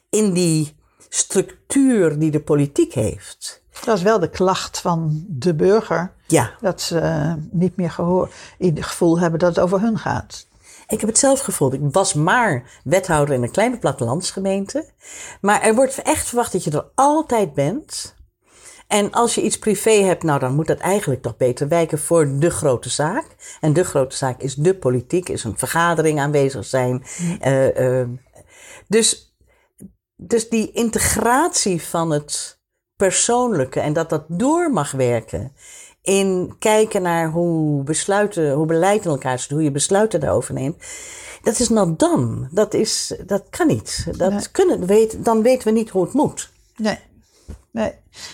in 0.10 0.34
die 0.34 0.76
structuur 1.10 2.20
die 2.20 2.32
de 2.32 2.42
politiek 2.42 2.94
heeft. 2.94 3.64
Dat 3.86 3.98
is 3.98 4.04
wel 4.04 4.20
de 4.20 4.30
klacht 4.30 4.80
van 4.80 5.26
de 5.28 5.56
burger. 5.56 6.14
Ja, 6.28 6.52
Dat 6.62 6.82
ze 6.82 7.00
eh, 7.00 7.34
niet 7.52 7.76
meer 7.76 7.92
gehoor, 7.92 8.30
het 8.58 8.86
gevoel 8.86 9.20
hebben 9.20 9.40
dat 9.40 9.56
het 9.56 9.64
over 9.64 9.82
hun 9.82 9.98
gaat. 9.98 10.48
Ik 10.88 11.00
heb 11.00 11.10
het 11.10 11.20
zelf 11.20 11.40
gevoeld. 11.40 11.74
Ik 11.74 11.82
was 11.92 12.14
maar 12.14 12.80
wethouder 12.84 13.36
in 13.36 13.44
een 13.44 13.52
kleine 13.52 13.78
plattelandsgemeente. 13.78 14.86
Maar 15.42 15.62
er 15.62 15.76
wordt 15.76 16.02
echt 16.02 16.28
verwacht 16.28 16.52
dat 16.52 16.64
je 16.64 16.72
er 16.72 16.86
altijd 16.96 17.54
bent. 17.54 18.16
En 18.92 19.12
als 19.12 19.36
je 19.36 19.42
iets 19.42 19.60
privé 19.60 19.92
hebt, 19.92 20.24
nou 20.24 20.40
dan 20.40 20.56
moet 20.56 20.68
dat 20.68 20.78
eigenlijk 20.80 21.22
toch 21.22 21.38
beter 21.38 21.68
wijken 21.68 22.00
voor 22.00 22.40
de 22.40 22.50
grote 22.50 22.90
zaak. 22.90 23.26
En 23.62 23.74
de 23.74 23.84
grote 23.84 24.16
zaak 24.16 24.42
is 24.42 24.56
de 24.56 24.76
politiek, 24.76 25.30
is 25.30 25.44
een 25.44 25.58
vergadering 25.58 26.20
aanwezig 26.20 26.66
zijn. 26.66 27.04
Eh, 27.40 28.00
eh, 28.00 28.08
dus, 28.88 29.36
dus 30.16 30.50
die 30.50 30.72
integratie 30.72 31.82
van 31.82 32.12
het 32.12 32.60
persoonlijke 32.96 33.80
en 33.80 33.94
dat 33.94 34.10
dat 34.10 34.24
door 34.28 34.72
mag 34.72 34.92
werken 34.92 35.54
in 36.02 36.56
kijken 36.60 37.02
naar 37.02 37.30
hoe 37.30 37.84
besluiten, 37.84 38.52
hoe 38.52 38.66
beleid 38.66 39.06
in 39.06 39.12
elkaar 39.12 39.40
zit, 39.40 39.50
hoe 39.50 39.64
je 39.64 39.72
besluiten 39.72 40.20
daarover 40.20 40.54
neemt. 40.54 40.84
Dat 41.42 41.60
is 41.60 41.70
not 41.70 42.00
done. 42.00 42.48
Dat, 42.52 42.74
is, 42.74 43.16
dat 43.26 43.44
kan 43.50 43.68
niet. 43.68 44.08
Dat 44.18 44.32
Nee. 44.32 44.52
kunnen, 44.52 44.86
weet, 44.86 45.26
dan 45.26 45.42
weten 45.42 45.68
we 45.68 45.74
niet 45.74 45.90
hoe 45.90 46.04
het 46.04 46.14
moet. 46.14 46.52
Nee. 46.76 47.00
Nee. 47.72 47.94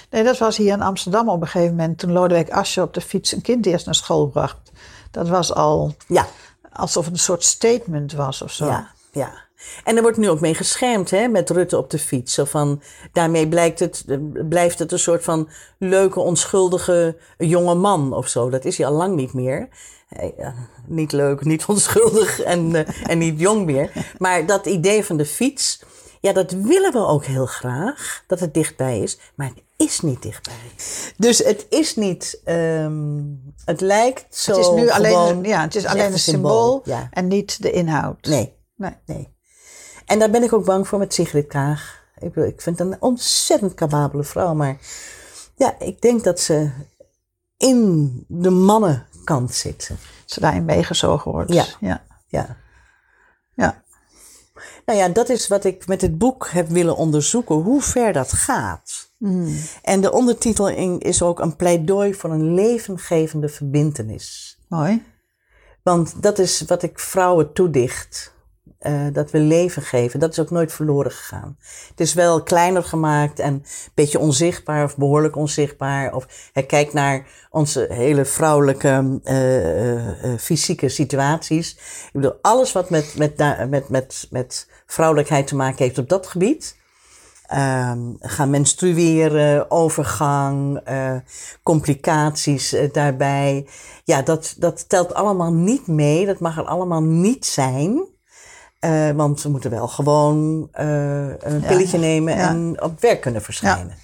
nee, 0.10 0.24
dat 0.24 0.38
was 0.38 0.58
hier 0.58 0.74
in 0.74 0.82
Amsterdam 0.82 1.30
op 1.30 1.42
een 1.42 1.48
gegeven 1.48 1.76
moment. 1.76 1.98
Toen 1.98 2.12
Lodewijk 2.12 2.50
Asscher 2.50 2.84
op 2.84 2.94
de 2.94 3.02
fiets 3.02 3.32
een 3.32 3.42
kind 3.42 3.66
eerst 3.66 3.86
naar 3.86 3.96
school 3.96 4.28
bracht. 4.28 4.72
Dat 5.12 5.28
was 5.28 5.54
al 5.54 5.96
Ja, 6.08 6.28
alsof 6.72 7.06
het 7.06 7.14
een 7.14 7.20
soort 7.20 7.44
statement 7.44 8.14
was 8.14 8.42
of 8.42 8.52
zo. 8.52 8.66
ja, 8.66 8.92
ja. 9.12 9.46
En 9.84 9.96
er 9.96 10.02
wordt 10.02 10.18
nu 10.18 10.30
ook 10.30 10.40
mee 10.40 10.54
geschermd, 10.56 11.12
hè, 11.12 11.28
met 11.28 11.50
Rutte 11.50 11.78
op 11.78 11.90
de 11.90 12.00
fiets. 12.00 12.34
Zo 12.34 12.46
van, 12.46 12.82
daarmee 13.12 13.48
blijkt 13.48 13.80
het, 13.80 14.06
blijft 14.50 14.80
het 14.80 14.92
een 14.92 15.00
soort 15.00 15.24
van 15.24 15.50
leuke, 15.78 16.20
onschuldige 16.20 17.18
jonge 17.38 17.76
man 17.76 18.14
of 18.14 18.28
zo. 18.28 18.50
Dat 18.50 18.66
is 18.66 18.78
hij 18.78 18.88
al 18.88 18.94
lang 18.94 19.16
niet 19.16 19.34
meer. 19.34 19.70
Eh, 20.10 20.48
niet 20.86 21.12
leuk, 21.12 21.46
niet 21.46 21.66
onschuldig 21.76 22.42
en, 22.42 22.76
eh, 22.76 23.10
en 23.10 23.18
niet 23.18 23.40
jong 23.40 23.66
meer. 23.66 23.92
Maar 24.18 24.46
dat 24.46 24.66
idee 24.66 25.06
van 25.06 25.18
de 25.18 25.26
fiets 25.26 25.84
Ja, 26.22 26.34
dat 26.34 26.52
willen 26.52 26.92
we 26.92 27.06
ook 27.06 27.26
heel 27.26 27.46
graag, 27.46 28.24
dat 28.28 28.40
het 28.40 28.54
dichtbij 28.54 29.00
is, 29.00 29.20
maar 29.36 29.48
het 29.48 29.64
is 29.78 30.02
niet 30.02 30.22
dichtbij. 30.22 30.56
Dus 31.18 31.38
het 31.38 31.66
is 31.70 31.96
niet, 31.96 32.42
ehm, 32.44 33.22
het 33.66 33.82
lijkt 33.82 34.36
zo 34.36 34.52
het 34.52 34.60
is 34.60 34.70
nu 34.70 34.90
alleen, 34.90 35.44
ja, 35.44 35.62
het 35.62 35.76
is 35.76 35.86
alleen 35.86 36.12
een 36.12 36.20
symbool, 36.20 36.82
Ja, 36.84 37.08
en 37.12 37.28
niet 37.28 37.62
de 37.62 37.72
inhoud. 37.72 38.26
nee, 38.26 38.56
Nee. 38.76 38.96
nee. 39.06 39.36
En 40.06 40.20
daar 40.20 40.30
ben 40.30 40.44
ik 40.44 40.54
ook 40.54 40.66
bang 40.66 40.88
voor 40.88 41.00
met 41.00 41.14
Sigrid 41.14 41.48
Kaag. 41.48 42.06
Ik, 42.20 42.36
ik 42.36 42.62
vind 42.62 42.80
het 42.80 42.88
een 42.92 43.02
ontzettend 43.02 43.74
capabele 43.74 44.24
vrouw, 44.24 44.54
maar 44.54 44.78
ja, 45.56 45.80
ik 45.80 46.02
denk 46.02 46.24
dat 46.24 46.40
ze 46.40 46.72
in 47.58 48.12
de 48.28 48.50
mannenkant 48.50 49.54
zit. 49.54 49.92
Ze 50.26 50.40
daarin 50.40 50.66
meegezogen 50.66 51.32
wordt. 51.32 51.54
Ja. 51.54 51.66
Ja. 51.80 52.04
Ja. 52.28 52.58
Nou 54.88 55.00
ja, 55.00 55.10
dat 55.10 55.30
is 55.30 55.48
wat 55.48 55.64
ik 55.64 55.88
met 55.88 56.02
het 56.02 56.18
boek 56.18 56.48
heb 56.50 56.68
willen 56.68 56.96
onderzoeken, 56.96 57.56
hoe 57.56 57.82
ver 57.82 58.14
dat 58.14 58.34
gaat. 58.34 59.12
Hmm. 59.18 59.56
En 59.82 60.02
de 60.02 60.12
ondertitel 60.12 60.68
is 60.98 61.22
ook 61.22 61.40
een 61.40 61.56
pleidooi 61.56 62.14
voor 62.14 62.30
een 62.30 62.54
levengevende 62.54 63.50
verbintenis. 63.50 64.58
Mooi. 64.68 65.04
Want 65.84 66.22
dat 66.24 66.40
is 66.40 66.62
wat 66.62 66.84
ik 66.84 67.00
vrouwen 67.00 67.54
toedicht. 67.54 68.36
eh, 68.78 69.08
dat 69.14 69.32
we 69.32 69.40
leven 69.40 69.82
geven. 69.82 70.20
Dat 70.20 70.32
is 70.32 70.40
ook 70.40 70.50
nooit 70.50 70.74
verloren 70.74 71.12
gegaan. 71.12 71.58
Het 71.90 72.00
is 72.00 72.14
wel 72.14 72.44
kleiner 72.44 72.84
gemaakt 72.84 73.40
en 73.40 73.54
een 73.54 73.66
beetje 73.94 74.20
onzichtbaar 74.20 74.84
of 74.84 74.98
behoorlijk 74.98 75.36
onzichtbaar. 75.36 76.14
Of 76.14 76.50
hij 76.54 76.64
kijkt 76.64 76.94
naar 76.94 77.28
onze 77.50 77.86
hele 77.90 78.26
vrouwelijke 78.26 79.20
eh, 79.24 80.34
eh, 80.34 80.40
fysieke 80.40 80.90
situaties. 80.90 81.72
Ik 82.06 82.10
bedoel, 82.14 82.38
alles 82.42 82.72
wat 82.72 82.90
met, 82.90 83.16
met, 83.18 83.38
met, 83.70 83.90
met, 83.90 84.28
met 84.30 84.68
vrouwelijkheid 84.88 85.48
te 85.48 85.56
maken 85.56 85.84
heeft 85.84 85.98
op 85.98 86.10
dat 86.10 86.28
gebied. 86.28 86.76
Ehm, 87.48 88.00
gaan 88.20 88.50
menstrueren, 88.50 89.72
overgang, 89.72 90.78
eh, 90.84 91.16
complicaties 91.64 92.74
eh, 92.74 92.92
daarbij. 92.92 93.68
Ja, 94.04 94.22
dat, 94.22 94.56
dat 94.58 94.90
telt 94.90 95.14
allemaal 95.14 95.54
niet 95.54 95.88
mee. 95.88 96.26
Dat 96.26 96.40
mag 96.40 96.58
er 96.58 96.66
allemaal 96.66 97.04
niet 97.04 97.46
zijn. 97.46 98.06
Eh, 98.80 99.12
want 99.12 99.40
ze 99.40 99.50
moeten 99.50 99.72
wel 99.72 99.88
gewoon 99.88 100.68
een 100.72 101.60
Ja, 101.62 101.68
pilletje 101.68 101.98
nemen 101.98 102.36
ja. 102.36 102.50
en 102.50 102.82
op 102.82 103.02
werk 103.02 103.22
kunnen 103.22 103.42
verschijnen. 103.42 103.96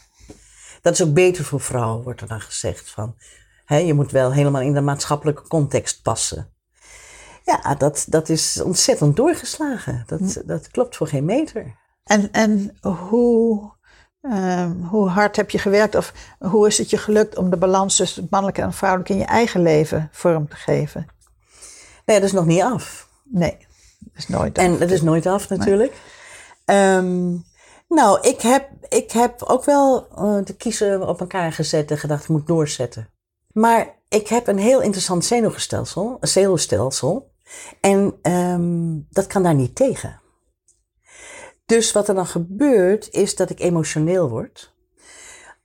Dat 0.82 0.94
is 0.94 1.04
ook 1.04 1.14
beter 1.14 1.44
voor 1.44 1.62
vrouwen, 1.62 2.04
wordt 2.04 2.22
er 2.22 2.28
dan 2.28 2.42
gezegd. 2.42 2.90
Van, 2.90 3.16
hè, 3.66 3.78
je 3.78 3.94
moet 3.94 4.12
wel 4.12 4.32
helemaal 4.32 4.62
in 4.62 4.74
de 4.74 4.82
maatschappelijke 4.82 5.48
context 5.48 6.02
passen. 6.02 6.53
Ja, 7.44 7.76
dat, 7.76 8.06
dat 8.10 8.30
is 8.30 8.62
ontzettend 8.62 9.16
doorgeslagen. 9.16 10.04
Dat, 10.06 10.42
dat 10.46 10.68
klopt 10.68 10.96
voor 10.96 11.08
geen 11.08 11.26
meter. 11.26 11.76
En, 12.04 12.32
en 12.32 12.78
hoe, 12.82 13.72
ehm, 14.22 14.72
hoe 14.72 15.10
hard 15.10 15.36
heb 15.36 15.50
je 15.50 15.58
gewerkt 15.58 15.96
of 15.96 16.14
hoe 16.40 16.68
is 16.68 16.78
het 16.78 16.90
je 16.90 16.98
gelukt 16.98 17.38
om 17.38 17.50
de 17.50 17.58
balans 17.58 17.96
tussen 17.96 18.22
het 18.22 18.32
mannelijke 18.32 18.62
en 18.62 18.68
het 18.68 18.78
vrouwelijke 18.78 19.14
in 19.14 19.20
je 19.20 19.26
eigen 19.26 19.62
leven 19.62 20.10
vorm 20.12 20.50
te 20.50 20.56
geven? 20.56 21.06
Nee, 22.06 22.20
dat 22.20 22.28
is 22.28 22.36
nog 22.36 22.46
niet 22.46 22.62
af. 22.62 23.10
Nee, 23.24 23.58
dat 24.00 24.18
is 24.18 24.28
nooit. 24.28 24.58
En 24.58 24.80
het 24.80 24.92
is 24.92 25.02
nooit 25.02 25.26
af 25.26 25.50
natuurlijk. 25.50 25.94
Ehm, 26.66 27.32
nou, 27.88 28.20
ik 28.22 28.42
heb, 28.42 28.70
ik 28.90 29.12
heb 29.12 29.44
ook 29.44 29.66
wel 29.66 30.08
eh, 30.08 30.38
de 30.44 30.56
kiezen 30.56 31.08
op 31.08 31.20
elkaar 31.20 31.52
gezet 31.52 31.92
en 31.92 31.98
gedacht, 31.98 32.24
ik 32.24 32.30
moet 32.30 32.48
doorzetten. 32.48 33.10
Maar 33.52 33.96
ik 34.10 34.28
heb 34.28 34.48
een 34.48 34.58
heel 34.58 34.82
interessant 34.82 35.26
zenuwstelsel, 35.26 36.18
een 36.20 36.28
zenuwstelsel. 36.28 37.32
En 37.80 38.14
ehm, 38.22 39.00
dat 39.10 39.28
kan 39.28 39.44
daar 39.44 39.56
niet 39.56 39.76
tegen. 39.76 40.22
Dus 41.66 41.92
wat 41.92 42.08
er 42.08 42.16
dan 42.16 42.28
gebeurt, 42.28 43.10
is 43.12 43.36
dat 43.36 43.50
ik 43.50 43.60
emotioneel 43.60 44.30
word. 44.30 44.74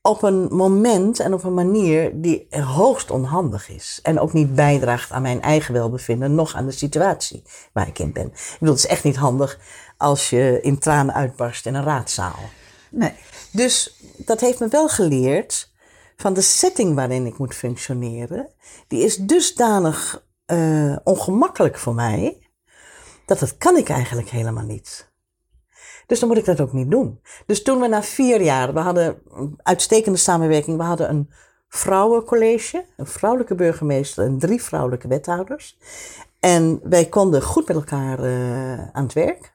Op 0.02 0.22
een 0.22 0.48
moment 0.50 1.20
en 1.20 1.34
op 1.34 1.44
een 1.44 1.54
manier 1.54 2.20
die 2.20 2.46
hoogst 2.50 3.10
onhandig 3.10 3.68
is. 3.68 3.98
En 4.02 4.20
ook 4.20 4.32
niet 4.32 4.54
bijdraagt 4.54 5.10
aan 5.10 5.22
mijn 5.22 5.42
eigen 5.42 5.74
welbevinden, 5.74 6.34
nog 6.34 6.54
aan 6.54 6.66
de 6.66 6.72
situatie 6.72 7.42
waar 7.72 7.88
ik 7.88 7.98
in 7.98 8.12
ben. 8.12 8.26
Ik 8.26 8.56
bedoel, 8.58 8.74
het 8.74 8.84
is 8.84 8.90
echt 8.90 9.04
niet 9.04 9.16
handig 9.16 9.58
als 9.96 10.30
je 10.30 10.58
in 10.62 10.78
tranen 10.78 11.14
uitbarst 11.14 11.66
in 11.66 11.74
een 11.74 11.84
raadzaal. 11.84 12.38
Nee. 12.90 13.12
Dus 13.50 13.96
dat 14.16 14.40
heeft 14.40 14.60
me 14.60 14.68
wel 14.68 14.88
geleerd 14.88 15.72
van 16.16 16.32
de 16.34 16.40
setting 16.40 16.94
waarin 16.94 17.26
ik 17.26 17.38
moet 17.38 17.54
functioneren. 17.54 18.48
Die 18.88 19.04
is 19.04 19.16
dusdanig 19.16 20.26
eh, 20.48 20.96
ongemakkelijk 21.04 21.78
voor 21.78 21.94
mij, 21.94 22.38
dat 23.26 23.38
dat 23.38 23.56
kan 23.56 23.76
ik 23.76 23.88
eigenlijk 23.88 24.28
helemaal 24.28 24.64
niet. 24.64 25.10
Dus 26.06 26.20
dan 26.20 26.28
moet 26.28 26.38
ik 26.38 26.44
dat 26.44 26.60
ook 26.60 26.72
niet 26.72 26.90
doen. 26.90 27.20
Dus 27.46 27.62
toen 27.62 27.80
we 27.80 27.88
na 27.88 28.02
vier 28.02 28.42
jaar, 28.42 28.72
we 28.72 28.80
hadden 28.80 29.22
uitstekende 29.62 30.18
samenwerking, 30.18 30.76
we 30.76 30.82
hadden 30.82 31.10
een 31.10 31.30
vrouwencollege, 31.68 32.84
een 32.96 33.06
vrouwelijke 33.06 33.54
burgemeester 33.54 34.24
en 34.24 34.38
drie 34.38 34.62
vrouwelijke 34.62 35.08
wethouders. 35.08 35.78
En 36.40 36.80
wij 36.82 37.04
konden 37.04 37.42
goed 37.42 37.66
met 37.66 37.76
elkaar 37.76 38.18
eh, 38.18 38.88
aan 38.92 39.04
het 39.04 39.12
werk. 39.12 39.54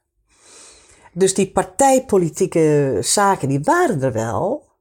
Dus 1.13 1.33
die 1.33 1.51
partijpolitieke 1.51 2.97
zaken, 3.01 3.49
die 3.49 3.61
waren 3.63 4.01
er 4.01 4.11
wel. 4.11 4.71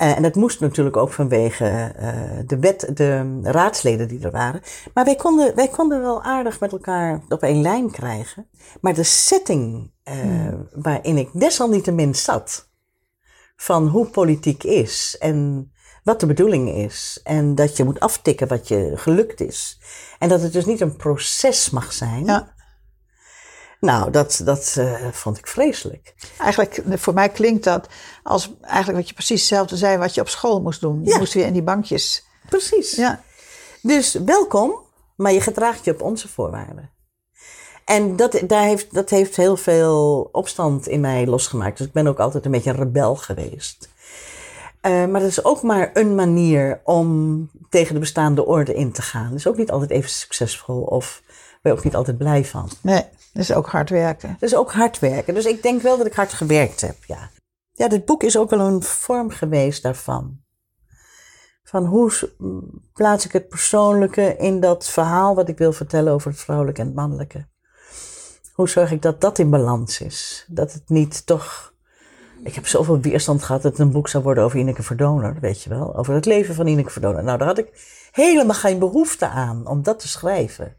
Eh, 0.00 0.16
en 0.16 0.22
dat 0.22 0.34
moest 0.34 0.60
natuurlijk 0.60 0.96
ook 0.96 1.12
vanwege 1.12 1.92
eh, 1.96 2.12
de, 2.46 2.58
wet, 2.58 2.90
de 2.94 3.40
raadsleden 3.42 4.08
die 4.08 4.24
er 4.24 4.30
waren. 4.30 4.62
Maar 4.94 5.04
wij 5.04 5.16
konden, 5.16 5.54
wij 5.54 5.68
konden 5.68 6.00
wel 6.00 6.22
aardig 6.22 6.60
met 6.60 6.72
elkaar 6.72 7.20
op 7.28 7.42
één 7.42 7.60
lijn 7.60 7.90
krijgen. 7.90 8.46
Maar 8.80 8.94
de 8.94 9.02
setting 9.02 9.90
eh, 10.02 10.16
waarin 10.74 11.16
ik 11.16 11.28
desalniettemin 11.32 12.14
zat, 12.14 12.70
van 13.56 13.86
hoe 13.86 14.06
politiek 14.06 14.64
is 14.64 15.16
en 15.18 15.70
wat 16.04 16.20
de 16.20 16.26
bedoeling 16.26 16.68
is. 16.68 17.20
En 17.24 17.54
dat 17.54 17.76
je 17.76 17.84
moet 17.84 18.00
aftikken 18.00 18.48
wat 18.48 18.68
je 18.68 18.92
gelukt 18.94 19.40
is. 19.40 19.80
En 20.18 20.28
dat 20.28 20.42
het 20.42 20.52
dus 20.52 20.66
niet 20.66 20.80
een 20.80 20.96
proces 20.96 21.70
mag 21.70 21.92
zijn. 21.92 22.24
Ja. 22.24 22.54
Nou, 23.80 24.10
dat, 24.10 24.40
dat 24.44 24.74
eh, 24.78 24.94
vond 25.12 25.38
ik 25.38 25.46
vreselijk. 25.46 26.14
Eigenlijk, 26.38 26.82
voor 26.88 27.14
mij 27.14 27.28
klinkt 27.28 27.64
dat 27.64 27.88
als 28.22 28.52
eigenlijk 28.62 28.98
wat 28.98 29.08
je 29.08 29.14
precies 29.14 29.40
hetzelfde 29.40 29.76
zei 29.76 29.98
wat 29.98 30.14
je 30.14 30.20
op 30.20 30.28
school 30.28 30.60
moest 30.60 30.80
doen. 30.80 31.00
Je 31.04 31.10
Ja. 31.10 31.18
moest 31.18 31.32
weer 31.34 31.46
in 31.46 31.52
die 31.52 31.62
bankjes. 31.62 32.24
Precies. 32.48 32.94
Ja. 32.94 33.22
Dus 33.82 34.12
welkom, 34.12 34.72
maar 35.16 35.32
je 35.32 35.40
gedraagt 35.40 35.84
je 35.84 35.92
op 35.92 36.02
onze 36.02 36.28
voorwaarden. 36.28 36.90
En 37.84 38.16
dat, 38.16 38.40
daar 38.46 38.64
heeft, 38.64 38.94
dat 38.94 39.10
heeft 39.10 39.36
heel 39.36 39.56
veel 39.56 40.28
opstand 40.32 40.88
in 40.88 41.00
mij 41.00 41.26
losgemaakt. 41.26 41.78
Dus 41.78 41.86
ik 41.86 41.92
ben 41.92 42.06
ook 42.06 42.18
altijd 42.18 42.44
een 42.44 42.50
beetje 42.50 42.70
een 42.70 42.76
rebel 42.76 43.16
geweest. 43.16 43.88
Eh, 44.80 44.90
maar 45.06 45.20
dat 45.20 45.28
is 45.30 45.44
ook 45.44 45.62
maar 45.62 45.90
een 45.92 46.14
manier 46.14 46.80
om 46.84 47.50
tegen 47.68 47.94
de 47.94 48.00
bestaande 48.00 48.46
orde 48.46 48.74
in 48.74 48.92
te 48.92 49.02
gaan. 49.02 49.28
Dat 49.28 49.38
is 49.38 49.46
ook 49.46 49.56
niet 49.56 49.70
altijd 49.70 49.90
even 49.90 50.10
succesvol 50.10 50.80
of 50.82 51.22
ben 51.60 51.72
je 51.72 51.78
ook 51.78 51.84
niet 51.84 51.94
altijd 51.94 52.18
blij 52.18 52.44
van. 52.44 52.70
Nee, 52.82 53.02
dat 53.32 53.42
is 53.42 53.52
ook 53.52 53.66
hard 53.66 53.90
werken. 53.90 54.36
Dus 54.40 54.54
ook 54.54 54.72
hard 54.72 54.98
werken. 54.98 55.34
Dus 55.34 55.44
ik 55.44 55.62
denk 55.62 55.82
wel 55.82 55.96
dat 55.96 56.06
ik 56.06 56.14
hard 56.14 56.32
gewerkt 56.32 56.80
heb, 56.80 57.04
ja. 57.04 57.30
Ja, 57.72 57.88
dit 57.88 58.04
boek 58.04 58.22
is 58.22 58.38
ook 58.38 58.50
wel 58.50 58.60
een 58.60 58.82
vorm 58.82 59.30
geweest 59.30 59.82
daarvan. 59.82 60.40
Van 61.62 61.84
hoe 61.84 62.12
plaats 62.92 63.24
ik 63.24 63.32
het 63.32 63.48
persoonlijke 63.48 64.36
in 64.36 64.60
dat 64.60 64.88
verhaal 64.88 65.34
wat 65.34 65.48
ik 65.48 65.58
wil 65.58 65.72
vertellen 65.72 66.12
over 66.12 66.30
het 66.30 66.40
vrouwelijke 66.40 66.80
en 66.80 66.86
het 66.86 66.96
mannelijke. 66.96 67.48
Hoe 68.52 68.68
zorg 68.68 68.90
ik 68.90 69.02
dat 69.02 69.20
dat 69.20 69.38
in 69.38 69.50
balans 69.50 70.00
is? 70.00 70.46
Dat 70.48 70.72
het 70.72 70.88
niet 70.88 71.26
toch... 71.26 71.74
Ik 72.42 72.54
heb 72.54 72.66
zoveel 72.66 73.00
weerstand 73.00 73.42
gehad 73.42 73.62
dat 73.62 73.72
het 73.72 73.80
een 73.80 73.92
boek 73.92 74.08
zou 74.08 74.22
worden 74.22 74.44
over 74.44 74.58
Ineke 74.58 74.82
Verdoner, 74.82 75.36
weet 75.40 75.62
je 75.62 75.70
wel. 75.70 75.96
Over 75.96 76.14
het 76.14 76.24
leven 76.24 76.54
van 76.54 76.66
Ineke 76.66 76.90
Verdoner. 76.90 77.24
Nou, 77.24 77.38
daar 77.38 77.46
had 77.46 77.58
ik 77.58 77.98
helemaal 78.10 78.54
geen 78.54 78.78
behoefte 78.78 79.28
aan 79.28 79.66
om 79.66 79.82
dat 79.82 79.98
te 79.98 80.08
schrijven. 80.08 80.76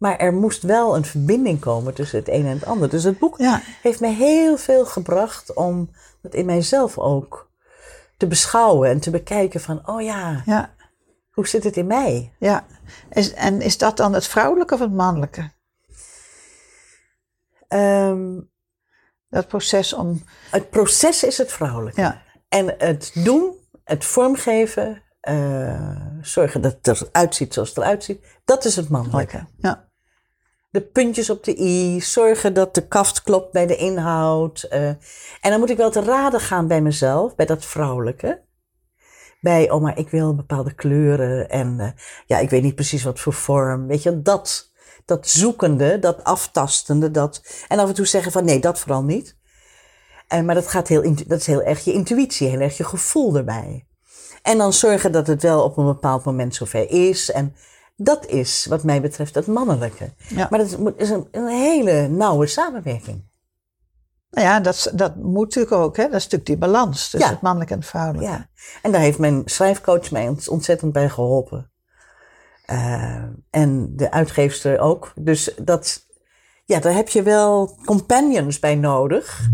Maar 0.00 0.16
er 0.16 0.32
moest 0.34 0.62
wel 0.62 0.96
een 0.96 1.04
verbinding 1.04 1.60
komen 1.60 1.94
tussen 1.94 2.18
het 2.18 2.28
een 2.28 2.46
en 2.46 2.52
het 2.54 2.64
ander. 2.64 2.88
Dus 2.90 3.02
het 3.04 3.18
boek 3.18 3.38
Ja. 3.38 3.60
heeft 3.82 4.00
me 4.00 4.08
heel 4.08 4.56
veel 4.56 4.86
gebracht 4.86 5.54
om 5.54 5.90
dat 6.22 6.34
in 6.34 6.46
mijzelf 6.46 6.98
ook 6.98 7.50
te 8.16 8.26
beschouwen 8.26 8.88
en 8.90 9.00
te 9.00 9.10
bekijken 9.10 9.60
van, 9.60 9.88
oh 9.88 10.02
ja, 10.02 10.42
Ja. 10.46 10.74
hoe 11.30 11.48
zit 11.48 11.64
het 11.64 11.76
in 11.76 11.86
mij? 11.86 12.32
ja. 12.38 12.66
Is, 13.10 13.32
en 13.34 13.60
is 13.60 13.78
dat 13.78 13.96
dan 13.96 14.12
het 14.12 14.26
vrouwelijke 14.26 14.74
of 14.74 14.80
het 14.80 14.92
mannelijke? 14.92 15.50
Ehm, 17.68 18.40
Dat 19.28 19.48
proces 19.48 19.92
om. 19.92 20.24
het 20.50 20.70
proces 20.70 21.24
is 21.24 21.38
het 21.38 21.52
vrouwelijke. 21.52 22.00
Ja. 22.00 22.22
En 22.48 22.74
het 22.78 23.10
doen, 23.14 23.54
het 23.84 24.04
vormgeven, 24.04 25.02
eh, 25.20 25.96
zorgen 26.20 26.60
dat 26.60 26.76
het 26.82 27.00
eruit 27.02 27.34
ziet 27.34 27.54
zoals 27.54 27.68
het 27.68 27.78
eruit 27.78 28.04
ziet, 28.04 28.24
dat 28.44 28.64
is 28.64 28.76
het 28.76 28.88
mannelijke. 28.88 29.46
Ja. 29.58 29.88
De 30.70 30.80
puntjes 30.80 31.30
op 31.30 31.44
de 31.44 31.58
i, 31.58 32.00
zorgen 32.00 32.54
dat 32.54 32.74
de 32.74 32.86
kaft 32.86 33.22
klopt 33.22 33.52
bij 33.52 33.66
de 33.66 33.76
inhoud. 33.76 34.62
eh. 34.62 34.88
en 34.88 34.98
dan 35.40 35.58
moet 35.58 35.70
ik 35.70 35.76
wel 35.76 35.90
te 35.90 36.00
raden 36.00 36.40
gaan 36.40 36.66
bij 36.66 36.80
mezelf, 36.80 37.34
bij 37.34 37.46
dat 37.46 37.64
vrouwelijke. 37.64 38.42
Bij, 39.40 39.70
oh 39.70 39.82
maar 39.82 39.98
ik 39.98 40.08
wil 40.08 40.34
bepaalde 40.34 40.74
kleuren 40.74 41.48
en 41.48 41.80
eh, 41.80 41.88
ja, 42.26 42.38
ik 42.38 42.50
weet 42.50 42.62
niet 42.62 42.74
precies 42.74 43.02
wat 43.02 43.20
voor 43.20 43.32
vorm. 43.32 43.86
Weet 43.86 44.02
je, 44.02 44.22
dat, 44.22 44.72
dat 45.04 45.28
zoekende, 45.28 45.98
dat 45.98 46.24
aftastende, 46.24 47.10
dat... 47.10 47.64
En 47.68 47.78
af 47.78 47.88
en 47.88 47.94
toe 47.94 48.06
zeggen 48.06 48.32
van 48.32 48.44
nee, 48.44 48.60
dat 48.60 48.78
vooral 48.78 49.02
niet. 49.02 49.38
Maar 50.44 50.54
dat, 50.54 50.66
gaat 50.68 50.88
heel, 50.88 51.14
dat 51.26 51.40
is 51.40 51.46
heel 51.46 51.62
erg 51.62 51.84
je 51.84 51.92
intuïtie, 51.92 52.48
heel 52.48 52.60
erg 52.60 52.76
je 52.76 52.84
gevoel 52.84 53.36
erbij. 53.36 53.86
En 54.42 54.58
dan 54.58 54.72
zorgen 54.72 55.12
dat 55.12 55.26
het 55.26 55.42
wel 55.42 55.62
op 55.62 55.76
een 55.76 55.84
bepaald 55.84 56.24
moment 56.24 56.54
zover 56.54 56.90
is. 56.90 57.30
En 57.30 57.54
dat 58.02 58.26
is, 58.26 58.66
wat 58.68 58.82
mij 58.84 59.00
betreft, 59.00 59.34
het 59.34 59.46
mannelijke. 59.46 60.12
Ja. 60.28 60.46
Maar 60.50 60.58
dat 60.58 60.94
is, 60.96 61.10
een, 61.10 61.28
een 61.30 61.46
hele 61.48 62.08
nauwe 62.08 62.46
samenwerking. 62.46 63.28
Nou 64.30 64.46
ja, 64.46 64.60
dat, 64.60 64.90
dat 64.94 65.16
moet 65.16 65.44
natuurlijk 65.44 65.74
ook. 65.74 65.96
Hè? 65.96 66.02
Dat 66.02 66.14
is 66.14 66.22
natuurlijk 66.22 66.46
die 66.46 66.56
balans 66.58 67.00
tussen 67.10 67.28
Ja. 67.28 67.34
het 67.34 67.40
mannelijke 67.40 67.72
en 67.74 67.78
het 67.80 67.88
vrouwelijke. 67.88 68.30
Ja. 68.30 68.48
En 68.82 68.92
daar 68.92 69.00
heeft 69.00 69.18
mijn 69.18 69.42
schrijfcoach 69.44 70.10
mij 70.10 70.28
ont- 70.28 70.48
ontzettend 70.48 70.92
bij 70.92 71.08
geholpen. 71.08 71.70
Eh, 72.64 73.22
en 73.50 73.96
de 73.96 74.10
uitgeefster 74.10 74.78
ook. 74.78 75.12
Dus 75.16 75.54
dat, 75.62 76.06
ja, 76.64 76.80
daar 76.80 76.94
heb 76.94 77.08
je 77.08 77.22
wel 77.22 77.78
companions 77.84 78.58
bij 78.58 78.74
nodig. 78.74 79.48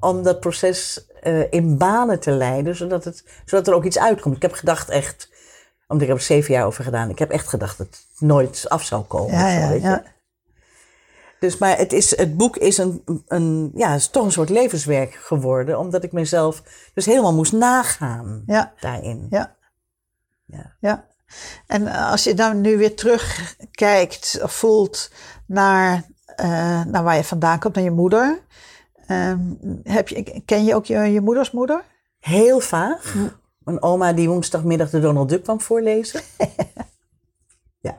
Om 0.00 0.22
dat 0.22 0.40
proces 0.40 1.06
eh, 1.20 1.52
in 1.52 1.78
banen 1.78 2.20
te 2.20 2.30
leiden, 2.30 2.76
zodat, 2.76 3.04
het, 3.04 3.24
zodat 3.44 3.66
er 3.68 3.74
ook 3.74 3.84
iets 3.84 3.98
uitkomt. 3.98 4.36
Ik 4.36 4.42
heb 4.42 4.52
gedacht 4.52 4.88
echt, 4.88 5.28
omdat 5.86 6.02
ik 6.02 6.08
heb 6.12 6.16
er 6.18 6.24
zeven 6.24 6.54
jaar 6.54 6.66
over 6.66 6.84
gedaan. 6.84 7.10
Ik 7.10 7.18
heb 7.18 7.30
echt 7.30 7.48
gedacht 7.48 7.78
dat 7.78 7.86
het 7.86 8.06
nooit 8.18 8.64
af 8.68 8.84
zou 8.84 9.02
komen. 9.02 9.34
Ja, 9.38 9.50
zo, 9.54 9.58
ja, 9.60 9.68
weet 9.68 9.82
je. 9.82 9.88
ja. 9.88 10.02
Dus, 11.40 11.58
maar 11.58 11.76
het, 11.76 11.92
is, 11.92 12.16
het 12.16 12.36
boek 12.36 12.56
is, 12.56 12.78
een, 12.78 13.02
een, 13.28 13.70
ja, 13.74 13.94
is 13.94 14.08
toch 14.08 14.24
een 14.24 14.32
soort 14.32 14.48
levenswerk 14.48 15.14
geworden. 15.14 15.78
Omdat 15.78 16.04
ik 16.04 16.12
mezelf 16.12 16.62
dus 16.94 17.06
helemaal 17.06 17.34
moest 17.34 17.52
nagaan 17.52 18.42
Ja. 18.46 18.72
daarin. 18.80 19.26
Ja. 19.30 19.56
Ja. 20.46 20.72
ja. 20.80 21.04
En 21.66 21.86
als 21.88 22.24
je 22.24 22.34
dan 22.34 22.60
nu 22.60 22.76
weer 22.76 22.96
terugkijkt 22.96 24.38
of 24.42 24.52
voelt 24.52 25.10
naar, 25.46 26.02
eh, 26.26 26.84
naar 26.84 27.02
waar 27.02 27.16
je 27.16 27.24
vandaan 27.24 27.58
komt, 27.58 27.74
naar 27.74 27.84
je 27.84 27.90
moeder. 27.90 28.40
ehm, 29.06 29.38
heb 29.82 30.08
je, 30.08 30.42
ken 30.44 30.64
je 30.64 30.74
ook 30.74 30.84
je, 30.86 30.98
je 30.98 31.20
moeders 31.20 31.50
moeder? 31.50 31.82
Heel 32.20 32.60
vaag. 32.60 33.14
Een 33.64 33.82
oma 33.82 34.12
die 34.12 34.28
woensdagmiddag 34.28 34.90
de 34.90 35.00
Donald 35.00 35.28
Duck 35.28 35.42
kwam 35.42 35.60
voorlezen. 35.60 36.20
ja. 37.86 37.98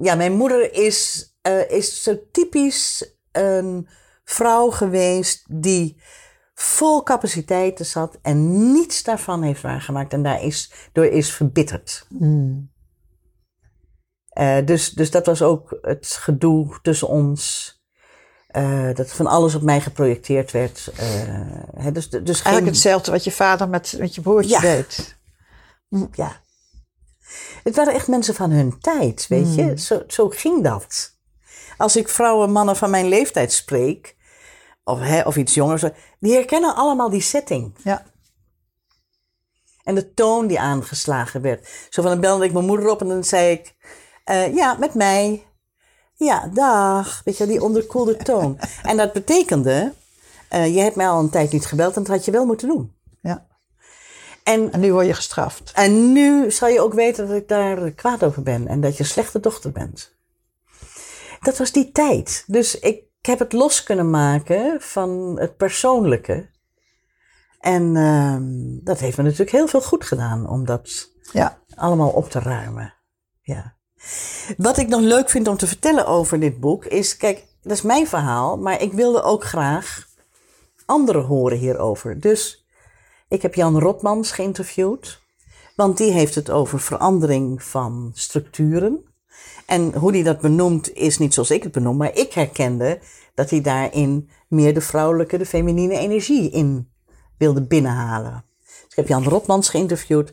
ja, 0.00 0.14
mijn 0.14 0.32
moeder 0.32 0.72
is, 0.74 1.30
eh, 1.42 1.70
is 1.70 2.02
zo 2.02 2.18
typisch 2.32 3.16
een 3.32 3.88
vrouw 4.24 4.70
geweest 4.70 5.44
die 5.62 6.00
vol 6.54 7.02
capaciteiten 7.02 7.86
zat 7.86 8.18
en 8.22 8.72
niets 8.72 9.02
daarvan 9.02 9.42
heeft 9.42 9.62
waargemaakt 9.62 10.12
en 10.12 10.22
daar 10.22 10.42
is, 10.42 10.72
door 10.92 11.06
is 11.06 11.32
verbitterd. 11.32 12.06
Eh, 14.28 14.64
dus, 14.64 14.90
dus 14.90 15.10
dat 15.10 15.26
was 15.26 15.42
ook 15.42 15.78
het 15.82 16.06
gedoe 16.06 16.78
tussen 16.82 17.08
ons. 17.08 17.76
Eh, 18.62 18.94
dat 18.94 19.12
van 19.12 19.26
alles 19.26 19.54
op 19.54 19.62
mij 19.62 19.80
geprojecteerd 19.80 20.50
werd. 20.50 20.90
eh, 20.96 21.06
hè, 21.76 21.92
dus, 21.92 22.08
dus 22.10 22.20
geen- 22.36 22.44
Eigenlijk 22.44 22.66
hetzelfde 22.66 23.10
wat 23.10 23.24
je 23.24 23.30
vader 23.32 23.68
met, 23.68 23.94
met 23.98 24.14
je 24.14 24.20
broertje 24.20 24.50
Ja. 24.50 24.60
deed. 24.60 25.16
Ja. 26.12 26.40
Het 27.62 27.76
waren 27.76 27.92
echt 27.94 28.08
mensen 28.08 28.34
van 28.34 28.50
hun 28.50 28.78
tijd, 28.80 29.26
weet 29.28 29.54
je. 29.54 29.78
Zo, 29.78 30.02
zo 30.06 30.28
ging 30.28 30.62
dat. 30.64 31.16
Als 31.76 31.96
ik 31.96 32.08
vrouwen, 32.08 32.50
mannen 32.52 32.76
van 32.76 32.90
mijn 32.90 33.08
leeftijd 33.08 33.52
spreek, 33.52 34.16
of, 34.84 35.00
hè, 35.00 35.20
of 35.22 35.36
iets 35.36 35.54
jongers, 35.54 35.82
die 36.20 36.34
herkennen 36.34 36.74
allemaal 36.74 37.10
die 37.10 37.20
setting. 37.20 37.74
Ja. 37.84 38.04
En 39.84 39.94
de 39.94 40.14
toon 40.14 40.46
die 40.46 40.60
aangeslagen 40.60 41.40
werd. 41.42 41.68
Zo 41.90 42.02
van, 42.02 42.10
dan 42.10 42.20
belde 42.20 42.44
ik 42.44 42.52
mijn 42.52 42.66
moeder 42.66 42.88
op 42.88 43.00
en 43.00 43.08
dan 43.08 43.24
zei 43.24 43.50
ik, 43.50 43.74
eh, 44.24 44.54
ja, 44.54 44.74
met 44.74 44.94
mij. 44.94 45.46
Ja, 46.18 46.46
dag. 46.54 47.20
Weet 47.24 47.36
je, 47.36 47.46
die 47.46 47.62
onderkoelde 47.62 48.16
toon. 48.16 48.58
en 48.82 48.96
dat 48.96 49.12
betekende, 49.12 49.92
eh, 50.48 50.74
je 50.74 50.80
hebt 50.80 50.96
mij 50.96 51.08
al 51.08 51.20
een 51.20 51.30
tijd 51.30 51.52
niet 51.52 51.66
gebeld 51.66 51.96
en 51.96 52.02
dat 52.02 52.12
had 52.16 52.24
je 52.24 52.30
wel 52.30 52.46
moeten 52.46 52.68
doen. 52.68 52.94
ja. 53.20 53.46
En 54.44 54.72
En 54.72 54.80
nu 54.80 54.92
word 54.92 55.06
je 55.06 55.14
gestraft. 55.14 55.72
En 55.74 56.12
nu 56.12 56.50
zal 56.50 56.68
je 56.68 56.80
ook 56.80 56.94
weten 56.94 57.26
dat 57.28 57.36
ik 57.36 57.48
daar 57.48 57.90
kwaad 57.90 58.24
over 58.24 58.42
ben 58.42 58.66
en 58.68 58.80
dat 58.80 58.96
je 58.96 59.02
een 59.02 59.08
slechte 59.08 59.40
dochter 59.40 59.72
bent. 59.72 60.16
Dat 61.40 61.58
was 61.58 61.72
die 61.72 61.92
tijd. 61.92 62.44
Dus 62.46 62.78
ik 62.78 63.02
heb 63.20 63.38
het 63.38 63.52
los 63.52 63.82
kunnen 63.82 64.10
maken 64.10 64.80
van 64.80 65.36
het 65.40 65.56
persoonlijke. 65.56 66.50
En 67.60 67.96
ehm, 67.96 68.84
dat 68.84 68.98
heeft 68.98 69.16
me 69.16 69.22
natuurlijk 69.22 69.50
heel 69.50 69.66
veel 69.68 69.82
goed 69.82 70.04
gedaan 70.04 70.48
om 70.48 70.64
dat 70.64 71.10
Ja. 71.32 71.58
allemaal 71.74 72.10
op 72.10 72.30
te 72.30 72.38
ruimen. 72.38 72.94
Ja. 73.42 73.76
Wat 74.56 74.78
ik 74.78 74.88
nog 74.88 75.00
leuk 75.00 75.30
vind 75.30 75.48
om 75.48 75.56
te 75.56 75.66
vertellen 75.66 76.06
over 76.06 76.40
dit 76.40 76.60
boek 76.60 76.84
is, 76.84 77.16
kijk, 77.16 77.44
dat 77.62 77.72
is 77.72 77.82
mijn 77.82 78.06
verhaal, 78.06 78.56
maar 78.56 78.82
ik 78.82 78.92
wilde 78.92 79.22
ook 79.22 79.44
graag 79.44 80.08
anderen 80.86 81.24
horen 81.24 81.58
hierover. 81.58 82.20
Dus 82.20 82.66
ik 83.28 83.42
heb 83.42 83.54
Jan 83.54 83.78
Rotmans 83.78 84.30
geïnterviewd, 84.30 85.20
want 85.76 85.96
die 85.96 86.12
heeft 86.12 86.34
het 86.34 86.50
over 86.50 86.80
verandering 86.80 87.62
van 87.62 88.10
structuren. 88.14 89.04
En 89.66 89.94
hoe 89.94 90.12
hij 90.12 90.22
dat 90.22 90.40
benoemt 90.40 90.92
is 90.94 91.18
niet 91.18 91.34
zoals 91.34 91.50
ik 91.50 91.62
het 91.62 91.72
benoem, 91.72 91.96
maar 91.96 92.14
ik 92.14 92.32
herkende 92.32 93.00
dat 93.34 93.50
hij 93.50 93.60
daarin 93.60 94.30
meer 94.48 94.74
de 94.74 94.80
vrouwelijke, 94.80 95.38
de 95.38 95.46
feminine 95.46 95.98
energie 95.98 96.50
in 96.50 96.88
wilde 97.38 97.62
binnenhalen. 97.62 98.44
Dus 98.66 98.84
ik 98.88 98.96
heb 98.96 99.08
Jan 99.08 99.24
Rotmans 99.24 99.68
geïnterviewd. 99.68 100.32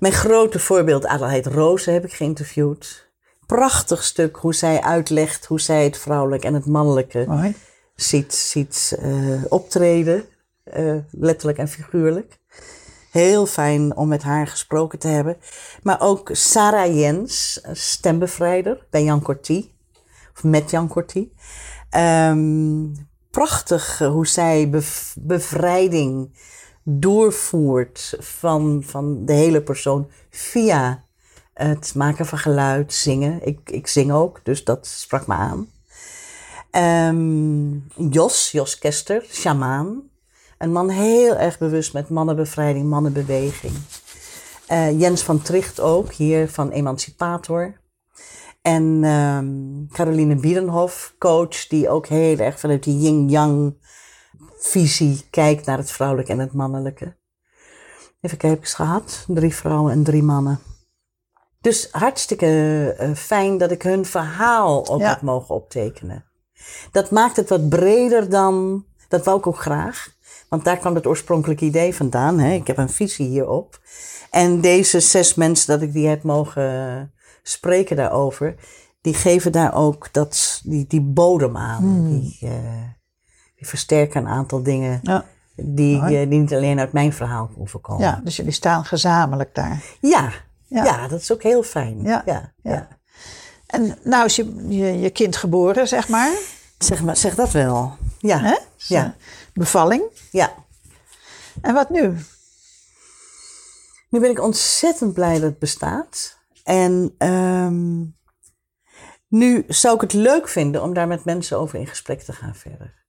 Mijn 0.00 0.12
grote 0.12 0.58
voorbeeld 0.58 1.06
Adelheid 1.06 1.46
Rozen 1.46 1.92
heb 1.92 2.04
ik 2.04 2.12
geïnterviewd. 2.12 3.10
Prachtig 3.46 4.02
stuk 4.02 4.36
hoe 4.36 4.54
zij 4.54 4.80
uitlegt 4.80 5.46
hoe 5.46 5.60
zij 5.60 5.84
het 5.84 5.98
vrouwelijk 5.98 6.44
en 6.44 6.54
het 6.54 6.66
mannelijke 6.66 7.24
Mooi. 7.28 7.56
ziet, 7.94 8.34
ziet 8.34 8.96
eh, 9.00 9.42
optreden, 9.48 10.24
eh, 10.64 10.96
letterlijk 11.10 11.58
en 11.58 11.68
figuurlijk. 11.68 12.38
Heel 13.10 13.46
fijn 13.46 13.96
om 13.96 14.08
met 14.08 14.22
haar 14.22 14.46
gesproken 14.46 14.98
te 14.98 15.08
hebben. 15.08 15.36
Maar 15.82 16.00
ook 16.00 16.30
Sarah 16.32 16.96
Jens, 16.98 17.60
stembevrijder 17.72 18.86
bij 18.90 19.04
Jan 19.04 19.22
Corti, 19.22 19.74
of 20.34 20.42
met 20.44 20.70
Jan 20.70 20.88
Corti. 20.88 21.32
Ehm, 21.90 22.86
prachtig 23.30 23.98
hoe 23.98 24.26
zij 24.26 24.70
bev- 24.70 25.14
bevrijding 25.18 26.36
doorvoert 26.82 28.16
van, 28.18 28.82
van 28.84 29.24
de 29.24 29.32
hele 29.32 29.62
persoon 29.62 30.10
via 30.30 31.04
het 31.54 31.94
maken 31.94 32.26
van 32.26 32.38
geluid, 32.38 32.92
zingen. 32.92 33.46
Ik, 33.46 33.70
ik 33.70 33.86
zing 33.86 34.12
ook, 34.12 34.40
dus 34.42 34.64
dat 34.64 34.86
sprak 34.86 35.26
me 35.26 35.34
aan. 35.34 35.68
Ehm, 36.70 37.72
Jos, 38.10 38.50
Jos 38.50 38.78
Kester, 38.78 39.24
shamaan. 39.30 40.02
Een 40.58 40.72
man 40.72 40.88
heel 40.88 41.36
erg 41.36 41.58
bewust 41.58 41.92
met 41.92 42.08
mannenbevrijding, 42.08 42.88
mannenbeweging. 42.88 43.72
Eh, 44.66 45.00
Jens 45.00 45.22
van 45.22 45.42
Tricht 45.42 45.80
ook, 45.80 46.12
hier 46.12 46.48
van 46.48 46.70
Emancipator. 46.70 47.80
En 48.62 49.00
ehm, 49.04 49.46
Caroline 49.96 50.34
Bierenhof, 50.34 51.14
coach, 51.18 51.66
die 51.66 51.88
ook 51.88 52.06
heel 52.06 52.38
erg 52.38 52.60
vanuit 52.60 52.82
die 52.82 52.98
yin-yang 52.98 53.74
visie 54.64 55.26
kijkt 55.30 55.66
naar 55.66 55.78
het 55.78 55.90
vrouwelijke 55.90 56.32
en 56.32 56.38
het 56.38 56.52
mannelijke. 56.52 57.16
Even 58.20 58.38
kijken, 58.38 58.66
gehad? 58.66 59.24
Drie 59.28 59.54
vrouwen 59.54 59.92
en 59.92 60.02
drie 60.04 60.22
mannen. 60.22 60.58
Dus 61.60 61.88
hartstikke 61.90 62.46
eh, 62.98 63.10
fijn 63.14 63.58
dat 63.58 63.70
ik 63.70 63.82
hun 63.82 64.04
verhaal 64.04 64.88
ook 64.88 65.00
Ja. 65.00 65.08
heb 65.08 65.20
mogen 65.20 65.54
optekenen. 65.54 66.24
Dat 66.90 67.10
maakt 67.10 67.36
het 67.36 67.48
wat 67.48 67.68
breder 67.68 68.30
dan. 68.30 68.84
Dat 69.08 69.24
wou 69.24 69.38
ik 69.38 69.46
ook 69.46 69.58
graag. 69.60 70.14
Want 70.48 70.64
daar 70.64 70.78
kwam 70.78 70.94
het 70.94 71.06
oorspronkelijke 71.06 71.64
idee 71.64 71.94
vandaan. 71.94 72.38
Hè? 72.38 72.52
Ik 72.52 72.66
heb 72.66 72.78
een 72.78 72.88
visie 72.90 73.26
hierop. 73.28 73.80
En 74.30 74.60
deze 74.60 75.00
zes 75.00 75.34
mensen 75.34 75.66
dat 75.66 75.82
ik 75.82 75.92
die 75.92 76.06
heb 76.06 76.22
mogen 76.22 77.12
spreken 77.42 77.96
daarover. 77.96 78.54
Die 79.00 79.14
geven 79.14 79.52
daar 79.52 79.74
ook 79.74 80.12
dat, 80.12 80.60
die, 80.64 80.86
die 80.86 81.00
bodem 81.02 81.56
aan. 81.56 82.04
Die, 82.08 82.38
eh, 82.40 82.82
versterken 83.66 84.20
een 84.20 84.28
aantal 84.32 84.62
dingen. 84.62 85.00
Ja. 85.02 85.24
Die, 85.56 85.98
Mooi. 86.00 86.22
eh, 86.22 86.28
die 86.28 86.38
niet 86.38 86.54
alleen 86.54 86.78
uit 86.78 86.92
mijn 86.92 87.12
verhaal 87.12 87.50
hoeven 87.54 87.80
komen. 87.80 88.02
ja, 88.06 88.20
dus 88.24 88.36
jullie 88.36 88.52
staan 88.52 88.84
gezamenlijk 88.84 89.54
daar. 89.54 89.82
Ja, 90.00 90.32
Ja. 90.66 90.84
ja. 90.84 91.08
dat 91.08 91.20
is 91.20 91.32
ook 91.32 91.42
heel 91.42 91.62
fijn. 91.62 92.02
Ja, 92.02 92.22
Ja. 92.62 92.88
En 93.66 93.98
nou 94.04 94.24
is 94.24 94.36
je, 94.36 94.54
je, 94.68 95.00
je 95.00 95.10
kind 95.10 95.36
geboren, 95.36 95.88
zeg 95.88 96.08
maar. 96.08 96.32
Zeg, 96.78 97.02
maar, 97.02 97.16
zeg 97.16 97.34
dat 97.34 97.50
wel. 97.50 97.96
Ja, 98.18 98.38
Hè? 98.38 98.56
ja, 98.76 99.14
Bevalling. 99.54 100.02
ja. 100.30 100.52
En 101.60 101.74
wat 101.74 101.90
nu? 101.90 102.14
Nu 104.08 104.20
ben 104.20 104.30
ik 104.30 104.40
ontzettend 104.42 105.12
blij 105.12 105.32
dat 105.32 105.42
het 105.42 105.58
bestaat. 105.58 106.38
En 106.64 107.14
ehm, 107.18 108.00
nu 109.28 109.64
zou 109.68 109.94
ik 109.94 110.00
het 110.00 110.12
leuk 110.12 110.48
vinden 110.48 110.82
om 110.82 110.94
daar 110.94 111.08
met 111.08 111.24
mensen 111.24 111.58
over 111.58 111.78
in 111.78 111.86
gesprek 111.86 112.22
te 112.22 112.32
gaan 112.32 112.54
verder. 112.54 113.01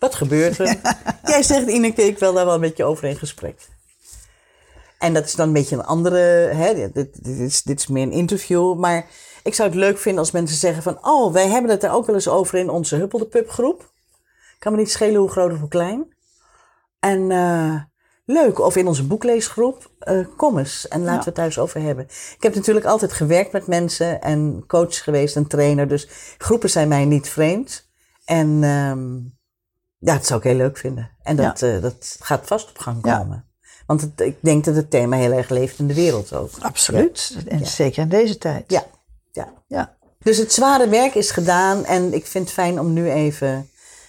Wat 0.00 0.14
gebeurt 0.14 0.58
er? 0.58 0.76
Jij 1.24 1.42
zegt, 1.42 1.68
Ineke, 1.68 2.02
ik 2.02 2.18
wil 2.18 2.32
daar 2.32 2.44
wel 2.44 2.54
een 2.54 2.60
beetje 2.60 2.84
over 2.84 3.04
in 3.04 3.16
gesprek. 3.16 3.68
En 4.98 5.14
dat 5.14 5.24
is 5.24 5.34
dan 5.34 5.46
een 5.46 5.52
beetje 5.52 5.76
een 5.76 5.84
andere, 5.84 6.18
hè, 6.54 6.74
dit, 6.74 6.92
dit, 6.94 7.38
is, 7.38 7.62
dit 7.62 7.78
is 7.80 7.86
meer 7.86 8.02
een 8.02 8.12
interview. 8.12 8.78
Maar 8.78 9.06
ik 9.42 9.54
zou 9.54 9.68
het 9.68 9.78
leuk 9.78 9.98
vinden 9.98 10.20
als 10.20 10.30
mensen 10.30 10.56
zeggen 10.56 10.82
van... 10.82 10.98
oh, 11.02 11.32
wij 11.32 11.48
hebben 11.48 11.70
het 11.70 11.84
er 11.84 11.90
ook 11.92 12.06
wel 12.06 12.14
eens 12.14 12.28
over 12.28 12.58
in 12.58 12.70
onze 12.70 12.96
Huppelde 12.96 13.26
Pub 13.26 13.50
groep. 13.50 13.90
Kan 14.58 14.72
me 14.72 14.78
niet 14.78 14.90
schelen 14.90 15.20
hoe 15.20 15.30
groot 15.30 15.52
of 15.52 15.58
hoe 15.58 15.68
klein. 15.68 16.14
En 17.00 17.30
eh, 17.30 17.74
leuk. 18.24 18.58
Of 18.58 18.76
in 18.76 18.86
onze 18.86 19.06
boekleesgroep. 19.06 19.90
eh 19.98 20.26
kom 20.36 20.58
eens 20.58 20.88
en 20.88 20.98
laten 21.00 21.12
Ja. 21.12 21.18
we 21.18 21.24
het 21.24 21.34
thuis 21.34 21.58
over 21.58 21.80
hebben. 21.80 22.04
Ik 22.36 22.42
heb 22.42 22.54
natuurlijk 22.54 22.86
altijd 22.86 23.12
gewerkt 23.12 23.52
met 23.52 23.66
mensen 23.66 24.20
en 24.20 24.64
coach 24.66 25.02
geweest 25.04 25.36
en 25.36 25.46
trainer. 25.46 25.88
Dus 25.88 26.08
groepen 26.38 26.70
zijn 26.70 26.88
mij 26.88 27.04
niet 27.04 27.28
vreemd. 27.28 27.88
En 28.24 28.58
ehm, 28.62 29.18
ja, 30.00 30.14
dat 30.14 30.26
zou 30.26 30.38
ik 30.40 30.44
heel 30.46 30.54
leuk 30.56 30.76
vinden. 30.78 31.10
En 31.22 31.36
dat, 31.36 31.62
eh, 31.62 31.80
dat 31.82 32.16
gaat 32.20 32.46
vast 32.46 32.68
op 32.68 32.78
gang 32.78 32.98
Ja. 33.06 33.18
komen. 33.18 33.44
Want 33.86 34.00
het- 34.00 34.20
ik 34.20 34.36
denk 34.40 34.64
dat 34.64 34.74
het 34.74 34.90
thema 34.90 35.16
heel 35.16 35.32
erg 35.32 35.48
leeft 35.48 35.78
in 35.78 35.86
de 35.86 35.94
wereld 35.94 36.32
ook. 36.32 36.50
Absoluut. 36.60 37.36
En 37.48 37.66
zeker 37.66 38.02
in 38.02 38.08
deze 38.08 38.38
tijd. 38.38 38.64
Ja, 38.70 38.84
ja. 39.32 39.52
Ja. 39.66 39.96
Dus 40.18 40.36
het 40.36 40.52
zware 40.52 40.88
werk 40.88 41.14
is 41.14 41.30
gedaan 41.30 41.84
en 41.84 42.12
ik 42.14 42.26
vind 42.26 42.44
het 42.44 42.52
fijn 42.54 42.80
om 42.80 42.92
nu 42.92 43.10
even 43.10 43.68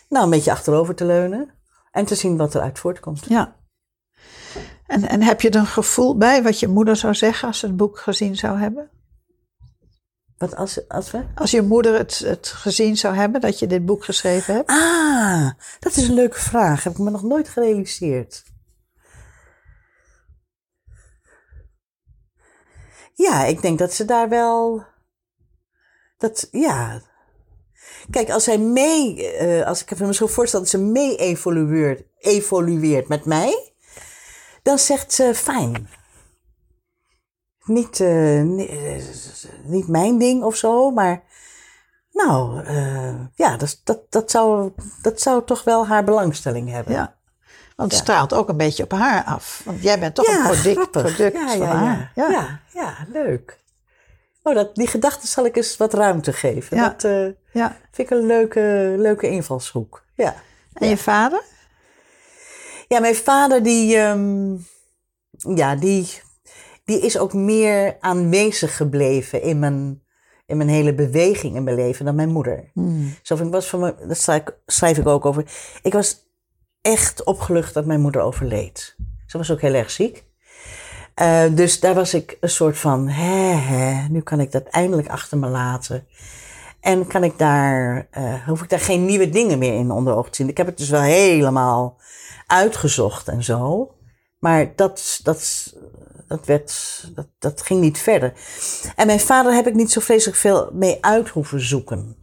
nou, 0.09 0.23
een 0.23 0.29
beetje 0.29 0.51
achterover 0.51 0.95
te 0.95 1.05
leunen 1.05 1.49
en 1.91 2.05
te 2.05 2.15
zien 2.15 2.37
wat 2.37 2.55
eruit 2.55 2.79
voortkomt. 2.79 3.25
ja. 3.27 3.55
En, 4.87 5.07
en 5.09 5.21
heb 5.23 5.41
je 5.41 5.49
er 5.49 5.59
een 5.59 5.65
gevoel 5.65 6.17
bij 6.17 6.43
wat 6.43 6.59
je 6.59 6.67
moeder 6.67 6.95
zou 6.95 7.13
zeggen 7.15 7.47
als 7.47 7.59
ze 7.59 7.65
het 7.65 7.77
boek 7.77 7.99
gezien 7.99 8.35
zou 8.35 8.59
hebben? 8.59 8.89
Wat 10.41 10.55
als, 10.55 10.87
als 10.87 11.11
we? 11.11 11.23
Als 11.35 11.51
je 11.51 11.61
moeder 11.61 11.97
het, 11.97 12.19
het 12.19 12.47
gezien 12.47 12.97
zou 12.97 13.15
hebben 13.15 13.41
dat 13.41 13.59
je 13.59 13.67
dit 13.67 13.85
boek 13.85 14.05
geschreven 14.05 14.53
hebt? 14.53 14.69
Ah, 14.69 15.49
dat 15.79 15.95
is 15.95 16.07
een 16.07 16.13
leuke 16.13 16.39
vraag. 16.39 16.83
Heb 16.83 16.93
ik 16.93 16.99
me 16.99 17.09
nog 17.09 17.23
nooit 17.23 17.49
gerealiseerd. 17.49 18.43
Ja, 23.13 23.43
ik 23.43 23.61
denk 23.61 23.79
dat 23.79 23.93
ze 23.93 24.05
daar 24.05 24.29
wel. 24.29 24.85
Dat, 26.17 26.47
ja. 26.51 27.01
Kijk, 28.09 28.29
als 28.29 28.43
zij 28.43 28.57
mee. 28.57 29.27
eh, 29.27 29.65
als 29.67 29.83
ik 29.83 29.99
me 29.99 30.13
zo 30.13 30.27
voorstel 30.27 30.59
dat 30.59 30.69
ze 30.69 30.77
mee 30.77 31.17
evolueert, 31.17 32.03
evolueert 32.17 33.07
met 33.07 33.25
mij. 33.25 33.73
dan 34.63 34.79
zegt 34.79 35.13
ze 35.13 35.35
fijn. 35.35 35.89
Niet, 37.73 37.99
eh, 37.99 38.39
eh, 38.39 39.03
niet 39.63 39.87
mijn 39.87 40.17
ding 40.17 40.43
of 40.43 40.55
zo, 40.55 40.91
maar. 40.91 41.23
Nou, 42.11 42.63
eh, 42.63 43.15
ja, 43.35 43.57
dat, 43.57 43.81
dat, 43.83 43.99
dat, 44.09 44.31
zou, 44.31 44.71
dat 45.01 45.21
zou 45.21 45.45
toch 45.45 45.63
wel 45.63 45.87
haar 45.87 46.03
belangstelling 46.03 46.69
hebben. 46.69 46.93
Ja. 46.93 47.15
Want 47.75 47.91
het 47.91 48.01
straalt 48.01 48.33
ook 48.33 48.49
een 48.49 48.57
beetje 48.57 48.83
op 48.83 48.91
haar 48.91 49.23
af. 49.23 49.61
Want 49.65 49.81
jij 49.81 49.99
bent 49.99 50.15
toch 50.15 50.27
een 50.27 50.43
product, 50.43 50.91
product 50.91 51.33
ja, 51.33 51.47
van 51.47 51.57
ja, 51.57 51.75
haar. 51.75 52.11
Ja, 52.15 52.29
ja. 52.29 52.59
ja, 52.73 52.95
leuk. 53.11 53.59
Oh, 54.43 54.55
dat, 54.55 54.75
die 54.75 54.87
gedachte 54.87 55.27
zal 55.27 55.45
ik 55.45 55.55
eens 55.55 55.77
wat 55.77 55.93
ruimte 55.93 56.33
geven. 56.33 56.77
Ja. 56.77 56.89
Dat 56.89 57.01
ja. 57.51 57.77
vind 57.91 58.11
ik 58.11 58.17
een 58.17 58.25
leuke, 58.25 58.95
leuke 58.97 59.27
invalshoek. 59.27 60.03
Ja. 60.15 60.35
En 60.73 60.87
je 60.87 60.97
vader? 60.97 61.41
Ja, 62.87 62.99
mijn 62.99 63.15
vader 63.15 63.63
die, 63.63 63.97
ehm, 63.97 64.55
ja, 65.55 65.75
die, 65.75 66.21
die 66.91 66.99
is 67.01 67.17
ook 67.17 67.33
meer 67.33 67.97
aanwezig 67.99 68.75
gebleven 68.77 69.41
in 69.41 69.59
mijn, 69.59 70.01
in 70.45 70.57
mijn 70.57 70.69
hele 70.69 70.93
beweging 70.93 71.55
in 71.55 71.63
mijn 71.63 71.75
leven 71.75 72.05
dan 72.05 72.15
mijn 72.15 72.29
moeder. 72.29 72.71
Zo 73.21 73.35
van, 73.35 73.45
ik 73.45 73.51
was 73.51 73.67
van 73.69 73.79
me, 73.79 73.95
dat 74.07 74.17
schrijf, 74.65 74.97
ik- 74.97 75.07
ook 75.07 75.25
over. 75.25 75.45
Ik 75.81 75.93
was 75.93 76.17
echt 76.81 77.23
opgelucht 77.23 77.73
dat 77.73 77.85
mijn 77.85 78.01
moeder 78.01 78.21
overleed. 78.21 78.95
Ze 79.25 79.37
was 79.37 79.51
ook 79.51 79.61
heel 79.61 79.73
erg 79.73 79.91
ziek. 79.91 80.23
Eh, 81.13 81.43
dus 81.51 81.79
daar 81.79 81.93
was 81.93 82.13
ik 82.13 82.37
een 82.39 82.49
soort 82.49 82.77
van, 82.77 83.07
hè, 83.07 83.53
hè, 83.55 84.07
nu 84.09 84.21
kan 84.21 84.39
ik 84.39 84.51
dat 84.51 84.63
eindelijk 84.63 85.07
achter 85.09 85.37
me 85.37 85.47
laten. 85.47 86.07
En 86.79 87.07
kan 87.07 87.23
ik 87.23 87.37
daar, 87.37 88.07
eh, 88.11 88.33
hoef 88.47 88.61
ik 88.61 88.69
daar 88.69 88.79
geen 88.79 89.05
nieuwe 89.05 89.29
dingen 89.29 89.59
meer 89.59 89.73
in 89.73 89.91
onder 89.91 90.15
ogen 90.15 90.31
te 90.31 90.35
zien. 90.37 90.49
Ik 90.49 90.57
heb 90.57 90.65
het 90.67 90.77
dus 90.77 90.89
wel 90.89 91.01
helemaal 91.01 91.97
uitgezocht 92.47 93.27
en 93.27 93.43
zo. 93.43 93.91
Maar 94.39 94.75
dat, 94.75 95.19
dat, 95.23 95.73
dat, 96.31 96.45
werd, 96.45 97.03
dat, 97.15 97.27
dat 97.39 97.61
ging 97.61 97.81
niet 97.81 97.97
verder. 97.99 98.33
En 98.95 99.07
mijn 99.07 99.19
vader 99.19 99.53
heb 99.53 99.67
ik 99.67 99.73
niet 99.73 99.91
zo 99.91 99.99
vreselijk 99.99 100.37
veel 100.37 100.69
mee 100.73 100.97
uit 101.01 101.29
hoeven 101.29 101.61
zoeken. 101.61 102.15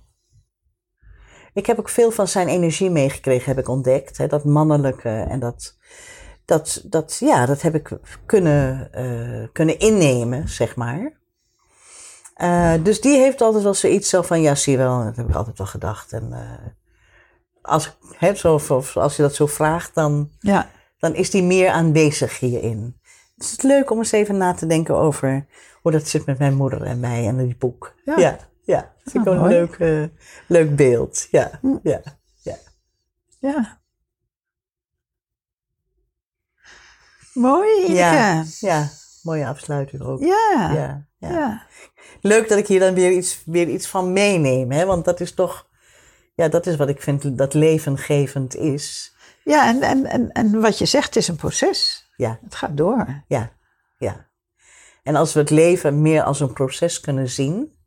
Ik 1.52 1.66
heb 1.66 1.78
ook 1.78 1.88
veel 1.88 2.10
van 2.10 2.28
zijn 2.28 2.48
energie 2.48 2.90
meegekregen, 2.90 3.48
heb 3.48 3.58
ik 3.58 3.68
ontdekt. 3.68 4.16
Hè, 4.18 4.26
dat 4.26 4.44
mannelijke 4.44 5.08
en 5.08 5.40
dat, 5.40 5.76
dat, 6.44 6.82
dat, 6.84 7.16
ja, 7.20 7.46
dat 7.46 7.62
heb 7.62 7.74
ik 7.74 7.98
kunnen, 8.26 8.92
eh, 8.92 9.48
kunnen 9.52 9.78
innemen, 9.78 10.48
zeg 10.48 10.76
maar. 10.76 11.12
Eh, 12.34 12.74
dus 12.82 13.00
die 13.00 13.18
heeft 13.18 13.40
altijd 13.40 13.62
wel 13.62 13.74
zoiets 13.74 14.08
zo 14.08 14.22
van, 14.22 14.40
ja, 14.40 14.54
zie 14.54 14.72
je 14.72 14.78
wel, 14.78 15.04
dat 15.04 15.16
heb 15.16 15.28
ik 15.28 15.34
altijd 15.34 15.58
wel 15.58 15.66
gedacht. 15.66 16.12
En 16.12 16.32
eh, 16.32 16.66
als, 17.62 17.96
hè, 18.16 18.34
zo, 18.34 18.54
of 18.54 18.96
als 18.96 19.16
je 19.16 19.22
dat 19.22 19.34
zo 19.34 19.46
vraagt, 19.46 19.94
dan, 19.94 20.30
Ja. 20.38 20.70
dan 20.98 21.14
is 21.14 21.30
die 21.30 21.42
meer 21.42 21.70
aanwezig 21.70 22.38
hierin. 22.38 22.97
Dus 23.38 23.50
het 23.50 23.58
is 23.58 23.64
leuk 23.70 23.90
om 23.90 23.98
eens 23.98 24.12
even 24.12 24.36
na 24.36 24.54
te 24.54 24.66
denken 24.66 24.94
over 24.94 25.46
hoe 25.82 25.92
dat 25.92 26.08
zit 26.08 26.26
met 26.26 26.38
mijn 26.38 26.54
moeder 26.54 26.82
en 26.82 27.00
mij 27.00 27.26
en 27.26 27.36
die 27.36 27.56
boek. 27.58 27.94
Ja. 28.04 28.18
ja, 28.18 28.38
ja. 28.62 28.80
Dat 29.04 29.12
vind 29.12 29.26
ik 29.26 29.32
Ah, 29.32 29.38
wel 29.38 29.44
een 29.44 29.50
leuk, 29.50 29.74
eh, 29.74 30.18
leuk 30.46 30.76
beeld. 30.76 31.28
Ja, 31.30 31.60
ja, 31.82 32.00
ja. 32.42 32.56
Ja. 33.40 33.80
Mooi, 37.34 37.78
Ineke. 37.84 37.94
Ja, 37.94 38.44
Ja. 38.60 38.88
Mooie 39.22 39.46
afsluiting 39.46 40.02
ook. 40.02 40.20
Ja. 40.20 40.70
Ja, 40.74 41.06
ja. 41.18 41.30
ja. 41.30 41.62
Leuk 42.20 42.48
dat 42.48 42.58
ik 42.58 42.66
hier 42.66 42.80
dan 42.80 42.94
weer 42.94 43.10
iets, 43.12 43.42
weer 43.44 43.68
iets 43.68 43.86
van 43.88 44.12
meeneem, 44.12 44.70
hè? 44.72 44.84
want 44.86 45.04
dat 45.04 45.20
is 45.20 45.34
toch, 45.34 45.68
ja, 46.34 46.48
dat 46.48 46.66
is 46.66 46.76
wat 46.76 46.88
ik 46.88 47.02
vind 47.02 47.38
dat 47.38 47.54
levengevend 47.54 48.56
is. 48.56 49.14
Ja, 49.44 49.68
en, 49.68 49.82
en, 49.82 50.06
en, 50.06 50.32
en 50.32 50.60
wat 50.60 50.78
je 50.78 50.86
zegt 50.86 51.16
is 51.16 51.28
een 51.28 51.36
proces. 51.36 52.07
Ja, 52.18 52.38
Het 52.42 52.54
gaat 52.54 52.76
door. 52.76 53.22
ja, 53.26 53.52
ja. 53.98 54.26
En 55.02 55.16
als 55.16 55.32
we 55.32 55.40
het 55.40 55.50
leven 55.50 56.02
meer 56.02 56.22
als 56.22 56.40
een 56.40 56.52
proces 56.52 57.00
kunnen 57.00 57.28
zien, 57.28 57.78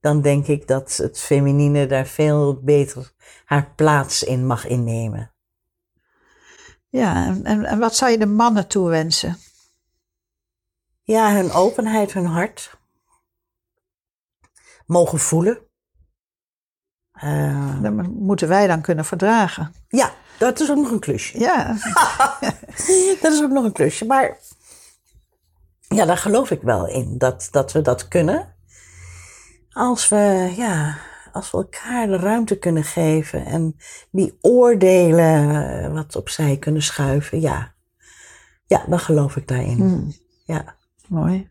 dan 0.00 0.20
denk 0.22 0.46
ik 0.46 0.66
dat 0.68 0.96
het 0.96 1.20
feminine 1.20 1.86
daar 1.86 2.06
veel 2.06 2.62
beter 2.62 3.12
haar 3.44 3.72
plaats 3.74 4.22
in 4.22 4.46
mag 4.46 4.66
innemen. 4.66 5.32
Ja, 6.88 7.26
en, 7.26 7.64
en, 7.64 7.78
wat 7.78 7.94
zou 7.96 8.10
je 8.10 8.18
de 8.18 8.26
mannen 8.26 8.66
toewensen? 8.68 9.36
Ja, 11.02 11.32
hun 11.34 11.50
openheid, 11.52 12.12
hun 12.12 12.26
hart. 12.26 12.78
Mogen 14.86 15.18
voelen. 15.18 15.58
Eh, 17.12 17.82
Dat 17.82 17.92
moeten 18.08 18.48
wij 18.48 18.66
dan 18.66 18.80
kunnen 18.80 19.04
verdragen. 19.04 19.72
ja, 19.88 20.14
dat 20.38 20.60
is 20.60 20.70
ook 20.70 20.76
nog 20.76 20.90
een 20.90 21.00
klusje. 21.00 21.38
Ja, 21.38 21.76
Dat 23.22 23.32
is 23.32 23.42
ook 23.42 23.50
nog 23.50 23.64
een 23.64 23.72
klusje. 23.72 24.04
Maar 24.04 24.36
ja, 25.88 26.04
daar 26.04 26.16
geloof 26.18 26.50
ik 26.50 26.62
wel 26.62 26.86
in. 26.86 27.18
Dat, 27.18 27.48
dat 27.50 27.72
we 27.72 27.80
dat 27.80 28.08
kunnen. 28.08 28.54
Als 29.70 30.08
we, 30.08 30.52
ja, 30.56 30.98
als 31.32 31.50
we 31.50 31.56
elkaar 31.56 32.06
de 32.06 32.16
ruimte 32.16 32.58
kunnen 32.58 32.84
geven. 32.84 33.46
En 33.46 33.76
die 34.10 34.38
oordelen 34.40 35.50
eh, 35.84 35.92
wat 35.92 36.16
opzij 36.16 36.56
kunnen 36.56 36.82
schuiven. 36.82 37.40
Ja, 37.40 37.74
ja 38.66 38.84
dan 38.88 38.98
geloof 38.98 39.36
ik 39.36 39.48
daarin. 39.48 40.14
Ja. 40.44 40.74
mooi. 41.06 41.48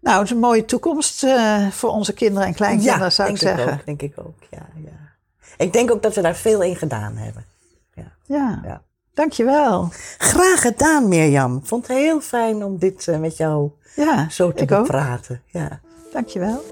Nou, 0.00 0.16
het 0.16 0.24
is 0.24 0.30
een 0.30 0.40
mooie 0.40 0.64
toekomst 0.64 1.22
eh, 1.22 1.68
voor 1.68 1.90
onze 1.90 2.12
kinderen 2.12 2.48
en 2.48 2.54
kleinkinderen, 2.54 3.00
ja, 3.00 3.10
zou 3.10 3.30
ik 3.30 3.36
zeggen. 3.36 3.72
ook, 3.72 3.86
denk 3.86 4.02
ik 4.02 4.12
ook. 4.16 4.36
Ja, 4.50 4.68
ja. 4.84 5.14
Ik 5.56 5.72
denk 5.72 5.90
ook 5.90 6.02
dat 6.02 6.14
we 6.14 6.20
daar 6.20 6.36
veel 6.36 6.62
in 6.62 6.76
gedaan 6.76 7.16
hebben. 7.16 7.44
Ja, 8.30 8.60
Ja. 8.64 8.82
dankjewel. 9.14 9.88
Graag 10.18 10.60
gedaan, 10.60 11.08
Mirjam. 11.08 11.60
Vond 11.64 11.86
het 11.86 11.96
heel 11.96 12.20
fijn 12.20 12.64
om 12.64 12.78
dit 12.78 13.08
eh, 13.08 13.18
met 13.18 13.36
jou 13.36 13.70
Ja, 13.96 14.28
zo 14.28 14.52
te 14.52 14.62
ik 14.62 14.72
ook. 14.72 14.82
bepraten. 14.82 15.42
Ja. 15.46 15.80
Dankjewel. 16.12 16.62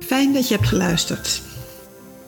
Fijn 0.00 0.32
dat 0.32 0.48
je 0.48 0.54
hebt 0.54 0.66
geluisterd. 0.68 1.42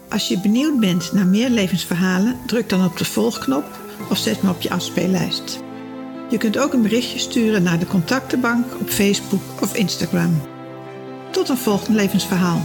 Als 0.09 0.29
je 0.29 0.41
benieuwd 0.41 0.81
bent 0.81 1.13
naar 1.13 1.27
meer 1.27 1.49
levensverhalen, 1.49 2.37
druk 2.47 2.69
dan 2.69 2.85
op 2.85 2.97
de 2.97 3.05
volgknop 3.05 3.65
of 4.11 4.17
zet 4.19 4.43
me 4.43 4.51
op 4.51 4.61
je 4.61 4.71
afspeellijst. 4.71 5.61
Je 6.29 6.39
kunt 6.39 6.59
ook 6.59 6.73
een 6.73 6.83
berichtje 6.83 7.19
sturen 7.19 7.63
naar 7.63 7.79
de 7.79 7.87
contactenbank 7.87 8.65
op 8.81 8.89
Facebook 8.89 9.41
of 9.63 9.75
Instagram. 9.77 10.41
Tot 11.31 11.49
een 11.49 11.57
volgend 11.57 11.97
levensverhaal. 11.97 12.61